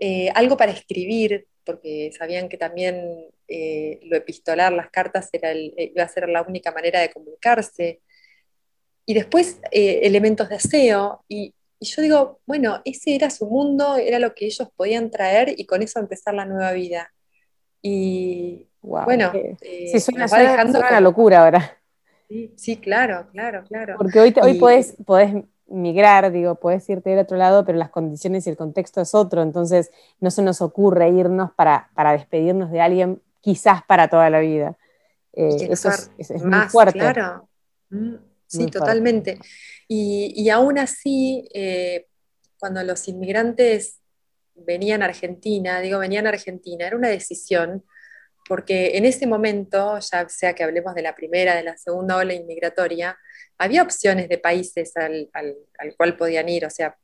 eh, 0.00 0.30
algo 0.34 0.56
para 0.56 0.72
escribir, 0.72 1.48
porque 1.64 2.12
sabían 2.16 2.48
que 2.48 2.56
también 2.56 3.26
eh, 3.46 4.00
lo 4.04 4.16
epistolar, 4.16 4.72
las 4.72 4.88
cartas, 4.88 5.28
era 5.34 5.52
iba 5.52 6.02
a 6.02 6.08
ser 6.08 6.30
la 6.30 6.40
única 6.40 6.72
manera 6.72 7.00
de 7.00 7.10
comunicarse 7.10 8.00
y 9.08 9.14
después 9.14 9.58
eh, 9.70 10.00
elementos 10.02 10.50
de 10.50 10.56
aseo. 10.56 11.24
Y, 11.28 11.54
yo 11.80 12.02
digo, 12.02 12.40
bueno, 12.44 12.82
ese 12.84 13.14
era 13.14 13.30
su 13.30 13.46
mundo, 13.46 13.96
era 13.96 14.18
lo 14.18 14.34
que 14.34 14.44
ellos 14.44 14.68
podían 14.76 15.10
traer 15.10 15.54
y 15.56 15.64
con 15.64 15.80
eso 15.80 15.98
empezar 15.98 16.34
la 16.34 16.44
nueva 16.44 16.72
vida. 16.72 17.10
Y 17.80 18.66
bueno, 18.82 19.30
eh, 19.32 19.56
sí, 19.90 19.98
suena, 20.00 20.26
va 20.26 20.38
dejando 20.40 20.80
una 20.80 21.00
locura 21.00 21.44
ahora. 21.44 21.78
Sí, 22.56 22.76
claro, 22.76 23.28
claro, 23.32 23.64
claro. 23.66 23.94
Porque 23.96 24.20
hoy, 24.20 24.34
hoy 24.42 24.58
podés, 24.58 24.94
migrar, 25.68 26.30
digo, 26.30 26.56
podés 26.56 26.86
irte 26.90 27.08
del 27.08 27.20
otro 27.20 27.38
lado, 27.38 27.64
pero 27.64 27.78
las 27.78 27.90
condiciones 27.90 28.46
y 28.46 28.50
el 28.50 28.58
contexto 28.58 29.00
es 29.00 29.14
otro, 29.14 29.40
entonces 29.40 29.90
no 30.20 30.30
se 30.30 30.42
nos 30.42 30.60
ocurre 30.60 31.08
irnos 31.08 31.50
para, 31.52 31.88
para 31.94 32.12
despedirnos 32.12 32.70
de 32.70 32.82
alguien 32.82 33.22
quizás 33.40 33.82
para 33.84 34.08
toda 34.08 34.28
la 34.28 34.40
vida. 34.40 34.76
Eh, 35.32 35.68
eso 35.70 35.88
es, 36.18 36.44
muy 36.44 36.68
fuerte. 36.68 36.98
Claro. 36.98 37.48
Sí, 38.48 38.66
totalmente. 38.66 39.38
Y, 39.86 40.48
aún 40.50 40.78
así, 40.78 41.48
eh, 41.54 42.06
cuando 42.58 42.82
los 42.82 43.06
inmigrantes 43.08 44.00
venían 44.54 45.02
a 45.02 45.06
Argentina, 45.06 45.80
digo, 45.80 45.98
venían 45.98 46.26
a 46.26 46.30
Argentina, 46.30 46.86
era 46.86 46.96
una 46.96 47.08
decisión, 47.08 47.84
porque 48.48 48.96
en 48.96 49.04
ese 49.04 49.26
momento, 49.26 49.98
ya 49.98 50.28
sea 50.28 50.54
que 50.54 50.64
hablemos 50.64 50.94
de 50.94 51.02
la 51.02 51.14
primera, 51.14 51.54
de 51.54 51.62
la 51.62 51.76
segunda 51.76 52.16
ola 52.16 52.32
inmigratoria, 52.32 53.16
había 53.58 53.82
opciones 53.82 54.28
de 54.28 54.38
países 54.38 54.92
al, 54.96 55.30
cual 55.96 56.16
podían 56.16 56.48
ir, 56.48 56.64
o 56.64 56.70
sea, 56.70 56.96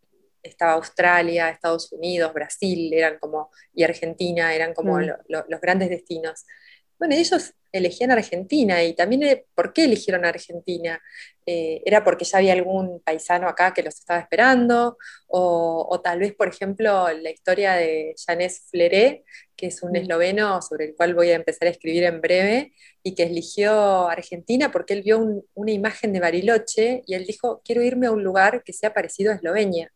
estaba 0.42 0.72
Australia, 0.72 1.50
Estados 1.50 1.92
Unidos, 1.92 2.32
Brasil, 2.32 2.92
eran 2.92 3.18
como, 3.18 3.50
y 3.74 3.82
Argentina, 3.82 4.54
eran 4.54 4.72
como 4.74 4.98
mm. 4.98 5.10
los 5.28 5.60
grandes 5.60 5.90
destinos. 5.90 6.44
Bueno, 7.04 7.20
ellos 7.20 7.52
elegían 7.70 8.12
Argentina 8.12 8.82
y 8.82 8.94
también 8.94 9.24
eh, 9.24 9.44
por 9.54 9.74
qué 9.74 9.84
eligieron 9.84 10.24
Argentina. 10.24 11.02
Eh, 11.44 11.82
¿Era 11.84 12.02
porque 12.02 12.24
ya 12.24 12.38
había 12.38 12.54
algún 12.54 13.00
paisano 13.00 13.46
acá 13.46 13.74
que 13.74 13.82
los 13.82 13.98
estaba 13.98 14.20
esperando? 14.20 14.96
O, 15.26 16.00
tal 16.02 16.20
vez, 16.20 16.32
por 16.32 16.48
ejemplo, 16.48 17.12
la 17.12 17.30
historia 17.30 17.74
de 17.74 18.14
Janés 18.26 18.62
Fleré, 18.70 19.24
que 19.54 19.66
es 19.66 19.82
un 19.82 19.92
mm. 19.92 19.96
esloveno 19.96 20.62
sobre 20.62 20.86
el 20.86 20.94
cual 20.94 21.14
voy 21.14 21.28
a 21.30 21.34
empezar 21.34 21.68
a 21.68 21.72
escribir 21.72 22.04
en 22.04 22.22
breve, 22.22 22.72
y 23.02 23.14
que 23.14 23.24
eligió 23.24 24.08
Argentina 24.08 24.72
porque 24.72 24.94
él 24.94 25.02
vio 25.02 25.44
una 25.52 25.72
imagen 25.72 26.10
de 26.14 26.20
Bariloche 26.20 27.02
y 27.06 27.12
él 27.12 27.26
dijo, 27.26 27.60
quiero 27.62 27.82
irme 27.82 28.06
a 28.06 28.12
un 28.12 28.24
lugar 28.24 28.62
que 28.64 28.72
sea 28.72 28.94
parecido 28.94 29.30
a 29.30 29.34
Eslovenia. 29.34 29.92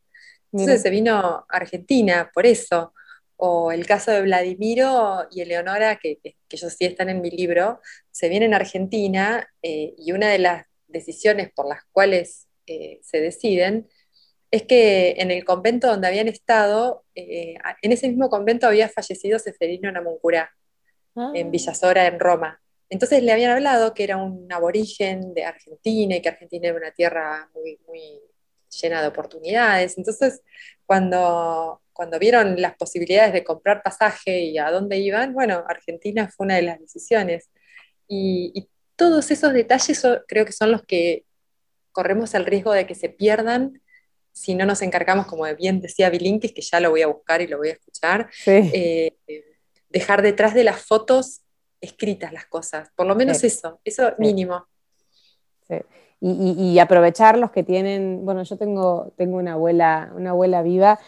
Entonces 0.52 0.82
se 0.82 0.90
vino 0.90 1.16
a 1.16 1.46
Argentina 1.48 2.30
por 2.34 2.44
eso 2.44 2.92
o 3.40 3.70
el 3.70 3.86
caso 3.86 4.10
de 4.10 4.22
Vladimiro 4.22 5.28
y 5.30 5.42
Eleonora, 5.42 5.96
que, 5.96 6.18
que, 6.18 6.36
ellos 6.50 6.74
sí 6.76 6.84
están 6.84 7.08
en 7.08 7.20
mi 7.20 7.30
libro, 7.30 7.80
se 8.10 8.28
vienen 8.28 8.52
a 8.52 8.56
Argentina 8.56 9.48
eh, 9.62 9.94
y 9.96 10.10
una 10.12 10.28
de 10.28 10.40
las 10.40 10.66
decisiones 10.88 11.50
por 11.54 11.68
las 11.68 11.84
cuales 11.92 12.48
eh, 12.66 12.98
se 13.02 13.20
deciden 13.20 13.88
es 14.50 14.64
que 14.64 15.14
en 15.18 15.30
el 15.30 15.44
convento 15.44 15.86
donde 15.86 16.08
habían 16.08 16.26
estado, 16.26 17.04
eh, 17.14 17.54
en 17.82 17.92
ese 17.92 18.08
mismo 18.08 18.28
convento 18.28 18.66
había 18.66 18.88
fallecido 18.88 19.38
Seferino 19.38 19.92
Namuncurá, 19.92 20.50
en 21.14 21.46
ah. 21.46 21.50
Villasora, 21.50 22.06
en 22.06 22.18
Roma. 22.18 22.60
Entonces 22.90 23.22
le 23.22 23.30
habían 23.30 23.52
hablado 23.52 23.94
que 23.94 24.04
era 24.04 24.16
un 24.16 24.50
aborigen 24.52 25.32
de 25.34 25.44
Argentina 25.44 26.16
y 26.16 26.22
que 26.22 26.30
Argentina 26.30 26.68
era 26.68 26.78
una 26.78 26.90
tierra 26.90 27.48
muy, 27.54 27.78
muy 27.86 28.20
llena 28.70 29.02
de 29.02 29.08
oportunidades. 29.08 29.98
Entonces, 29.98 30.42
cuando, 30.86 31.82
cuando 31.92 32.18
vieron 32.18 32.60
las 32.60 32.76
posibilidades 32.76 33.32
de 33.32 33.44
comprar 33.44 33.82
pasaje 33.82 34.40
y 34.40 34.58
a 34.58 34.70
dónde 34.70 34.98
iban, 34.98 35.34
bueno, 35.34 35.64
Argentina 35.68 36.28
fue 36.28 36.46
una 36.46 36.56
de 36.56 36.62
las 36.62 36.80
decisiones. 36.80 37.50
Y, 38.06 38.68
todos 38.96 39.30
esos 39.30 39.52
detalles 39.52 40.02
creo 40.26 40.44
que 40.44 40.50
son 40.50 40.72
los 40.72 40.82
que 40.82 41.24
corremos 41.92 42.34
el 42.34 42.44
riesgo 42.44 42.72
de 42.72 42.84
que 42.84 42.96
se 42.96 43.08
pierdan 43.08 43.80
si 44.32 44.56
no 44.56 44.66
nos 44.66 44.82
encargamos, 44.82 45.26
como 45.26 45.44
bien 45.54 45.80
decía 45.80 46.10
Bilinkis, 46.10 46.52
que 46.52 46.62
ya 46.62 46.80
lo 46.80 46.90
voy 46.90 47.02
a 47.02 47.06
buscar 47.06 47.40
y 47.40 47.46
lo 47.46 47.58
voy 47.58 47.68
a 47.68 47.72
escuchar, 47.74 48.28
eh, 48.46 49.16
dejar 49.88 50.22
detrás 50.22 50.52
de 50.52 50.64
las 50.64 50.84
fotos 50.84 51.42
escritas 51.80 52.32
las 52.32 52.46
cosas, 52.46 52.88
por 52.96 53.06
lo 53.06 53.14
menos 53.14 53.42
eso, 53.44 53.80
eso 53.84 54.12
mínimo. 54.18 54.66
Y, 56.20 56.78
aprovechar 56.80 57.38
los 57.38 57.52
que 57.52 57.62
tienen, 57.62 58.24
bueno, 58.24 58.42
yo 58.42 58.56
tengo, 58.56 59.12
tengo 59.16 59.36
una, 59.36 59.52
abuela, 59.52 60.12
una 60.16 60.30
abuela 60.30 60.62
viva 60.62 60.98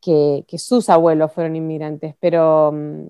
que, 0.00 0.44
sus 0.58 0.88
abuelos 0.90 1.32
fueron 1.32 1.56
inmigrantes, 1.56 2.14
pero, 2.20 2.72
mm, 2.72 3.04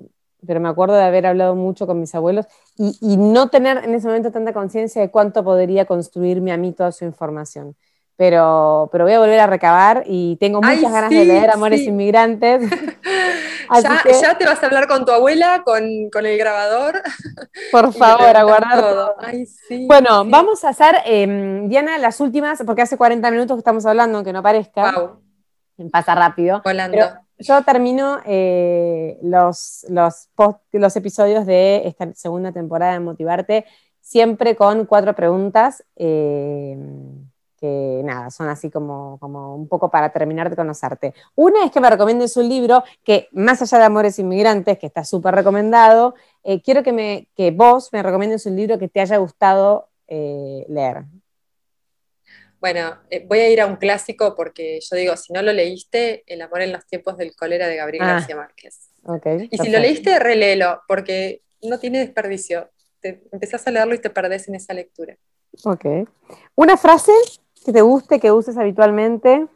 pero 0.46 0.60
me 0.60 0.68
acuerdo 0.68 0.94
de 0.94 1.02
haber 1.02 1.26
hablado 1.26 1.54
mucho 1.54 1.86
con 1.86 1.98
mis 2.00 2.14
abuelos 2.14 2.46
y, 2.76 3.16
no 3.16 3.48
tener 3.48 3.78
en 3.84 3.94
ese 3.94 4.06
momento 4.06 4.30
tanta 4.32 4.52
conciencia 4.52 5.00
de 5.00 5.10
cuánto 5.10 5.42
podría 5.44 5.86
construirme 5.86 6.52
a 6.52 6.56
mí 6.56 6.72
toda 6.72 6.92
su 6.92 7.04
información. 7.04 7.76
Pero, 8.16 8.88
pero 8.92 9.04
voy 9.04 9.12
a 9.12 9.18
volver 9.18 9.40
a 9.40 9.48
recabar 9.48 10.04
y 10.06 10.36
tengo 10.36 10.62
muchas 10.62 10.92
ganas 10.92 11.10
de 11.10 11.24
leer 11.24 11.50
Amores 11.50 11.80
Inmigrantes. 11.80 12.62
ya, 13.82 14.38
te 14.38 14.44
vas 14.44 14.62
a 14.62 14.66
hablar 14.66 14.86
con 14.86 15.04
tu 15.04 15.10
abuela, 15.10 15.62
con, 15.64 15.84
el 15.84 16.38
grabador. 16.38 17.02
Por 17.72 17.92
favor, 17.98 18.36
a 18.36 18.42
guardar 18.44 18.80
todo. 18.80 19.16
bueno, 19.88 20.24
vamos 20.26 20.64
a 20.64 20.68
hacer, 20.68 20.96
em, 21.04 21.68
Diana, 21.68 21.98
las 21.98 22.20
últimas, 22.20 22.62
porque 22.64 22.82
hace 22.82 22.96
40 22.96 23.30
minutos 23.32 23.56
que 23.56 23.60
estamos 23.60 23.84
hablando, 23.84 24.18
aunque 24.18 24.32
no 24.32 24.42
parezca. 24.42 24.92
Wow 24.92 25.24
pasa 25.90 26.14
rápido. 26.14 26.62
yo 27.38 27.62
termino 27.62 28.20
eh, 28.24 29.18
los, 29.22 29.84
los, 29.88 30.28
los 30.72 30.96
episodios 30.96 31.46
de 31.46 31.82
esta 31.86 32.12
segunda 32.14 32.52
temporada 32.52 32.92
de 32.92 33.00
Motivarte 33.00 33.64
siempre 34.00 34.54
con 34.54 34.86
cuatro 34.86 35.14
preguntas 35.14 35.84
eh, 35.96 36.78
que 37.64 38.02
nada, 38.04 38.30
son 38.30 38.48
así 38.48 38.70
como, 38.70 39.18
como 39.18 39.54
un 39.54 39.68
poco 39.68 39.90
para 39.90 40.12
terminar 40.12 40.50
de 40.50 40.56
conocerte. 40.56 41.14
Una 41.34 41.64
es 41.64 41.70
que 41.70 41.80
me 41.80 41.88
recomiendes 41.88 42.36
un 42.36 42.48
libro 42.48 42.84
que, 43.02 43.28
más 43.32 43.62
allá 43.62 43.78
de 43.78 43.84
Amores 43.84 44.18
Inmigrantes, 44.18 44.78
que 44.78 44.86
está 44.86 45.04
súper 45.04 45.34
recomendado, 45.34 46.14
eh, 46.42 46.60
quiero 46.60 46.82
que, 46.82 46.92
me, 46.92 47.28
que 47.34 47.50
vos 47.50 47.90
me 47.92 48.02
recomiendes 48.02 48.44
un 48.46 48.56
libro 48.56 48.78
que 48.78 48.88
te 48.88 49.00
haya 49.00 49.16
gustado 49.16 49.88
leer. 50.06 51.04
Bueno, 52.64 52.96
eh, 53.10 53.22
voy 53.28 53.40
a 53.40 53.50
ir 53.50 53.60
a 53.60 53.66
un 53.66 53.76
clásico 53.76 54.34
porque 54.34 54.80
yo 54.80 54.96
digo, 54.96 55.18
si 55.18 55.34
no 55.34 55.42
lo 55.42 55.52
leíste, 55.52 56.24
El 56.26 56.40
amor 56.40 56.62
en 56.62 56.72
los 56.72 56.86
tiempos 56.86 57.18
del 57.18 57.36
cólera 57.36 57.68
de 57.68 57.76
Gabriel 57.76 58.04
ah, 58.04 58.12
García 58.14 58.36
Márquez. 58.36 58.88
y 59.50 59.58
si 59.58 59.68
lo 59.68 59.78
leíste, 59.78 60.18
reléelo, 60.18 60.80
porque 60.88 61.42
no 61.60 61.78
tiene 61.78 61.98
desperdicio. 61.98 62.70
Te, 63.00 63.22
empezás 63.32 63.66
a 63.66 63.70
leerlo 63.70 63.94
y 63.94 63.98
te 63.98 64.08
perdés 64.08 64.48
en 64.48 64.54
esa 64.54 64.72
lectura. 64.72 65.14
Ok. 65.64 66.08
¿Una 66.54 66.78
frase 66.78 67.12
que 67.64 67.72
te 67.72 67.82
guste, 67.82 68.20
que 68.20 68.30
uses 68.30 68.56
habitualmente? 68.56 69.46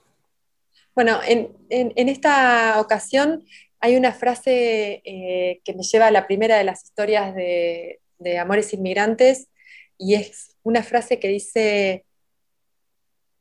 Bueno, 0.94 1.18
en, 1.26 1.54
esta 1.68 2.80
ocasión 2.80 3.44
hay 3.80 3.96
una 3.96 4.12
frase 4.12 5.02
eh, 5.04 5.61
que 5.64 5.74
me 5.74 5.82
lleva 5.82 6.09
a 6.09 6.11
la 6.11 6.26
primera 6.26 6.56
de 6.56 6.64
las 6.64 6.82
historias 6.84 7.34
de, 7.34 8.00
de 8.18 8.38
Amores 8.38 8.72
Inmigrantes 8.72 9.48
y 9.96 10.14
es 10.14 10.56
una 10.62 10.82
frase 10.82 11.20
que 11.20 11.28
dice 11.28 12.04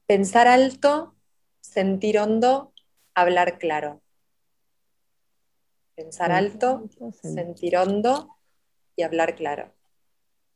Pensar 0.08 0.48
alto, 0.48 1.16
sentir 1.60 2.18
hondo, 2.18 2.72
hablar 3.14 3.58
claro. 3.58 4.02
Pensar 5.96 6.32
alto, 6.32 6.86
sentir 7.22 7.76
hondo 7.76 8.38
y 8.96 9.04
hablar 9.04 9.36
claro. 9.36 9.74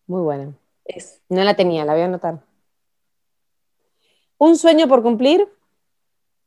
Muy 0.08 0.22
buena. 0.22 0.54
No 1.28 1.44
la 1.44 1.56
tenía, 1.56 1.84
la 1.84 1.94
voy 1.94 2.04
a 2.04 2.06
anotar. 2.06 2.51
¿Un 4.42 4.58
sueño 4.58 4.88
por 4.88 5.04
cumplir? 5.04 5.48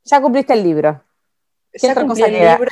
Ya 0.03 0.21
cumpliste 0.21 0.51
el 0.51 0.63
libro. 0.63 1.01
ya 1.81 1.95
cumplí 1.95 2.23
el 2.23 2.33
libro. 2.33 2.67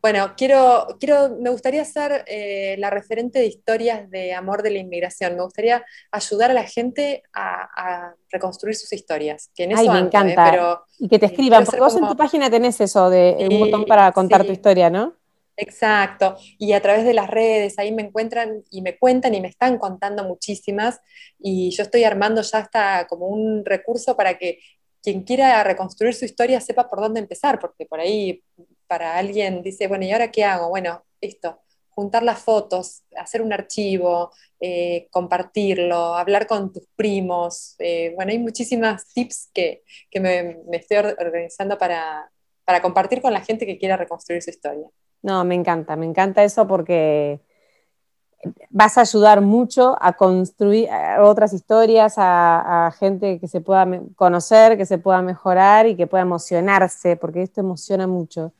Bueno, 0.00 0.32
quiero, 0.34 0.96
quiero, 0.98 1.36
me 1.38 1.50
gustaría 1.50 1.84
ser 1.84 2.24
eh, 2.26 2.74
la 2.78 2.88
referente 2.88 3.38
de 3.38 3.44
historias 3.44 4.08
de 4.08 4.32
amor 4.32 4.62
de 4.62 4.70
la 4.70 4.78
inmigración. 4.78 5.36
Me 5.36 5.42
gustaría 5.42 5.84
ayudar 6.10 6.52
a 6.52 6.54
la 6.54 6.64
gente 6.64 7.22
a, 7.34 8.14
reconstruir 8.30 8.76
sus 8.76 8.90
historias. 8.94 9.50
Que 9.54 9.64
Ay, 9.76 9.86
me 9.90 9.98
¿eh? 9.98 10.02
encanta. 10.04 10.84
y 10.98 11.06
que 11.06 11.18
te 11.18 11.26
escriban, 11.26 11.66
porque 11.66 11.80
vos 11.80 11.94
en 11.96 12.08
tu 12.08 12.16
página 12.16 12.48
tenés 12.48 12.80
eso 12.80 13.10
de 13.10 13.46
un 13.50 13.60
botón 13.60 13.84
para 13.84 14.10
contar 14.12 14.46
tu 14.46 14.52
historia, 14.52 14.88
¿no? 14.88 15.19
Exacto. 15.60 16.36
Y 16.58 16.72
a 16.72 16.80
través 16.80 17.04
de 17.04 17.12
las 17.12 17.28
redes, 17.28 17.78
ahí 17.78 17.92
me 17.92 18.02
encuentran 18.02 18.64
y 18.70 18.80
me 18.80 18.98
cuentan 18.98 19.34
y 19.34 19.40
me 19.42 19.48
están 19.48 19.78
contando 19.78 20.24
muchísimas. 20.24 21.00
Y 21.38 21.70
yo 21.70 21.82
estoy 21.82 22.04
armando 22.04 22.40
ya 22.42 22.58
hasta 22.58 23.06
como 23.06 23.26
un 23.28 23.64
recurso 23.64 24.16
para 24.16 24.38
que 24.38 24.60
quien 25.02 25.22
quiera 25.22 25.62
reconstruir 25.64 26.14
su 26.14 26.24
historia 26.24 26.60
sepa 26.60 26.88
por 26.88 27.00
dónde 27.00 27.20
empezar, 27.20 27.58
porque 27.58 27.86
por 27.86 28.00
ahí 28.00 28.42
para 28.86 29.16
alguien 29.18 29.62
dice, 29.62 29.86
bueno, 29.86 30.04
¿y 30.04 30.12
ahora 30.12 30.30
qué 30.30 30.44
hago? 30.44 30.68
Bueno, 30.70 31.04
esto, 31.20 31.60
juntar 31.90 32.22
las 32.22 32.40
fotos, 32.42 33.04
hacer 33.16 33.42
un 33.42 33.52
archivo, 33.52 34.32
eh, 34.60 35.08
compartirlo, 35.10 36.14
hablar 36.14 36.46
con 36.46 36.72
tus 36.72 36.86
primos. 36.96 37.76
Eh, 37.78 38.12
bueno, 38.16 38.32
hay 38.32 38.38
muchísimas 38.38 39.12
tips 39.12 39.50
que, 39.52 39.82
me, 40.14 40.56
estoy 40.72 40.98
organizando 40.98 41.76
para, 41.78 42.30
compartir 42.82 43.20
con 43.20 43.32
la 43.32 43.42
gente 43.42 43.66
que 43.66 43.78
quiera 43.78 43.96
reconstruir 43.96 44.42
su 44.42 44.50
historia. 44.50 44.88
No, 45.22 45.44
me 45.44 45.54
encanta, 45.54 45.96
me 45.96 46.06
encanta 46.06 46.44
eso 46.44 46.66
porque 46.66 47.40
vas 48.70 48.96
a 48.96 49.02
ayudar 49.02 49.42
mucho 49.42 49.96
a 50.00 50.14
construir 50.14 50.88
otras 51.20 51.52
historias, 51.52 52.14
a, 52.16 52.86
a, 52.86 52.92
gente 52.92 53.38
que 53.38 53.48
se 53.48 53.60
pueda 53.60 53.86
conocer, 54.16 54.78
que 54.78 54.86
se 54.86 54.96
pueda 54.98 55.20
mejorar 55.20 55.86
y 55.86 55.94
que 55.94 56.06
pueda 56.06 56.22
emocionarse, 56.22 57.16
porque 57.16 57.42
esto 57.42 57.60
emociona 57.60 58.06
mucho. 58.06 58.52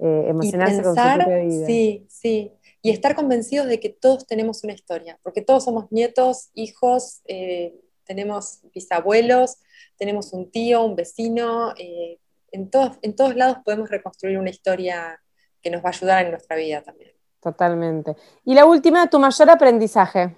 Eh, 0.00 0.26
emocionarse 0.28 0.80
con 0.82 0.94
su 0.94 1.02
propia 1.02 1.38
vida. 1.38 1.66
Sí, 1.66 2.06
sí. 2.08 2.52
Y 2.82 2.90
estar 2.90 3.16
convencidos 3.16 3.66
de 3.66 3.80
que 3.80 3.88
todos 3.88 4.26
tenemos 4.26 4.62
una 4.62 4.72
historia, 4.72 5.18
porque 5.24 5.42
todos 5.42 5.64
somos 5.64 5.90
nietos, 5.90 6.50
hijos, 6.54 7.20
eh, 7.24 7.74
tenemos 8.04 8.60
bisabuelos, 8.72 9.56
tenemos 9.96 10.32
un 10.32 10.50
tío, 10.50 10.84
un 10.84 10.94
vecino, 10.94 11.74
eh, 11.76 12.18
en, 12.52 12.70
todos, 12.70 12.98
en 13.02 13.16
todos 13.16 13.34
lados 13.34 13.58
podemos 13.64 13.90
reconstruir 13.90 14.38
una 14.38 14.50
historia 14.50 15.20
que 15.62 15.70
nos 15.70 15.82
va 15.82 15.88
a 15.88 15.92
ayudar 15.92 16.24
en 16.24 16.30
nuestra 16.32 16.56
vida 16.56 16.82
también. 16.82 17.12
Totalmente. 17.40 18.16
Y 18.44 18.54
la 18.54 18.64
última, 18.64 19.08
tu 19.08 19.18
mayor 19.18 19.50
aprendizaje. 19.50 20.36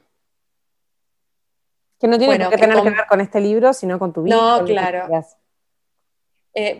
Que 1.98 2.08
no 2.08 2.18
tiene 2.18 2.38
que 2.48 2.56
tener 2.56 2.82
que 2.82 2.90
ver 2.90 3.06
con 3.08 3.20
este 3.20 3.40
libro, 3.40 3.72
sino 3.72 3.98
con 3.98 4.12
tu 4.12 4.22
vida. 4.22 4.34
No, 4.34 4.64
claro. 4.64 5.08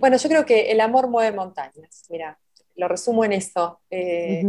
bueno, 0.01 0.17
yo 0.17 0.29
creo 0.29 0.47
que 0.47 0.71
el 0.73 0.81
amor 0.81 1.09
mueve 1.09 1.37
montañas. 1.37 2.07
Mira, 2.09 2.39
lo 2.77 2.89
resumo 2.89 3.25
en 3.25 3.33
eso. 3.33 3.81
Eh, 3.91 4.43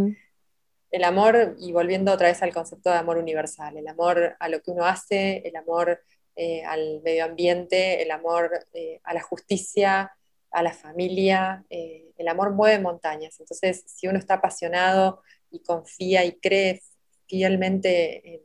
el 0.91 1.03
amor, 1.05 1.55
y 1.59 1.71
volviendo 1.71 2.11
otra 2.11 2.27
vez 2.27 2.41
al 2.43 2.53
concepto 2.53 2.89
de 2.89 2.97
amor 2.97 3.17
universal, 3.17 3.77
el 3.77 3.87
amor 3.87 4.35
a 4.39 4.49
lo 4.49 4.61
que 4.61 4.71
uno 4.71 4.85
hace, 4.85 5.41
el 5.45 5.55
amor 5.55 6.01
eh, 6.35 6.63
al 6.63 7.01
medio 7.01 7.25
ambiente, 7.25 8.01
el 8.01 8.11
amor 8.11 8.65
eh, 8.73 8.99
a 9.03 9.13
la 9.13 9.21
justicia, 9.21 10.11
a 10.51 10.63
la 10.63 10.73
familia, 10.73 11.65
el 11.69 12.27
amor 12.27 12.51
mueve 12.51 12.81
montañas. 12.81 13.39
Entonces, 13.39 13.83
si 13.87 14.07
uno 14.07 14.19
está 14.19 14.35
apasionado 14.35 15.21
y 15.49 15.61
confía 15.61 16.25
y 16.25 16.33
cree 16.39 16.81
fielmente 17.27 18.43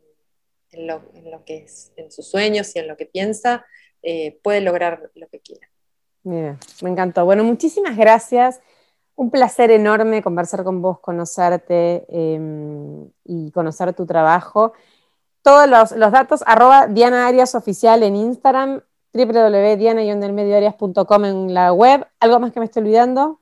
en, 0.71 0.87
lo, 0.87 1.45
que 1.45 1.59
es, 1.65 1.93
en 1.97 2.11
sus 2.11 2.29
sueños 2.29 2.75
y 2.75 2.79
en 2.79 2.89
lo 2.89 2.97
que 2.97 3.07
piensa, 3.07 3.67
puede 4.43 4.61
lograr 4.61 5.11
lo 5.15 5.29
que 5.29 5.41
quiera. 5.41 5.69
me 6.23 6.57
encantó. 6.83 7.25
Bueno, 7.25 7.45
muchísimas 7.45 7.97
gracias. 7.97 8.61
Un 9.17 9.31
placer 9.31 9.71
enorme 9.71 10.23
conversar 10.23 10.63
con 10.63 10.83
vos, 10.83 11.01
conocerte 11.01 12.05
em, 12.09 13.11
y 13.25 13.51
conocer 13.51 13.95
tu 13.95 14.05
trabajo. 14.05 14.75
Todos 15.41 15.69
los, 15.97 16.11
datos, 16.11 16.43
arroba 16.45 16.87
Diana 16.87 17.27
Arias 17.27 17.55
Oficial 17.55 18.03
en 18.03 18.15
Instagram, 18.15 18.83
www.diana-arias.com 19.17 21.25
en 21.25 21.55
la 21.55 21.73
web. 21.73 22.07
¿Algo 22.21 22.41
más 22.41 22.53
que 22.53 22.61
me 22.61 22.67
estoy 22.67 22.83
olvidando? 22.83 23.41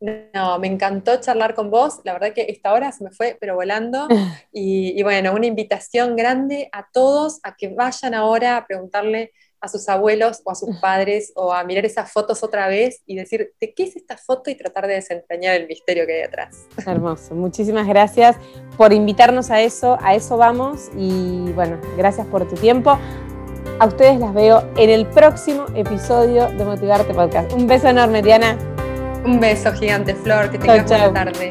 No, 0.00 0.58
me 0.58 0.66
encantó 0.66 1.20
charlar 1.20 1.54
con 1.54 1.70
vos. 1.70 2.00
La 2.04 2.12
verdad 2.12 2.32
que 2.32 2.46
esta 2.48 2.72
hora 2.72 2.92
se 2.92 3.04
me 3.04 3.10
fue, 3.10 3.36
pero 3.40 3.54
volando. 3.54 4.06
y 4.52 5.02
bueno, 5.02 5.32
una 5.32 5.46
invitación 5.46 6.16
grande 6.16 6.68
a 6.72 6.88
todos 6.92 7.40
a 7.42 7.56
que 7.56 7.68
vayan 7.68 8.14
ahora 8.14 8.56
a 8.56 8.66
preguntarle 8.66 9.32
a 9.64 9.68
sus 9.68 9.88
abuelos 9.88 10.42
o 10.44 10.50
a 10.50 10.54
sus 10.54 10.76
padres 10.76 11.32
o 11.34 11.52
a 11.52 11.64
mirar 11.64 11.86
esas 11.86 12.12
fotos 12.12 12.42
otra 12.42 12.68
vez 12.68 13.02
y 13.06 13.16
decir, 13.16 13.54
¿de 13.58 13.72
qué 13.72 13.84
es 13.84 13.96
esta 13.96 14.16
foto? 14.16 14.50
y 14.50 14.56
tratar 14.56 14.86
de 14.86 14.94
desentrañar 14.94 15.56
el 15.56 15.66
misterio 15.66 16.06
que 16.06 16.16
hay 16.16 16.22
atrás. 16.22 16.66
Hermoso, 16.86 17.34
muchísimas 17.34 17.86
gracias 17.86 18.36
por 18.76 18.92
invitarnos 18.92 19.50
a 19.50 19.62
eso, 19.62 19.96
a 20.02 20.14
eso 20.14 20.36
vamos 20.36 20.90
y 20.96 21.50
bueno, 21.52 21.80
gracias 21.96 22.26
por 22.26 22.46
tu 22.46 22.56
tiempo. 22.56 22.98
A 23.80 23.86
ustedes 23.86 24.20
las 24.20 24.32
veo 24.32 24.62
en 24.76 24.88
el 24.88 25.04
próximo 25.06 25.64
episodio 25.74 26.48
de 26.48 26.64
Motivarte 26.64 27.12
Podcast. 27.12 27.52
Un 27.52 27.66
beso 27.66 27.88
enorme, 27.88 28.22
Diana. 28.22 28.56
Un 29.24 29.40
beso 29.40 29.72
gigante, 29.72 30.14
Flor, 30.14 30.48
que 30.50 30.58
tengas 30.58 30.86
buena 30.86 31.12
tarde. 31.12 31.50